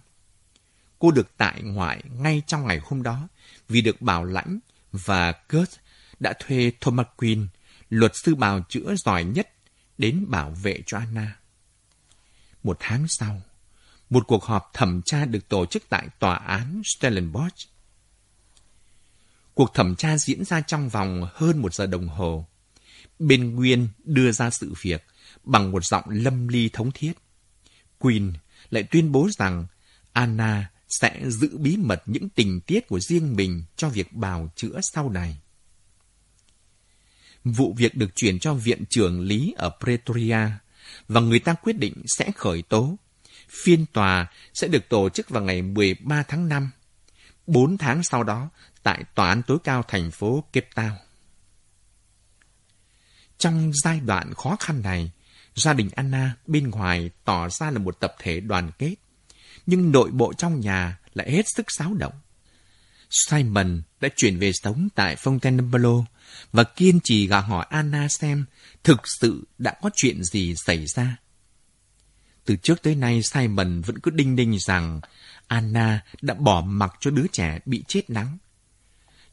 [0.99, 3.27] Cô được tại ngoại ngay trong ngày hôm đó
[3.69, 4.59] vì được bảo lãnh
[4.91, 5.77] và Kurt
[6.19, 7.47] đã thuê Thomas Quinn,
[7.89, 9.49] luật sư bào chữa giỏi nhất,
[9.97, 11.39] đến bảo vệ cho Anna.
[12.63, 13.41] Một tháng sau,
[14.09, 17.69] một cuộc họp thẩm tra được tổ chức tại tòa án Stellenbosch.
[19.53, 22.45] Cuộc thẩm tra diễn ra trong vòng hơn một giờ đồng hồ.
[23.19, 25.05] Bên Nguyên đưa ra sự việc
[25.43, 27.13] bằng một giọng lâm ly thống thiết.
[27.97, 28.33] Queen
[28.69, 29.65] lại tuyên bố rằng
[30.13, 34.79] Anna sẽ giữ bí mật những tình tiết của riêng mình cho việc bào chữa
[34.81, 35.37] sau này.
[37.43, 40.47] Vụ việc được chuyển cho viện trưởng lý ở Pretoria
[41.07, 42.97] và người ta quyết định sẽ khởi tố.
[43.49, 46.71] Phiên tòa sẽ được tổ chức vào ngày 13 tháng 5,
[47.47, 48.49] 4 tháng sau đó
[48.83, 50.95] tại Tòa án tối cao thành phố Cape Town.
[53.37, 55.11] Trong giai đoạn khó khăn này,
[55.55, 58.95] gia đình Anna bên ngoài tỏ ra là một tập thể đoàn kết,
[59.69, 62.13] nhưng nội bộ trong nhà lại hết sức xáo động.
[63.09, 66.03] Simon đã chuyển về sống tại Fontainebleau
[66.51, 68.45] và kiên trì gạ hỏi Anna xem
[68.83, 71.17] thực sự đã có chuyện gì xảy ra.
[72.45, 75.01] Từ trước tới nay, Simon vẫn cứ đinh ninh rằng
[75.47, 78.37] Anna đã bỏ mặc cho đứa trẻ bị chết nắng.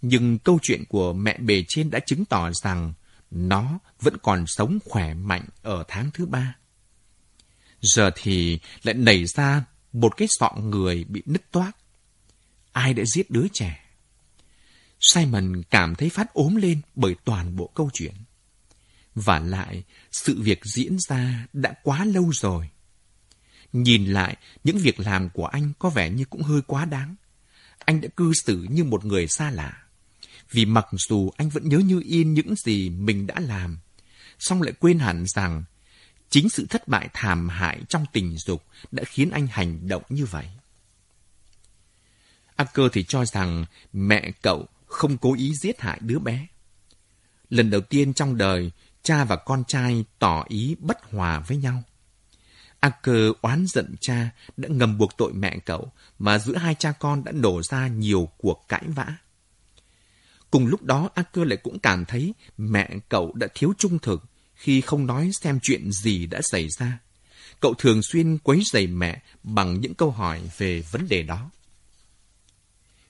[0.02, 2.92] Nhưng câu chuyện của mẹ bề trên đã chứng tỏ rằng
[3.30, 6.56] nó vẫn còn sống khỏe mạnh ở tháng thứ ba.
[7.80, 9.64] Giờ thì lại nảy ra
[9.96, 11.76] một cái sọ người bị nứt toác.
[12.72, 13.84] Ai đã giết đứa trẻ?
[15.00, 18.14] Simon cảm thấy phát ốm lên bởi toàn bộ câu chuyện.
[19.14, 19.82] Và lại,
[20.12, 22.68] sự việc diễn ra đã quá lâu rồi.
[23.72, 27.14] Nhìn lại, những việc làm của anh có vẻ như cũng hơi quá đáng.
[27.78, 29.82] Anh đã cư xử như một người xa lạ.
[30.50, 33.78] Vì mặc dù anh vẫn nhớ như in những gì mình đã làm,
[34.38, 35.64] song lại quên hẳn rằng
[36.30, 40.24] chính sự thất bại thảm hại trong tình dục đã khiến anh hành động như
[40.24, 40.46] vậy.
[42.56, 46.46] Acker thì cho rằng mẹ cậu không cố ý giết hại đứa bé.
[47.50, 48.70] Lần đầu tiên trong đời,
[49.02, 51.82] cha và con trai tỏ ý bất hòa với nhau.
[52.80, 57.24] Acker oán giận cha đã ngầm buộc tội mẹ cậu, mà giữa hai cha con
[57.24, 59.16] đã nổ ra nhiều cuộc cãi vã.
[60.50, 64.24] Cùng lúc đó, Acker lại cũng cảm thấy mẹ cậu đã thiếu trung thực
[64.56, 66.98] khi không nói xem chuyện gì đã xảy ra.
[67.60, 71.50] Cậu thường xuyên quấy rầy mẹ bằng những câu hỏi về vấn đề đó.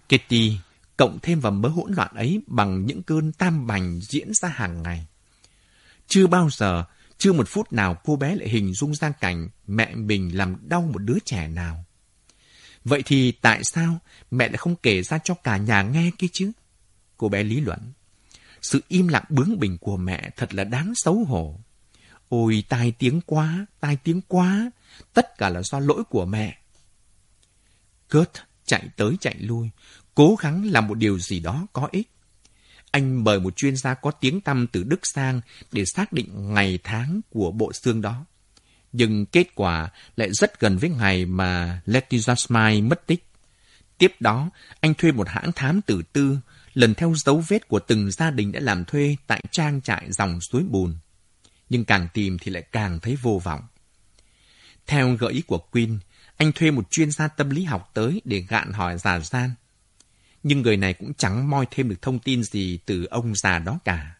[0.08, 0.58] Kitty
[0.96, 4.82] cộng thêm vào mớ hỗn loạn ấy bằng những cơn tam bành diễn ra hàng
[4.82, 5.06] ngày.
[6.06, 6.84] Chưa bao giờ,
[7.18, 10.82] chưa một phút nào cô bé lại hình dung ra cảnh mẹ mình làm đau
[10.92, 11.84] một đứa trẻ nào.
[12.84, 13.98] Vậy thì tại sao
[14.30, 16.52] mẹ lại không kể ra cho cả nhà nghe kia chứ?
[17.16, 17.92] Cô bé lý luận.
[18.62, 21.60] Sự im lặng bướng bỉnh của mẹ thật là đáng xấu hổ.
[22.28, 24.70] Ôi, tai tiếng quá, tai tiếng quá,
[25.14, 26.58] tất cả là do lỗi của mẹ.
[28.10, 29.70] Kurt chạy tới chạy lui,
[30.14, 32.10] cố gắng làm một điều gì đó có ích.
[32.90, 35.40] Anh mời một chuyên gia có tiếng tăm từ Đức sang
[35.72, 38.24] để xác định ngày tháng của bộ xương đó.
[38.92, 43.26] Nhưng kết quả lại rất gần với ngày mà Letitia Smile mất tích.
[43.98, 44.50] Tiếp đó,
[44.80, 46.38] anh thuê một hãng thám tử tư,
[46.76, 50.40] lần theo dấu vết của từng gia đình đã làm thuê tại trang trại dòng
[50.40, 50.96] suối bùn.
[51.68, 53.60] Nhưng càng tìm thì lại càng thấy vô vọng.
[54.86, 55.98] Theo gợi ý của Queen,
[56.36, 59.50] anh thuê một chuyên gia tâm lý học tới để gạn hỏi giả gian
[60.48, 63.78] nhưng người này cũng chẳng moi thêm được thông tin gì từ ông già đó
[63.84, 64.16] cả.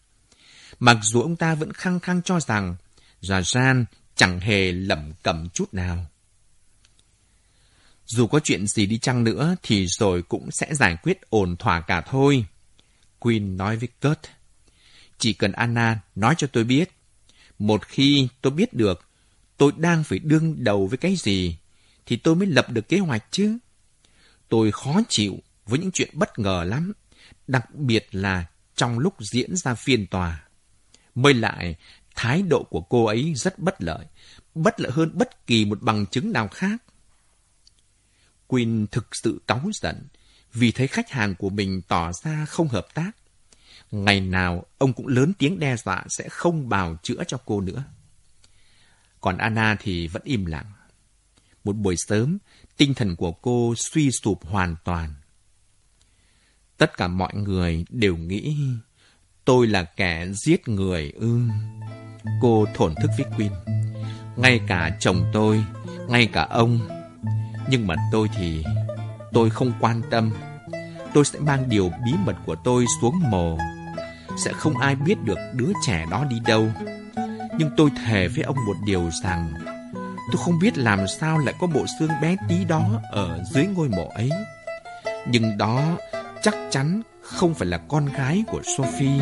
[0.79, 2.75] Mặc dù ông ta vẫn khăng khăng cho rằng
[3.21, 3.85] Già Gian
[4.15, 6.05] chẳng hề lẩm cẩm chút nào.
[8.07, 11.81] Dù có chuyện gì đi chăng nữa thì rồi cũng sẽ giải quyết ổn thỏa
[11.81, 12.45] cả thôi.
[13.19, 14.29] Queen nói với Kurt.
[15.17, 16.91] Chỉ cần Anna nói cho tôi biết.
[17.59, 19.07] Một khi tôi biết được
[19.57, 21.57] tôi đang phải đương đầu với cái gì
[22.05, 23.57] thì tôi mới lập được kế hoạch chứ.
[24.49, 26.93] Tôi khó chịu với những chuyện bất ngờ lắm,
[27.47, 30.47] đặc biệt là trong lúc diễn ra phiên tòa.
[31.15, 31.75] Mới lại,
[32.15, 34.05] thái độ của cô ấy rất bất lợi,
[34.55, 36.83] bất lợi hơn bất kỳ một bằng chứng nào khác.
[38.47, 40.07] Quinn thực sự cáu giận
[40.53, 43.11] vì thấy khách hàng của mình tỏ ra không hợp tác.
[43.91, 47.83] Ngày nào ông cũng lớn tiếng đe dọa sẽ không bào chữa cho cô nữa.
[49.21, 50.71] Còn Anna thì vẫn im lặng.
[51.63, 52.37] Một buổi sớm,
[52.77, 55.13] tinh thần của cô suy sụp hoàn toàn.
[56.77, 58.57] Tất cả mọi người đều nghĩ
[59.45, 61.39] tôi là kẻ giết người ư.
[62.41, 63.53] Cô thổn thức với Quinn.
[64.37, 65.63] Ngay cả chồng tôi,
[66.09, 66.96] ngay cả ông.
[67.69, 68.63] Nhưng mà tôi thì...
[69.33, 70.31] Tôi không quan tâm.
[71.13, 73.57] Tôi sẽ mang điều bí mật của tôi xuống mồ.
[74.37, 76.67] Sẽ không ai biết được đứa trẻ đó đi đâu.
[77.57, 79.53] Nhưng tôi thề với ông một điều rằng,
[80.31, 83.89] Tôi không biết làm sao lại có bộ xương bé tí đó ở dưới ngôi
[83.89, 84.29] mộ ấy.
[85.27, 85.97] Nhưng đó
[86.41, 89.21] chắc chắn không phải là con gái của Sophie.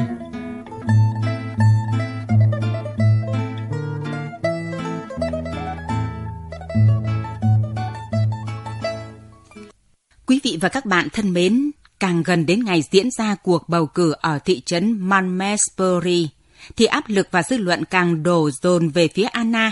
[10.27, 13.85] Quý vị và các bạn thân mến, càng gần đến ngày diễn ra cuộc bầu
[13.85, 16.29] cử ở thị trấn Malmesbury,
[16.75, 19.71] thì áp lực và dư luận càng đổ dồn về phía Anna.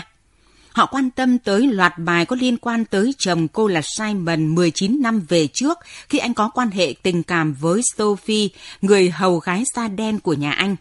[0.72, 5.02] Họ quan tâm tới loạt bài có liên quan tới chồng cô là Simon 19
[5.02, 5.78] năm về trước
[6.08, 8.48] khi anh có quan hệ tình cảm với Sophie,
[8.82, 10.76] người hầu gái da đen của nhà anh.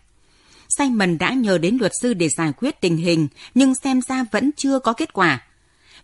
[0.77, 4.51] Simon đã nhờ đến luật sư để giải quyết tình hình, nhưng xem ra vẫn
[4.57, 5.41] chưa có kết quả.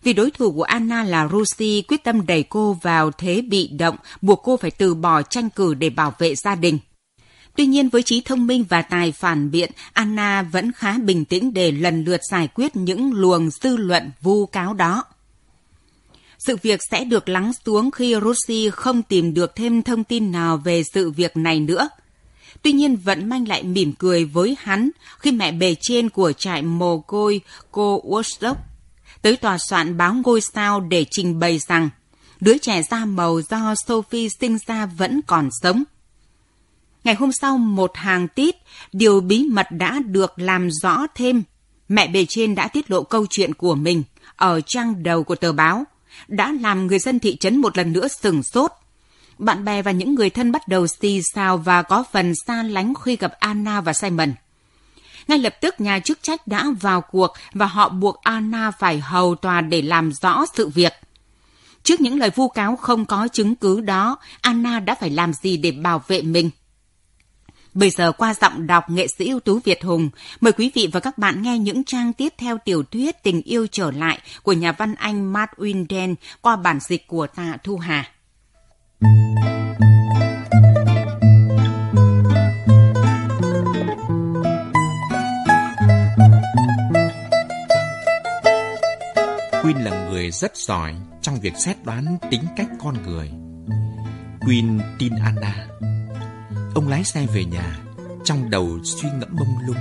[0.02, 3.96] Vì đối thủ của Anna là Rusi quyết tâm đẩy cô vào thế bị động,
[4.22, 6.78] buộc cô phải từ bỏ tranh cử để bảo vệ gia đình.
[7.56, 11.54] Tuy nhiên với trí thông minh và tài phản biện, Anna vẫn khá bình tĩnh
[11.54, 15.04] để lần lượt giải quyết những luồng dư luận vu cáo đó.
[16.38, 20.56] Sự việc sẽ được lắng xuống khi Russi không tìm được thêm thông tin nào
[20.56, 21.88] về sự việc này nữa.
[22.62, 26.62] Tuy nhiên Vận Manh lại mỉm cười với hắn khi mẹ bề trên của trại
[26.62, 27.40] mồ côi
[27.70, 28.54] cô Woodstock
[29.22, 31.90] tới tòa soạn báo ngôi sao để trình bày rằng
[32.40, 35.82] đứa trẻ da màu do Sophie sinh ra vẫn còn sống.
[37.04, 38.56] Ngày hôm sau một hàng tít,
[38.92, 41.42] điều bí mật đã được làm rõ thêm.
[41.88, 44.02] Mẹ bề trên đã tiết lộ câu chuyện của mình
[44.36, 45.84] ở trang đầu của tờ báo,
[46.28, 48.70] đã làm người dân thị trấn một lần nữa sừng sốt.
[49.38, 52.94] Bạn bè và những người thân bắt đầu xì xào và có phần xa lánh
[53.04, 54.32] khi gặp Anna và Simon.
[55.28, 59.34] Ngay lập tức nhà chức trách đã vào cuộc và họ buộc Anna phải hầu
[59.34, 60.92] tòa để làm rõ sự việc.
[61.82, 65.56] Trước những lời vu cáo không có chứng cứ đó, Anna đã phải làm gì
[65.56, 66.50] để bảo vệ mình?
[67.74, 70.10] Bây giờ qua giọng đọc nghệ sĩ ưu tú Việt Hùng,
[70.40, 73.66] mời quý vị và các bạn nghe những trang tiếp theo tiểu thuyết Tình yêu
[73.66, 78.12] trở lại của nhà văn Anh Matt Winden qua bản dịch của Tạ Thu Hà.
[79.00, 79.59] Queen
[90.30, 93.30] người rất giỏi trong việc xét đoán tính cách con người.
[94.40, 95.66] Queen tin Anna
[96.74, 97.78] Ông lái xe về nhà,
[98.24, 99.76] trong đầu suy ngẫm mông lung.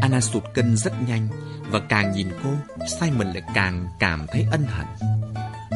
[0.00, 1.28] Anna sụt cân rất nhanh
[1.70, 2.50] và càng nhìn cô,
[2.86, 4.86] Simon lại càng cảm thấy ân hận.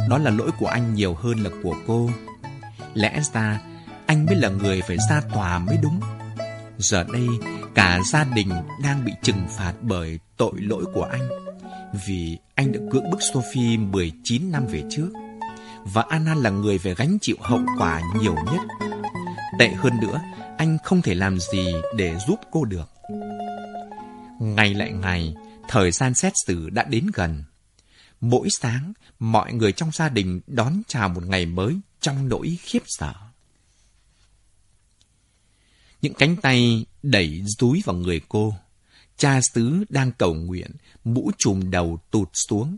[0.08, 2.10] Đó là lỗi của anh nhiều hơn là của cô.
[2.94, 3.60] Lẽ ra
[4.06, 6.00] anh mới là người phải ra tòa mới đúng.
[6.85, 7.28] Giờ đây
[7.74, 8.51] cả gia đình
[8.82, 11.28] đang bị trừng phạt bởi tội lỗi của anh
[12.06, 15.09] vì anh đã cưỡng bức Sophie 19 năm về trước
[15.85, 18.61] và Anna là người phải gánh chịu hậu quả nhiều nhất.
[19.59, 20.20] Tệ hơn nữa,
[20.59, 22.90] anh không thể làm gì để giúp cô được.
[24.40, 25.35] Ngày lại ngày,
[25.69, 27.44] thời gian xét xử đã đến gần.
[28.20, 32.82] Mỗi sáng, mọi người trong gia đình đón chào một ngày mới trong nỗi khiếp
[32.86, 33.15] sợ.
[36.05, 38.55] Những cánh tay đẩy dúi vào người cô.
[39.16, 40.70] Cha xứ đang cầu nguyện,
[41.05, 42.76] mũ trùm đầu tụt xuống.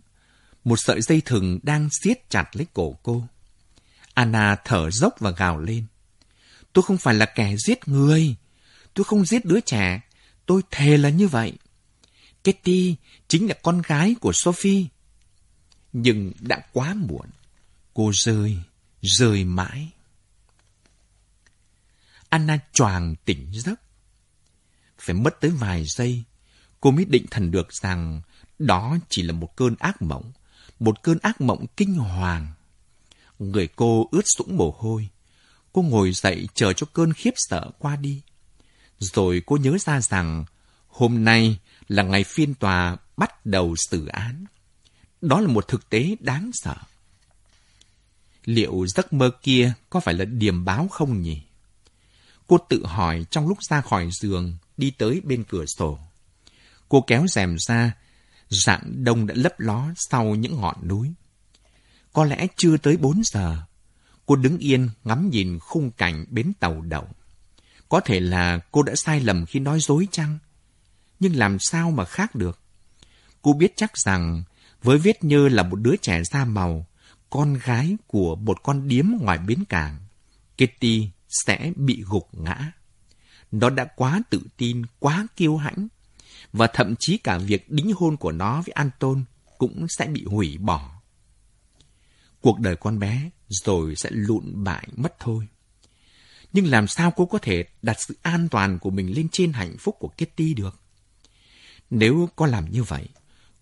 [0.64, 3.22] Một sợi dây thừng đang siết chặt lấy cổ cô.
[4.14, 5.86] Anna thở dốc và gào lên.
[6.72, 8.34] Tôi không phải là kẻ giết người.
[8.94, 10.00] Tôi không giết đứa trẻ.
[10.46, 11.52] Tôi thề là như vậy.
[12.42, 12.96] Kitty
[13.28, 14.86] chính là con gái của Sophie.
[15.92, 17.26] Nhưng đã quá muộn.
[17.94, 18.56] Cô rơi,
[19.02, 19.88] rơi mãi.
[22.36, 23.80] Anna choàng tỉnh giấc.
[24.98, 26.24] Phải mất tới vài giây,
[26.80, 28.20] cô mới định thần được rằng
[28.58, 30.32] đó chỉ là một cơn ác mộng,
[30.78, 32.52] một cơn ác mộng kinh hoàng.
[33.38, 35.08] Người cô ướt sũng mồ hôi,
[35.72, 38.22] Cô ngồi dậy chờ cho cơn khiếp sợ qua đi.
[38.98, 40.44] Rồi cô nhớ ra rằng
[40.88, 41.58] hôm nay
[41.88, 44.44] là ngày phiên tòa bắt đầu xử án.
[45.20, 46.76] Đó là một thực tế đáng sợ.
[48.44, 51.42] Liệu giấc mơ kia có phải là điềm báo không nhỉ?
[52.46, 55.98] Cô tự hỏi trong lúc ra khỏi giường, đi tới bên cửa sổ.
[56.88, 57.92] Cô kéo rèm ra,
[58.48, 61.12] dạng đông đã lấp ló sau những ngọn núi.
[62.12, 63.66] Có lẽ chưa tới bốn giờ,
[64.26, 67.08] Cô đứng yên ngắm nhìn khung cảnh bến tàu đậu.
[67.88, 70.38] Có thể là cô đã sai lầm khi nói dối chăng?
[71.20, 72.60] Nhưng làm sao mà khác được?
[73.42, 74.42] Cô biết chắc rằng
[74.82, 76.86] với Viết Nhơ là một đứa trẻ da màu,
[77.30, 79.96] con gái của một con điếm ngoài bến cảng,
[80.54, 81.08] Kitty
[81.44, 82.72] sẽ bị gục ngã.
[83.52, 85.88] Nó đã quá tự tin, quá kiêu hãnh,
[86.52, 89.24] và thậm chí cả việc đính hôn của nó với Anton
[89.58, 90.90] cũng sẽ bị hủy bỏ.
[92.40, 95.46] Cuộc đời con bé rồi sẽ lụn bại mất thôi.
[96.52, 99.76] Nhưng làm sao cô có thể đặt sự an toàn của mình lên trên hạnh
[99.78, 100.80] phúc của Kitty được?
[101.90, 103.08] Nếu có làm như vậy,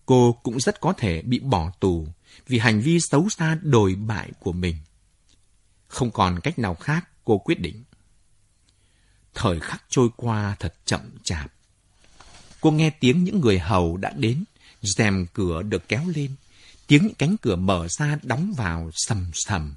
[0.05, 2.07] cô cũng rất có thể bị bỏ tù
[2.47, 4.75] vì hành vi xấu xa đồi bại của mình.
[5.87, 7.83] Không còn cách nào khác, cô quyết định.
[9.33, 11.51] Thời khắc trôi qua thật chậm chạp.
[12.61, 14.43] Cô nghe tiếng những người hầu đã đến,
[14.81, 16.35] rèm cửa được kéo lên,
[16.87, 19.75] tiếng những cánh cửa mở ra đóng vào sầm sầm.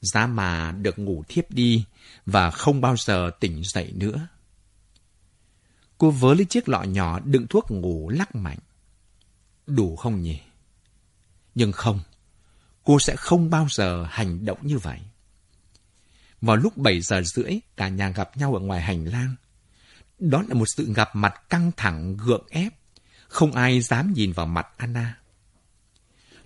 [0.00, 1.84] Giá mà được ngủ thiếp đi
[2.26, 4.28] và không bao giờ tỉnh dậy nữa.
[5.98, 8.58] Cô vớ lấy chiếc lọ nhỏ đựng thuốc ngủ lắc mạnh.
[9.66, 10.40] Đủ không nhỉ?
[11.54, 12.00] Nhưng không,
[12.84, 15.00] cô sẽ không bao giờ hành động như vậy.
[16.40, 19.34] Vào lúc 7 giờ rưỡi, cả nhà gặp nhau ở ngoài hành lang.
[20.18, 22.72] Đó là một sự gặp mặt căng thẳng, gượng ép.
[23.28, 25.18] Không ai dám nhìn vào mặt Anna.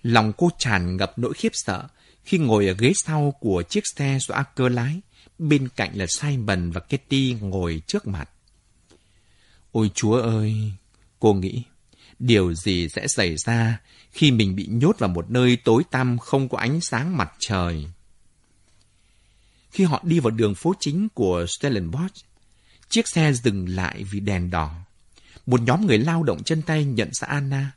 [0.02, 1.89] Lòng cô tràn ngập nỗi khiếp sợ
[2.24, 5.01] khi ngồi ở ghế sau của chiếc xe do Acker lái.
[5.39, 8.31] Bên cạnh là Simon và Kitty ngồi trước mặt.
[9.73, 10.73] Ôi chúa ơi!
[11.20, 11.62] Cô nghĩ,
[12.19, 16.48] điều gì sẽ xảy ra khi mình bị nhốt vào một nơi tối tăm không
[16.48, 17.86] có ánh sáng mặt trời?
[19.73, 22.27] Khi họ đi vào đường phố chính của Stellenbosch,
[22.89, 24.74] chiếc xe dừng lại vì đèn đỏ.
[25.47, 27.73] Một nhóm người lao động chân tay nhận ra Anna.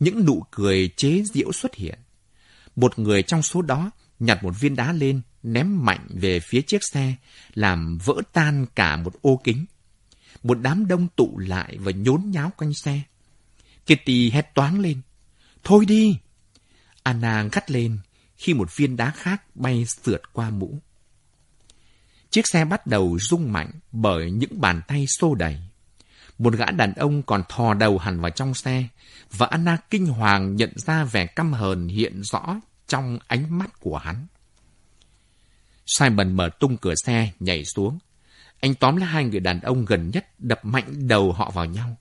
[0.00, 1.98] Những nụ cười chế giễu xuất hiện.
[2.76, 6.84] Một người trong số đó nhặt một viên đá lên, ném mạnh về phía chiếc
[6.92, 7.14] xe,
[7.54, 9.64] làm vỡ tan cả một ô kính.
[10.42, 13.00] Một đám đông tụ lại và nhốn nháo quanh xe.
[13.84, 15.00] Kitty hét toáng lên.
[15.64, 16.18] Thôi đi!
[17.02, 17.98] Anna gắt lên
[18.36, 20.78] khi một viên đá khác bay sượt qua mũ.
[22.30, 25.58] Chiếc xe bắt đầu rung mạnh bởi những bàn tay xô đẩy.
[26.38, 28.88] Một gã đàn ông còn thò đầu hẳn vào trong xe,
[29.32, 33.98] và Anna kinh hoàng nhận ra vẻ căm hờn hiện rõ trong ánh mắt của
[33.98, 34.26] hắn.
[35.86, 37.98] Simon mở tung cửa xe, nhảy xuống.
[38.60, 41.96] Anh tóm lấy hai người đàn ông gần nhất, đập mạnh đầu họ vào nhau.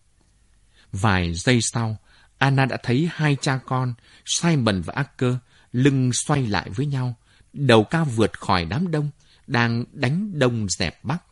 [0.92, 1.98] Vài giây sau,
[2.38, 3.94] Anna đã thấy hai cha con,
[4.26, 5.34] Simon và Acker,
[5.72, 7.16] lưng xoay lại với nhau,
[7.54, 9.10] đầu cao vượt khỏi đám đông,
[9.48, 11.24] đang đánh đông dẹp bắc.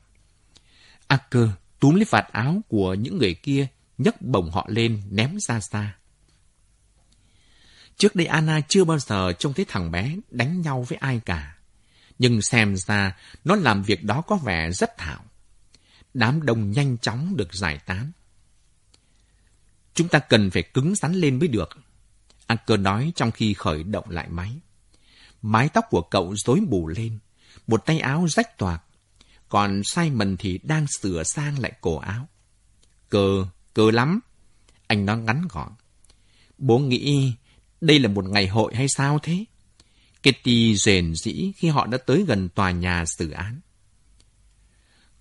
[1.07, 1.49] Acker
[1.79, 3.67] túm lấy vạt áo của những người kia,
[3.97, 5.95] nhấc bổng họ lên, ném ra xa.
[7.97, 11.55] Trước đây Anna chưa bao giờ trông thấy thằng bé đánh nhau với ai cả.
[12.19, 15.25] Nhưng xem ra nó làm việc đó có vẻ rất thạo.
[16.13, 18.11] Đám đông nhanh chóng được giải tán.
[19.93, 21.69] Chúng ta cần phải cứng rắn lên mới được.
[22.47, 24.51] Anker nói trong khi khởi động lại máy.
[25.41, 27.19] Mái tóc của cậu rối bù lên,
[27.67, 28.83] một tay áo rách toạc,
[29.49, 32.27] còn Simon thì đang sửa sang lại cổ áo.
[33.09, 34.19] Cờ, cờ lắm.
[34.87, 35.71] Anh nói ngắn gọn.
[36.57, 37.33] Bố nghĩ
[37.81, 39.45] đây là một ngày hội hay sao thế?
[40.21, 43.59] Kitty rền rĩ khi họ đã tới gần tòa nhà xử án.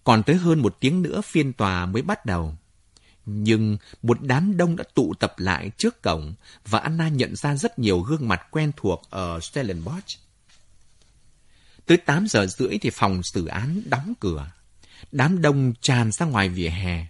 [0.04, 2.54] Còn tới hơn một tiếng nữa phiên tòa mới bắt đầu.
[3.26, 6.34] Nhưng một đám đông đã tụ tập lại trước cổng
[6.68, 10.18] và Anna nhận ra rất nhiều gương mặt quen thuộc ở Stellenbosch.
[11.86, 14.50] Tới 8 giờ rưỡi thì phòng xử án đóng cửa.
[15.12, 17.06] Đám đông tràn ra ngoài vỉa hè.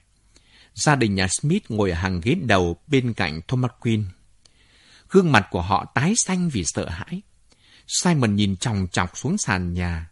[0.74, 4.05] Gia đình nhà Smith ngồi ở hàng ghế đầu bên cạnh Thomas Quinn.
[5.11, 7.23] Gương mặt của họ tái xanh vì sợ hãi.
[7.86, 10.11] Simon nhìn chòng chọc xuống sàn nhà.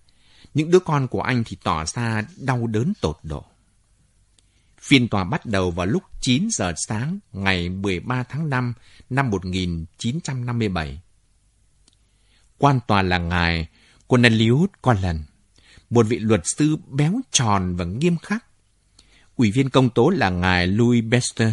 [0.54, 3.44] Những đứa con của anh thì tỏ ra đau đớn tột độ.
[4.80, 8.72] Phiên tòa bắt đầu vào lúc 9 giờ sáng, ngày 13 tháng 5
[9.10, 11.00] năm 1957.
[12.58, 13.68] Quan tòa là ngài
[14.10, 14.70] Cornelius
[15.02, 15.22] lần
[15.90, 18.44] một vị luật sư béo tròn và nghiêm khắc.
[19.36, 21.52] Ủy viên công tố là ngài Louis Bester.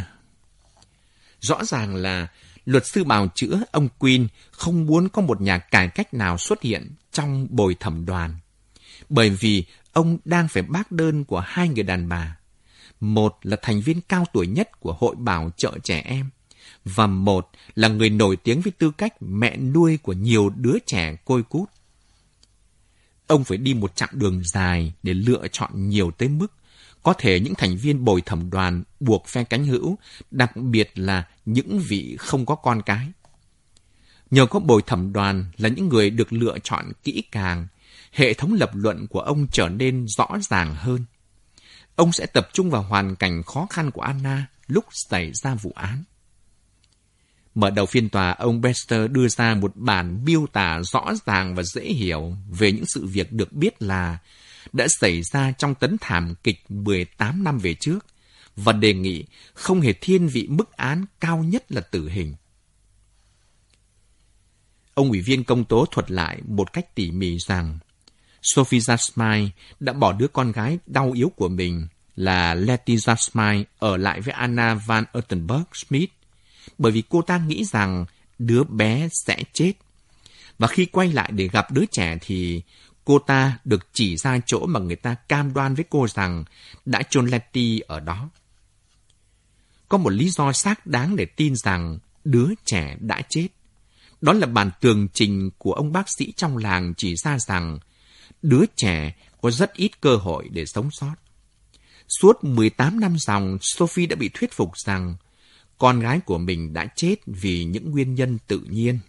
[1.40, 2.28] Rõ ràng là
[2.66, 6.62] luật sư bào chữa ông Quinn không muốn có một nhà cải cách nào xuất
[6.62, 8.36] hiện trong bồi thẩm đoàn.
[9.10, 12.38] Bởi vì ông đang phải bác đơn của hai người đàn bà.
[13.00, 16.30] Một là thành viên cao tuổi nhất của hội bảo trợ trẻ em,
[16.86, 21.16] và một là người nổi tiếng với tư cách mẹ nuôi của nhiều đứa trẻ
[21.26, 21.70] côi cút.
[23.28, 26.54] Ông phải đi một chặng đường dài để lựa chọn nhiều tới mức
[27.04, 29.98] có thể những thành viên bồi thẩm đoàn buộc phe cánh hữu,
[30.32, 33.08] đặc biệt là những vị không có con cái.
[34.32, 37.68] Nhờ có bồi thẩm đoàn là những người được lựa chọn kỹ càng,
[38.12, 41.06] hệ thống lập luận của ông trở nên rõ ràng hơn.
[41.96, 45.72] Ông sẽ tập trung vào hoàn cảnh khó khăn của Anna lúc xảy ra vụ
[45.76, 46.04] án.
[47.58, 51.64] Mở đầu phiên tòa, ông Bester đưa ra một bản miêu tả rõ ràng và
[51.64, 54.18] dễ hiểu về những sự việc được biết là
[54.74, 58.06] đã xảy ra trong tấn thảm kịch 18 năm về trước
[58.56, 62.36] và đề nghị không hề thiên vị mức án cao nhất là tử hình.
[64.94, 67.80] Ông ủy viên công tố thuật lại một cách tỉ mỉ rằng
[68.42, 73.98] Sophie Jasmine đã bỏ đứa con gái đau yếu của mình là Letty Jasmine ở
[73.98, 76.10] lại với Anna van Ottenberg Smith
[76.78, 78.06] bởi vì cô ta nghĩ rằng
[78.40, 79.74] đứa bé sẽ chết.
[80.60, 82.62] Và khi quay lại để gặp đứa trẻ thì
[83.06, 86.44] cô ta được chỉ ra chỗ mà người ta cam đoan với cô rằng
[86.86, 88.30] đã chôn Letty ở đó.
[89.90, 93.48] Có một lý do xác đáng để tin rằng đứa trẻ đã chết.
[94.22, 97.80] Đó là bản tường trình của ông bác sĩ trong làng chỉ ra rằng
[98.42, 101.16] đứa trẻ có rất ít cơ hội để sống sót.
[102.08, 105.16] Suốt 18 năm dòng, Sophie đã bị thuyết phục rằng
[105.78, 109.00] con gái của mình đã chết vì những nguyên nhân tự nhiên.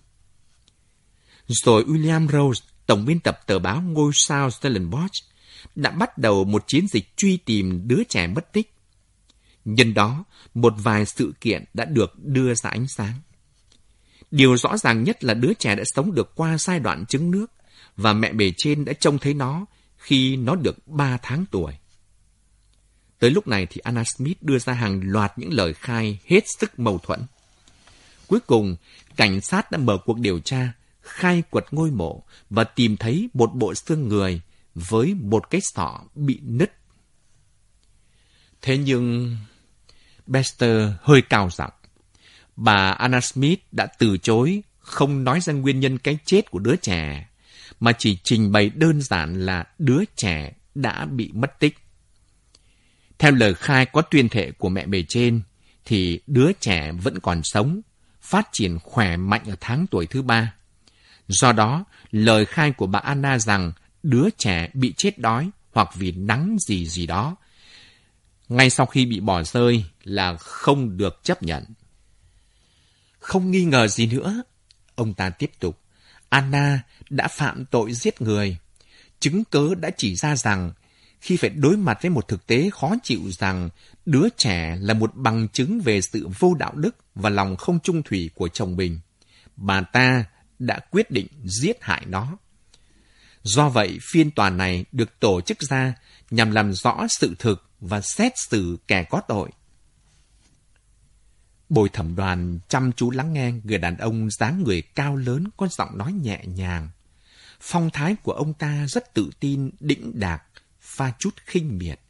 [1.46, 5.24] Rồi William Rose, tổng biên tập tờ báo ngôi sao Stellenbosch,
[5.74, 8.74] đã bắt đầu một chiến dịch truy tìm đứa trẻ mất tích.
[9.64, 10.24] Nhân đó,
[10.54, 13.14] một vài sự kiện đã được đưa ra ánh sáng.
[14.30, 17.46] Điều rõ ràng nhất là đứa trẻ đã sống được qua giai đoạn trứng nước
[17.96, 19.66] và mẹ bề trên đã trông thấy nó
[19.96, 21.72] khi nó được 3 tháng tuổi.
[23.18, 26.78] Tới lúc này thì Anna Smith đưa ra hàng loạt những lời khai hết sức
[26.78, 27.20] mâu thuẫn.
[28.26, 28.76] Cuối cùng,
[29.16, 30.72] cảnh sát đã mở cuộc điều tra,
[31.02, 34.40] khai quật ngôi mộ và tìm thấy một bộ xương người
[34.74, 36.72] với một cái sọ bị nứt.
[38.62, 39.36] Thế nhưng,
[40.26, 41.72] Bester hơi cao giọng.
[42.56, 46.76] Bà Anna Smith đã từ chối không nói ra nguyên nhân cái chết của đứa
[46.76, 47.28] trẻ,
[47.80, 51.78] mà chỉ trình bày đơn giản là đứa trẻ đã bị mất tích.
[53.18, 55.42] Theo lời khai có tuyên thệ của mẹ bề trên,
[55.84, 57.80] thì đứa trẻ vẫn còn sống,
[58.20, 60.54] phát triển khỏe mạnh ở tháng tuổi thứ ba.
[61.28, 63.72] Do đó, lời khai của bà Anna rằng
[64.02, 67.36] đứa trẻ bị chết đói hoặc vì nắng gì gì đó,
[68.48, 71.64] ngay sau khi bị bỏ rơi là không được chấp nhận.
[73.18, 74.42] Không nghi ngờ gì nữa,
[74.94, 75.80] ông ta tiếp tục.
[76.28, 76.80] Anna
[77.10, 78.56] đã phạm tội giết người.
[79.20, 80.72] Chứng cớ đã chỉ ra rằng
[81.20, 83.70] khi phải đối mặt với một thực tế khó chịu rằng
[84.06, 88.02] đứa trẻ là một bằng chứng về sự vô đạo đức và lòng không trung
[88.02, 89.00] thủy của chồng mình,
[89.56, 90.24] bà ta
[90.58, 92.36] đã quyết định giết hại nó.
[93.42, 95.94] Do vậy, phiên tòa này được tổ chức ra
[96.30, 99.50] nhằm làm rõ sự thực và xét xử kẻ có tội.
[101.68, 105.68] Bồi thẩm đoàn chăm chú lắng nghe người đàn ông dáng người cao lớn có
[105.70, 106.88] giọng nói nhẹ nhàng.
[107.60, 110.42] Phong thái của ông ta rất tự tin, đĩnh đạc,
[110.98, 112.00] pha chút khinh miệt.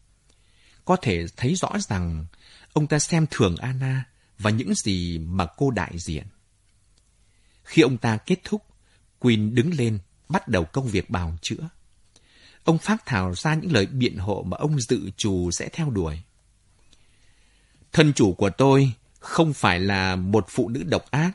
[0.85, 2.27] Có thể thấy rõ rằng
[2.73, 4.05] ông ta xem thường Anna
[4.39, 6.27] và những gì mà cô đại diện.
[7.65, 8.62] Khi ông ta kết thúc,
[9.19, 9.98] Queen đứng lên,
[10.28, 11.69] bắt đầu công việc bào chữa.
[12.65, 16.20] Ông phát thảo ra những lời biện hộ mà ông dự trù sẽ theo đuổi.
[17.93, 21.31] Thân chủ của tôi không phải là một phụ nữ độc ác,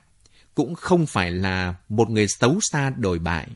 [0.56, 3.48] cũng không phải là một người xấu xa đồi bại.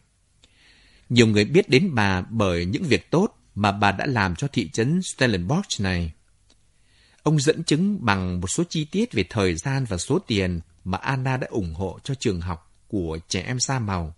[1.10, 4.69] Nhiều người biết đến bà bởi những việc tốt mà bà đã làm cho thị
[4.73, 6.11] trấn Stellenbosch này.
[7.23, 10.97] Ông dẫn chứng bằng một số chi tiết về thời gian và số tiền mà
[10.97, 14.15] Anna đã ủng hộ cho trường học của trẻ em da màu,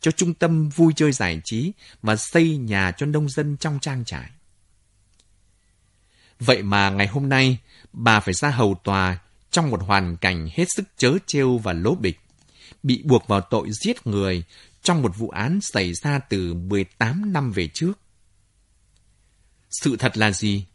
[0.00, 1.72] cho trung tâm vui chơi giải trí
[2.02, 4.30] và xây nhà cho nông dân trong trang trại.
[6.40, 7.58] Vậy mà ngày hôm nay,
[7.92, 9.18] bà phải ra hầu tòa
[9.50, 12.20] trong một hoàn cảnh hết sức chớ trêu và lố bịch,
[12.82, 14.44] bị buộc vào tội giết người
[14.82, 17.92] trong một vụ án xảy ra từ 18 năm về trước.
[19.80, 20.66] Sự thật là gì?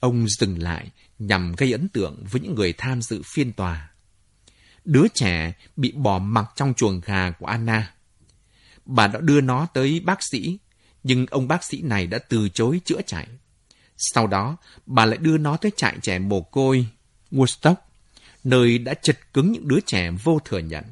[0.00, 3.90] Ông dừng lại nhằm gây ấn tượng với những người tham dự phiên tòa.
[4.84, 7.94] Đứa trẻ bị bỏ mặc trong chuồng gà của Anna.
[8.84, 10.58] Bà đã đưa nó tới bác sĩ,
[11.02, 13.28] nhưng ông bác sĩ này đã từ chối chữa chạy.
[13.96, 14.56] Sau đó,
[14.86, 16.86] bà lại đưa nó tới trại trẻ mồ côi
[17.30, 17.74] Woodstock,
[18.44, 20.84] nơi đã chật cứng những đứa trẻ vô thừa nhận.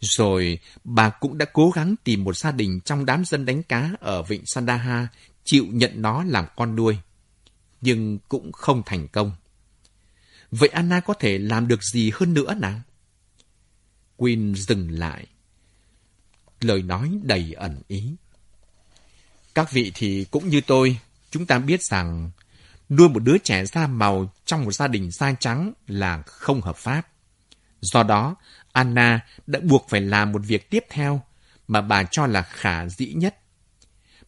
[0.00, 3.90] Rồi, bà cũng đã cố gắng tìm một gia đình trong đám dân đánh cá
[4.00, 5.08] ở vịnh Sandaha
[5.44, 6.96] chịu nhận nó làm con nuôi,
[7.80, 9.32] nhưng cũng không thành công.
[10.50, 12.80] Vậy Anna có thể làm được gì hơn nữa nào?
[14.16, 15.26] Queen dừng lại.
[16.60, 18.14] Lời nói đầy ẩn ý.
[19.54, 20.98] Các vị thì cũng như tôi,
[21.30, 22.30] chúng ta biết rằng
[22.88, 26.76] nuôi một đứa trẻ da màu trong một gia đình da trắng là không hợp
[26.76, 27.02] pháp.
[27.80, 28.36] Do đó,
[28.72, 31.22] Anna đã buộc phải làm một việc tiếp theo
[31.68, 33.39] mà bà cho là khả dĩ nhất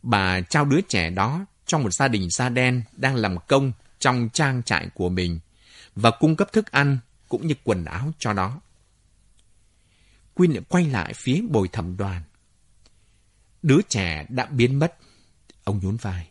[0.03, 4.29] bà trao đứa trẻ đó cho một gia đình da đen đang làm công trong
[4.33, 5.41] trang trại của mình
[5.95, 6.99] và cung cấp thức ăn
[7.29, 8.61] cũng như quần áo cho nó.
[10.35, 12.23] Quyên lại quay lại phía bồi thẩm đoàn.
[13.63, 14.97] Đứa trẻ đã biến mất.
[15.65, 16.29] Ông nhún vai.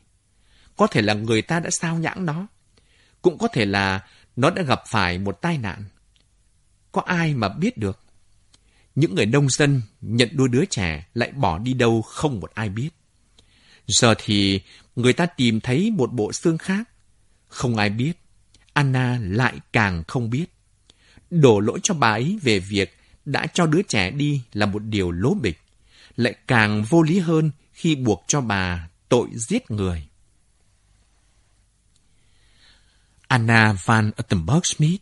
[0.78, 2.48] Có thể là người ta đã sao nhãng nó.
[3.22, 5.84] Cũng có thể là nó đã gặp phải một tai nạn.
[6.92, 8.00] Có ai mà biết được.
[8.96, 12.70] Những người nông dân nhận đua đứa trẻ lại bỏ đi đâu không một ai
[12.70, 12.90] biết.
[13.88, 14.62] Giờ thì
[14.96, 16.90] người ta tìm thấy một bộ xương khác.
[17.48, 18.14] Không ai biết.
[18.74, 20.46] Anna lại càng không biết.
[21.30, 25.12] Đổ lỗi cho bà ấy về việc đã cho đứa trẻ đi là một điều
[25.12, 25.60] lố bịch.
[26.16, 30.08] Lại càng vô lý hơn khi buộc cho bà tội giết người.
[33.28, 34.98] Anna van Attenberg-Smith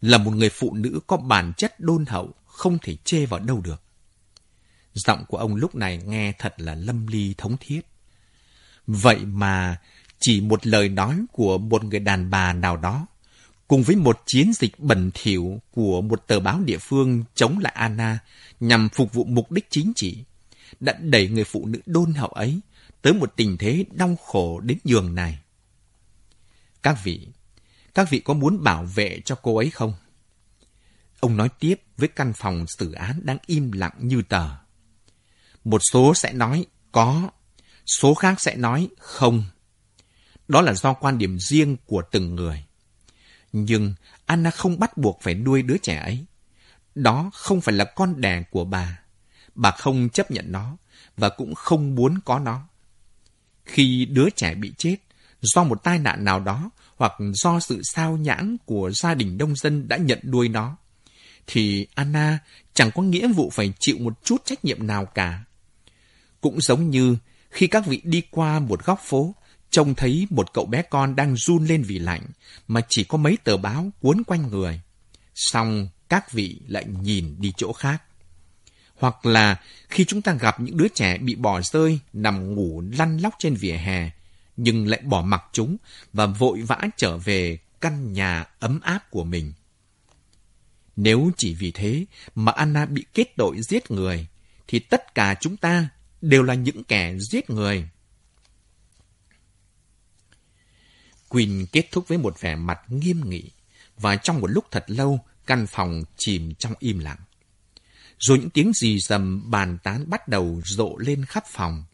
[0.00, 3.60] là một người phụ nữ có bản chất đôn hậu, không thể chê vào đâu
[3.64, 3.82] được.
[4.94, 7.80] Giọng của ông lúc này nghe thật là lâm ly thống thiết.
[8.92, 9.80] Vậy mà
[10.18, 13.06] chỉ một lời nói của một người đàn bà nào đó,
[13.68, 17.72] cùng với một chiến dịch bẩn thỉu của một tờ báo địa phương chống lại
[17.76, 18.18] Anna
[18.60, 20.24] nhằm phục vụ mục đích chính trị,
[20.80, 22.60] đã đẩy người phụ nữ đôn hậu ấy
[23.02, 25.38] tới một tình thế đau khổ đến giường này.
[26.82, 27.28] Các vị,
[27.94, 29.94] các vị có muốn bảo vệ cho cô ấy không?
[31.20, 34.48] Ông nói tiếp với căn phòng xử án đang im lặng như tờ.
[35.64, 37.30] Một số sẽ nói có,
[37.98, 39.44] số khác sẽ nói không.
[40.48, 42.64] Đó là do quan điểm riêng của từng người.
[43.52, 43.94] Nhưng
[44.26, 46.24] Anna không bắt buộc phải nuôi đứa trẻ ấy.
[46.94, 48.98] Đó không phải là con đẻ của bà.
[49.54, 50.76] Bà không chấp nhận nó
[51.16, 52.68] và cũng không muốn có nó.
[53.64, 54.96] Khi đứa trẻ bị chết
[55.40, 59.56] do một tai nạn nào đó hoặc do sự sao nhãng của gia đình nông
[59.56, 60.76] dân đã nhận nuôi nó,
[61.46, 62.38] thì Anna
[62.74, 65.44] chẳng có nghĩa vụ phải chịu một chút trách nhiệm nào cả.
[66.40, 67.16] Cũng giống như
[67.50, 69.34] khi các vị đi qua một góc phố,
[69.70, 72.26] trông thấy một cậu bé con đang run lên vì lạnh,
[72.68, 74.80] mà chỉ có mấy tờ báo cuốn quanh người.
[75.34, 78.02] Xong các vị lại nhìn đi chỗ khác.
[78.96, 83.18] Hoặc là khi chúng ta gặp những đứa trẻ bị bỏ rơi, nằm ngủ lăn
[83.18, 84.10] lóc trên vỉa hè,
[84.56, 85.76] nhưng lại bỏ mặc chúng
[86.12, 89.52] và vội vã trở về căn nhà ấm áp của mình.
[90.96, 92.04] Nếu chỉ vì thế
[92.34, 94.26] mà Anna bị kết tội giết người,
[94.68, 95.88] thì tất cả chúng ta
[96.20, 97.88] đều là những kẻ giết người.
[101.28, 103.50] Quỳnh kết thúc với một vẻ mặt nghiêm nghị,
[103.96, 107.18] và trong một lúc thật lâu, căn phòng chìm trong im lặng.
[108.18, 111.84] Rồi những tiếng rì rầm bàn tán bắt đầu rộ lên khắp phòng.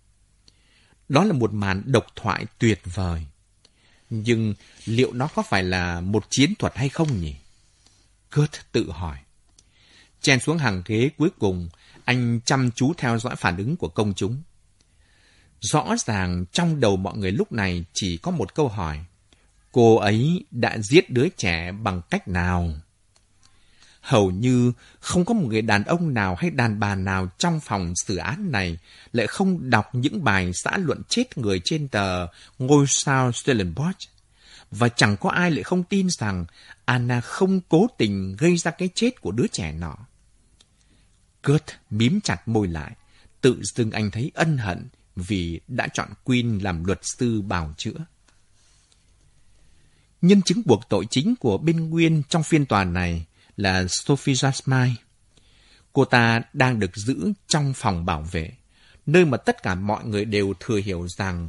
[1.08, 3.26] Đó là một màn độc thoại tuyệt vời.
[4.10, 4.54] Nhưng
[4.84, 7.34] liệu nó có phải là một chiến thuật hay không nhỉ?
[8.34, 9.18] Kurt tự hỏi.
[10.20, 11.68] Chen xuống hàng ghế cuối cùng,
[12.06, 14.42] anh chăm chú theo dõi phản ứng của công chúng.
[15.60, 19.04] Rõ ràng trong đầu mọi người lúc này chỉ có một câu hỏi.
[19.72, 22.70] Cô ấy đã giết đứa trẻ bằng cách nào?
[24.00, 27.92] Hầu như không có một người đàn ông nào hay đàn bà nào trong phòng
[28.06, 28.78] xử án này
[29.12, 32.26] lại không đọc những bài xã luận chết người trên tờ
[32.58, 34.08] Ngôi sao Stellenbosch.
[34.70, 36.44] Và chẳng có ai lại không tin rằng
[36.84, 39.96] Anna không cố tình gây ra cái chết của đứa trẻ nọ.
[41.46, 42.92] Kurt mím chặt môi lại,
[43.40, 48.06] tự dưng anh thấy ân hận vì đã chọn Queen làm luật sư bào chữa.
[50.22, 54.94] Nhân chứng buộc tội chính của bên Nguyên trong phiên tòa này là Sophie Jasmine.
[55.92, 58.52] Cô ta đang được giữ trong phòng bảo vệ,
[59.06, 61.48] nơi mà tất cả mọi người đều thừa hiểu rằng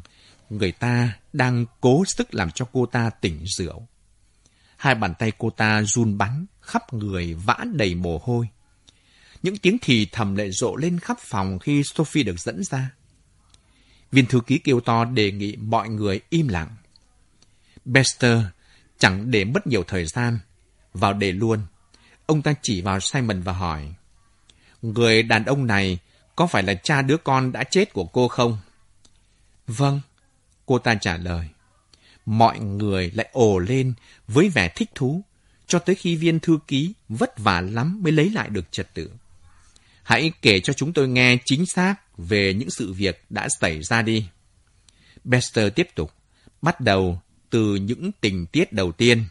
[0.50, 3.88] người ta đang cố sức làm cho cô ta tỉnh rượu.
[4.78, 8.48] Hai bàn tay cô ta run bắn, khắp người vã đầy mồ hôi.
[9.48, 12.92] Những tiếng thì thầm lại rộ lên khắp phòng khi Sophie được dẫn ra.
[14.12, 16.76] Viên thư ký kêu to đề nghị mọi người im lặng.
[17.86, 18.42] Bester
[18.98, 20.40] chẳng để mất nhiều thời gian,
[20.94, 21.60] vào đề luôn.
[22.26, 23.94] Ông ta chỉ vào Simon và hỏi,
[24.82, 26.00] Người đàn ông này
[26.36, 28.58] có phải là cha đứa con đã chết của cô không?
[29.68, 30.02] Vâng,
[30.66, 31.48] cô ta trả lời.
[32.26, 33.94] Mọi người lại ồ lên
[34.28, 35.22] với vẻ thích thú,
[35.68, 39.12] cho tới khi viên thư ký vất vả lắm mới lấy lại được trật tự.
[40.08, 44.02] Hãy kể cho chúng tôi nghe chính xác về những sự việc đã xảy ra
[44.02, 44.28] đi.
[45.24, 46.12] Bester tiếp tục,
[46.62, 49.24] bắt đầu từ những tình tiết đầu tiên.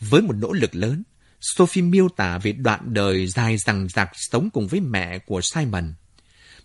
[0.00, 1.02] Với một nỗ lực lớn,
[1.40, 5.94] Sophie miêu tả về đoạn đời dài dằng dặc sống cùng với mẹ của Simon.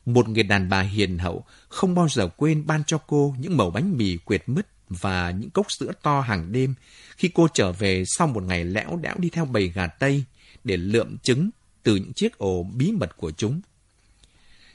[0.06, 3.72] Một người đàn bà hiền hậu không bao giờ quên ban cho cô những mẩu
[3.72, 6.76] bánh mì quyệt mứt và những cốc sữa to hàng đêm
[7.18, 10.24] khi cô trở về sau một ngày lẽo đẽo đi theo bầy gà Tây
[10.64, 11.50] để lượm trứng
[11.90, 13.62] từ những chiếc ổ bí mật của chúng.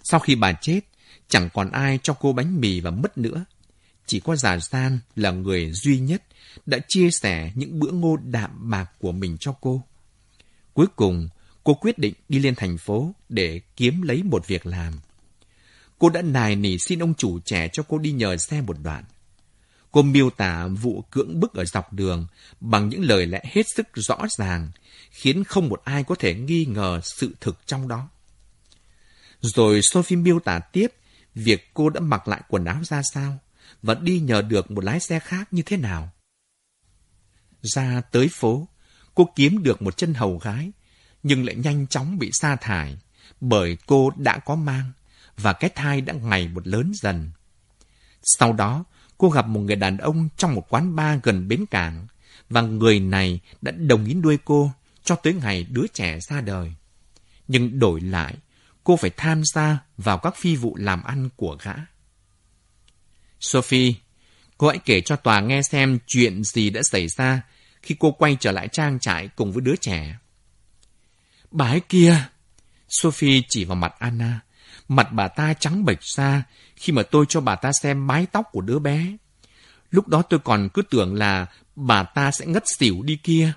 [0.02, 0.80] Sau khi bà chết,
[1.28, 3.44] chẳng còn ai cho cô bánh mì và mứt nữa.
[4.06, 6.22] Chỉ có già San là người duy nhất
[6.66, 9.82] đã chia sẻ những bữa ngô đạm bạc của mình cho cô.
[10.72, 11.28] Cuối cùng,
[11.64, 15.00] cô quyết định đi lên thành phố để kiếm lấy một việc làm.
[15.98, 19.04] Cô đã nài nỉ xin ông chủ trẻ cho cô đi nhờ xe một đoạn.
[19.92, 22.26] Cô miêu tả vụ cưỡng bức ở dọc đường
[22.60, 24.70] bằng những lời lẽ hết sức rõ ràng,
[25.14, 28.08] khiến không một ai có thể nghi ngờ sự thực trong đó.
[29.40, 30.86] Rồi Sophie miêu tả tiếp
[31.34, 33.38] việc cô đã mặc lại quần áo ra sao
[33.82, 36.10] và đi nhờ được một lái xe khác như thế nào.
[37.62, 38.68] Ra tới phố,
[39.14, 40.72] cô kiếm được một chân hầu gái,
[41.22, 42.98] nhưng lại nhanh chóng bị sa thải
[43.40, 44.92] bởi cô đã có mang
[45.36, 47.30] và cái thai đã ngày một lớn dần.
[48.22, 48.84] Sau đó,
[49.18, 52.06] cô gặp một người đàn ông trong một quán bar gần bến cảng
[52.50, 54.70] và người này đã đồng ý nuôi cô
[55.04, 56.72] cho tới ngày đứa trẻ ra đời.
[57.48, 58.34] Nhưng đổi lại,
[58.84, 61.74] cô phải tham gia vào các phi vụ làm ăn của gã.
[63.40, 63.94] Sophie,
[64.58, 67.42] cô hãy kể cho tòa nghe xem chuyện gì đã xảy ra
[67.82, 70.18] khi cô quay trở lại trang trại cùng với đứa trẻ.
[71.50, 72.16] Bà ấy kia!
[72.88, 74.40] Sophie chỉ vào mặt Anna.
[74.88, 76.42] Mặt bà ta trắng bệch ra
[76.76, 79.16] khi mà tôi cho bà ta xem mái tóc của đứa bé.
[79.90, 83.52] Lúc đó tôi còn cứ tưởng là bà ta sẽ ngất xỉu đi kia.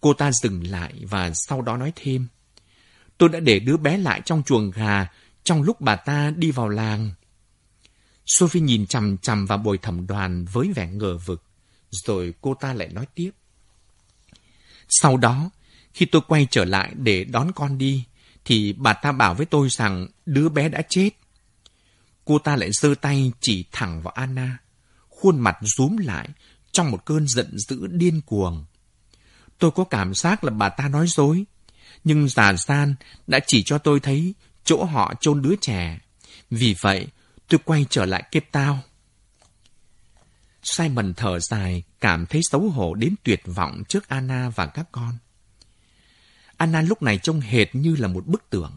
[0.00, 2.26] Cô ta dừng lại và sau đó nói thêm.
[3.18, 5.06] Tôi đã để đứa bé lại trong chuồng gà
[5.44, 7.10] trong lúc bà ta đi vào làng.
[8.26, 11.42] Sophie nhìn chằm chằm vào bồi thẩm đoàn với vẻ ngờ vực.
[11.90, 13.30] Rồi cô ta lại nói tiếp.
[14.88, 15.50] Sau đó,
[15.94, 18.04] khi tôi quay trở lại để đón con đi,
[18.44, 21.10] thì bà ta bảo với tôi rằng đứa bé đã chết.
[22.24, 24.58] Cô ta lại giơ tay chỉ thẳng vào Anna,
[25.08, 26.28] khuôn mặt rúm lại
[26.72, 28.64] trong một cơn giận dữ điên cuồng.
[29.58, 31.44] Tôi có cảm giác là bà ta nói dối,
[32.04, 32.94] nhưng già san
[33.26, 35.98] đã chỉ cho tôi thấy chỗ họ chôn đứa trẻ.
[36.50, 37.06] Vì vậy,
[37.48, 38.78] tôi quay trở lại kiếp tao.
[40.62, 45.18] Simon thở dài, cảm thấy xấu hổ đến tuyệt vọng trước Anna và các con.
[46.56, 48.72] Anna lúc này trông hệt như là một bức tượng.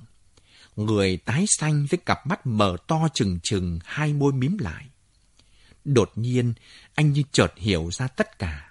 [0.76, 4.86] Người tái xanh với cặp mắt mở to trừng trừng, hai môi mím lại.
[5.86, 6.54] Đột nhiên,
[6.96, 8.71] anh như chợt hiểu ra tất cả.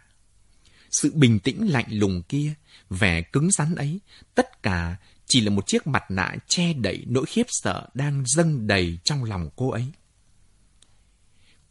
[0.90, 2.54] Sự bình tĩnh lạnh lùng kia,
[2.90, 4.00] vẻ cứng rắn ấy,
[4.34, 4.96] tất cả
[5.26, 9.24] chỉ là một chiếc mặt nạ che đậy nỗi khiếp sợ đang dâng đầy trong
[9.24, 9.86] lòng cô ấy.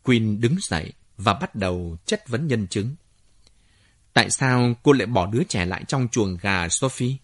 [0.03, 2.95] Queen đứng dậy và bắt đầu chất vấn nhân chứng.
[4.13, 7.15] Tại sao cô lại bỏ đứa trẻ lại trong chuồng gà Sophie?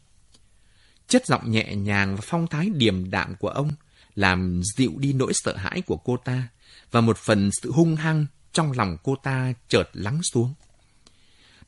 [1.07, 3.71] Chất giọng nhẹ nhàng và phong thái điềm đạm của ông
[4.15, 6.47] làm dịu đi nỗi sợ hãi của cô ta
[6.91, 10.53] và một phần sự hung hăng trong lòng cô ta chợt lắng xuống.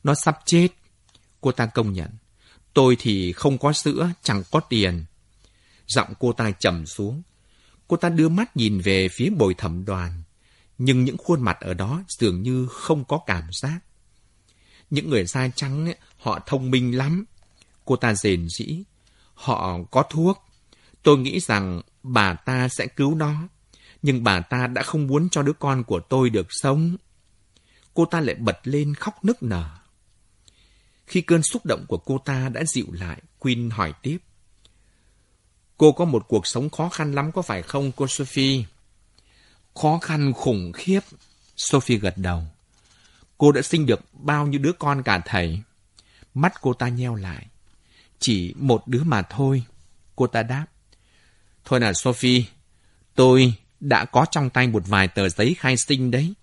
[0.04, 0.68] Nó sắp chết,
[1.40, 2.10] cô ta công nhận.
[2.74, 5.04] Tôi thì không có sữa, chẳng có tiền.
[5.86, 7.22] Giọng cô ta trầm xuống.
[7.88, 10.22] Cô ta đưa mắt nhìn về phía bồi thẩm đoàn,
[10.78, 13.78] nhưng những khuôn mặt ở đó dường như không có cảm giác.
[14.90, 17.24] Những người da trắng, ấy, họ thông minh lắm.
[17.84, 18.82] Cô ta rền rĩ.
[19.34, 20.44] Họ có thuốc.
[21.02, 23.34] Tôi nghĩ rằng bà ta sẽ cứu nó.
[24.02, 26.96] Nhưng bà ta đã không muốn cho đứa con của tôi được sống.
[27.94, 29.77] Cô ta lại bật lên khóc nức nở.
[31.08, 34.18] Khi cơn xúc động của cô ta đã dịu lại, Queen hỏi tiếp.
[35.76, 38.64] Cô có một cuộc sống khó khăn lắm có phải không, cô Sophie?
[39.74, 41.00] Khó khăn khủng khiếp.
[41.56, 42.42] Sophie gật đầu.
[43.38, 45.60] Cô đã sinh được bao nhiêu đứa con cả thầy?
[46.34, 47.46] Mắt cô ta nheo lại.
[48.18, 49.62] Chỉ một đứa mà thôi.
[50.16, 50.66] Cô ta đáp.
[51.64, 52.44] Thôi nào Sophie,
[53.14, 56.34] tôi đã có trong tay một vài tờ giấy khai sinh đấy.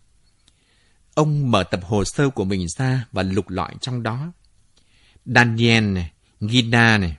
[1.13, 4.31] Ông mở tập hồ sơ của mình ra và lục lọi trong đó.
[5.25, 6.11] Daniel này,
[6.41, 7.17] Gina này.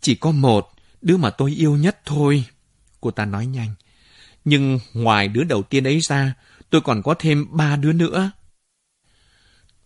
[0.00, 0.70] Chỉ có một,
[1.02, 2.44] đứa mà tôi yêu nhất thôi.
[3.00, 3.74] Cô ta nói nhanh.
[4.44, 6.34] Nhưng ngoài đứa đầu tiên ấy ra,
[6.70, 8.30] tôi còn có thêm ba đứa nữa.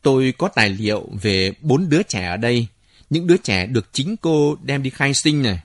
[0.03, 2.67] Tôi có tài liệu về bốn đứa trẻ ở đây.
[3.11, 5.61] Những đứa trẻ được chính cô đem đi khai sinh này.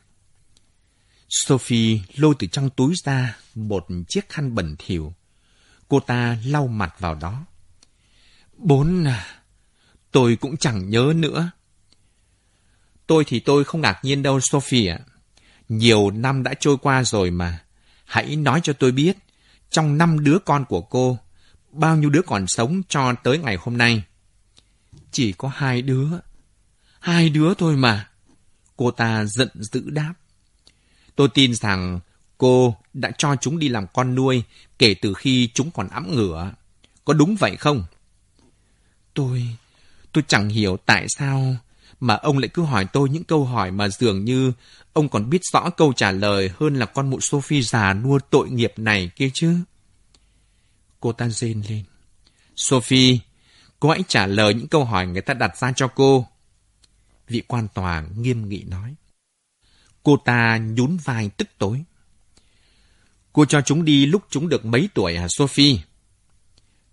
[1.30, 5.14] Sophie lôi từ trong túi ra một chiếc khăn bẩn thỉu.
[5.88, 7.46] Cô ta lau mặt vào đó.
[8.58, 9.26] Bốn à,
[10.16, 11.52] tôi cũng chẳng nhớ nữa.
[13.08, 14.98] Tôi thì tôi không ngạc nhiên đâu Sophie.
[15.70, 17.64] Nhiều năm đã trôi qua rồi mà.
[18.06, 19.18] Hãy nói cho tôi biết,
[19.70, 21.18] trong năm đứa con của cô,
[21.72, 24.04] bao nhiêu đứa còn sống cho tới ngày hôm nay?
[25.12, 26.08] Chỉ có hai đứa.
[27.00, 28.10] Hai đứa thôi mà.
[28.78, 30.14] Cô ta giận dữ đáp.
[31.16, 32.00] Tôi tin rằng
[32.38, 34.44] cô đã cho chúng đi làm con nuôi
[34.80, 36.52] kể từ khi chúng còn ẵm ngửa.
[37.06, 37.84] Có đúng vậy không?
[39.14, 39.58] Tôi,
[40.16, 41.56] tôi chẳng hiểu tại sao
[42.00, 44.54] mà ông lại cứ hỏi tôi những câu hỏi mà dường như
[44.94, 48.50] ông còn biết rõ câu trả lời hơn là con mụ Sophie già nua tội
[48.50, 49.56] nghiệp này kia chứ.
[51.00, 51.84] Cô ta rên lên.
[52.56, 53.18] Sophie,
[53.80, 56.28] cô hãy trả lời những câu hỏi người ta đặt ra cho cô.
[57.28, 58.96] Vị quan tòa nghiêm nghị nói.
[60.04, 61.84] Cô ta nhún vai tức tối.
[63.34, 65.78] Cô cho chúng đi lúc chúng được mấy tuổi hả Sophie?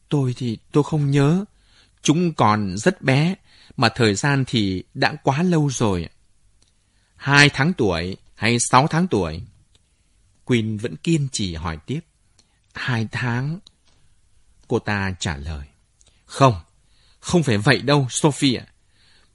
[0.08, 1.44] Tôi thì tôi không nhớ.
[2.02, 3.34] Chúng còn rất bé,
[3.76, 6.08] mà thời gian thì đã quá lâu rồi.
[7.16, 9.42] Hai tháng tuổi hay sáu tháng tuổi?
[10.44, 12.00] Queen vẫn kiên trì hỏi tiếp.
[12.74, 13.58] Hai tháng.
[14.68, 15.66] Cô ta trả lời.
[16.24, 16.54] Không,
[17.20, 18.66] không phải vậy đâu, Sophie ạ.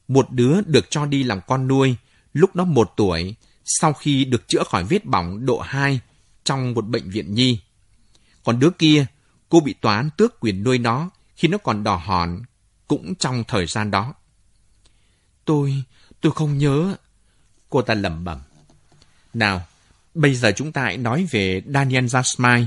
[0.07, 1.95] Một đứa được cho đi làm con nuôi
[2.34, 3.35] lúc nó một tuổi
[3.65, 5.99] sau khi được chữa khỏi vết bỏng độ 2
[6.44, 7.60] trong một bệnh viện nhi.
[8.44, 9.06] Còn đứa kia,
[9.49, 12.41] cô bị tòa án tước quyền nuôi nó khi nó còn đỏ hòn,
[12.88, 14.14] cũng trong thời gian đó.
[15.45, 15.84] Tôi,
[16.22, 16.95] tôi không nhớ.
[17.69, 18.41] Cô ta lẩm bẩm.
[19.34, 19.68] Nào,
[20.14, 22.65] bây giờ chúng ta hãy nói về Daniel Jasmine,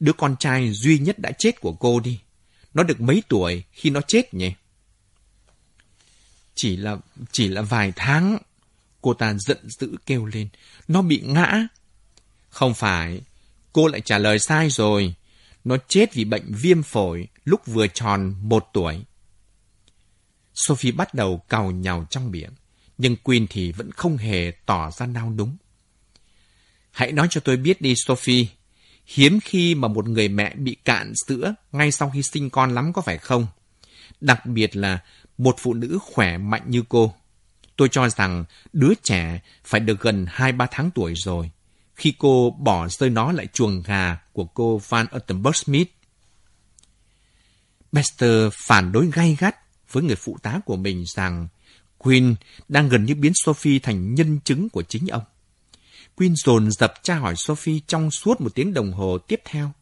[0.00, 2.20] đứa con trai duy nhất đã chết của cô đi.
[2.74, 4.52] Nó được mấy tuổi khi nó chết nhỉ?
[6.54, 6.96] Chỉ là,
[7.32, 8.38] chỉ là vài tháng.
[9.00, 10.48] Cô ta giận dữ kêu lên.
[10.88, 11.66] Nó bị ngã.
[12.48, 13.20] Không phải,
[13.72, 15.14] cô lại trả lời sai rồi.
[15.64, 19.04] Nó chết vì bệnh viêm phổi lúc vừa tròn một tuổi.
[20.54, 22.52] Sophie bắt đầu cào nhào trong miệng,
[22.98, 25.56] nhưng Queen thì vẫn không hề tỏ ra nao đúng.
[26.90, 28.46] Hãy nói cho tôi biết đi, Sophie.
[29.06, 32.92] Hiếm khi mà một người mẹ bị cạn sữa ngay sau khi sinh con lắm
[32.92, 33.46] có phải không?
[34.20, 34.98] Đặc biệt là
[35.38, 37.14] một phụ nữ khỏe mạnh như cô.
[37.76, 41.50] Tôi cho rằng đứa trẻ phải được gần 2-3 tháng tuổi rồi,
[41.94, 45.88] khi cô bỏ rơi nó lại chuồng gà của cô Van Uttenberg Smith.
[47.92, 49.56] Bester phản đối gay gắt
[49.94, 51.48] với người phụ tá của mình rằng
[51.98, 52.34] Queen
[52.68, 55.22] đang gần như biến Sophie thành nhân chứng của chính ông.
[56.16, 59.72] Queen dồn dập tra hỏi Sophie trong suốt một tiếng đồng hồ tiếp theo.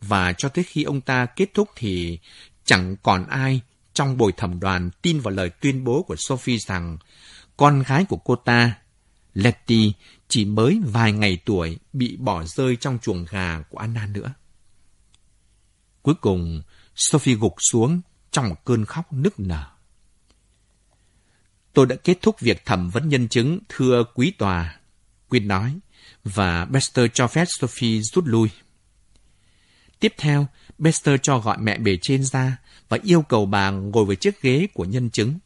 [0.00, 2.18] Và cho tới khi ông ta kết thúc thì
[2.64, 3.60] chẳng còn ai
[3.92, 6.98] trong bồi thẩm đoàn tin vào lời tuyên bố của Sophie rằng
[7.56, 8.78] con gái của cô ta,
[9.34, 9.92] Letty,
[10.28, 14.32] chỉ mới vài ngày tuổi bị bỏ rơi trong chuồng gà của Anna nữa.
[16.02, 16.62] Cuối cùng,
[16.94, 19.64] Sophie gục xuống trong một cơn khóc nức nở.
[21.72, 24.76] Tôi đã kết thúc việc thẩm vấn nhân chứng, thưa quý tòa,
[25.28, 25.78] Quyên nói,
[26.24, 28.50] và Bester cho phép Sophie rút lui.
[30.00, 30.46] Tiếp theo,
[30.78, 32.56] Bester cho gọi mẹ bề trên ra
[32.88, 35.38] và yêu cầu bà ngồi với chiếc ghế của nhân chứng.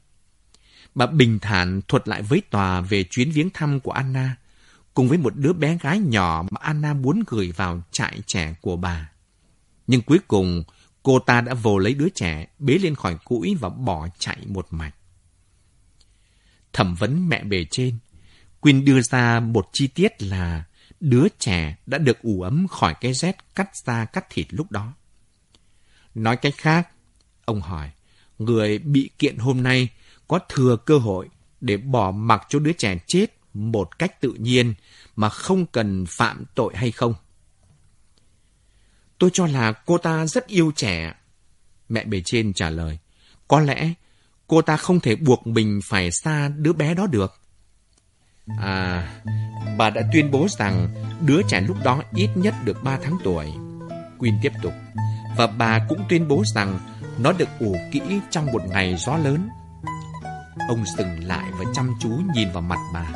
[0.95, 4.37] Bà bình thản thuật lại với tòa về chuyến viếng thăm của Anna,
[4.95, 8.77] cùng với một đứa bé gái nhỏ mà Anna muốn gửi vào trại trẻ của
[8.77, 9.11] bà.
[9.87, 10.65] Nhưng cuối cùng,
[11.03, 14.67] cô ta đã vồ lấy đứa trẻ, bế lên khỏi cũi và bỏ chạy một
[14.71, 14.95] mạch.
[16.73, 17.99] Thẩm vấn mẹ bề trên,
[18.61, 20.65] Quyên đưa ra một chi tiết là
[21.01, 24.93] đứa trẻ đã được ủ ấm khỏi cái rét cắt da cắt thịt lúc đó.
[26.15, 26.89] Nói cách khác,
[27.45, 27.91] ông hỏi,
[28.39, 29.89] người bị kiện hôm nay
[30.29, 31.29] có thừa cơ hội
[31.61, 34.75] để bỏ mặc cho đứa trẻ chết một cách tự nhiên
[35.17, 37.15] mà không cần phạm tội hay không?
[39.23, 41.13] Tôi cho là cô ta rất yêu trẻ.
[41.89, 42.99] Mẹ bề trên trả lời.
[43.49, 43.93] Có lẽ
[44.47, 47.41] cô ta không thể buộc mình phải xa đứa bé đó được.
[48.61, 49.09] À,
[49.79, 50.89] bà đã tuyên bố rằng
[51.27, 53.47] đứa trẻ lúc đó ít nhất được 3 tháng tuổi.
[54.19, 54.73] Quyên tiếp tục.
[55.37, 56.79] Và bà cũng tuyên bố rằng
[57.19, 58.01] nó được ủ kỹ
[58.31, 59.49] trong một ngày gió lớn.
[60.69, 63.07] Ông dừng lại và chăm chú nhìn vào mặt bà.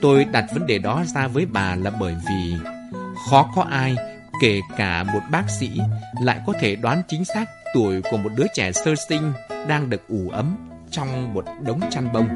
[0.00, 2.54] Tôi đặt vấn đề đó ra với bà là bởi vì
[3.30, 3.96] khó có ai
[4.40, 5.80] kể cả một bác sĩ
[6.22, 7.44] lại có thể đoán chính xác
[7.74, 9.32] tuổi của một đứa trẻ sơ sinh
[9.68, 10.56] đang được ủ ấm
[10.90, 12.28] trong một đống chăn bông.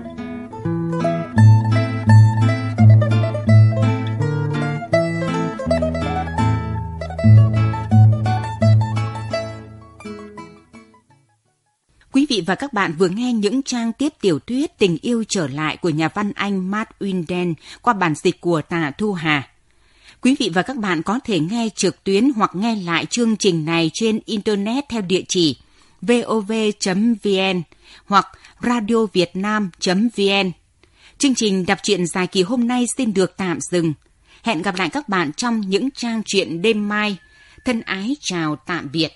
[12.12, 15.48] Quý vị và các bạn vừa nghe những trang tiếp tiểu thuyết Tình yêu trở
[15.48, 19.53] lại của nhà văn Anh Matt Winden qua bản dịch của Tạ Thu Hà.
[20.24, 23.64] Quý vị và các bạn có thể nghe trực tuyến hoặc nghe lại chương trình
[23.64, 25.56] này trên Internet theo địa chỉ
[26.02, 27.62] vov.vn
[28.04, 28.26] hoặc
[28.62, 30.50] radiovietnam.vn.
[31.18, 33.92] Chương trình đọc truyện dài kỳ hôm nay xin được tạm dừng.
[34.42, 37.16] Hẹn gặp lại các bạn trong những trang truyện đêm mai.
[37.64, 39.12] Thân ái chào tạm biệt.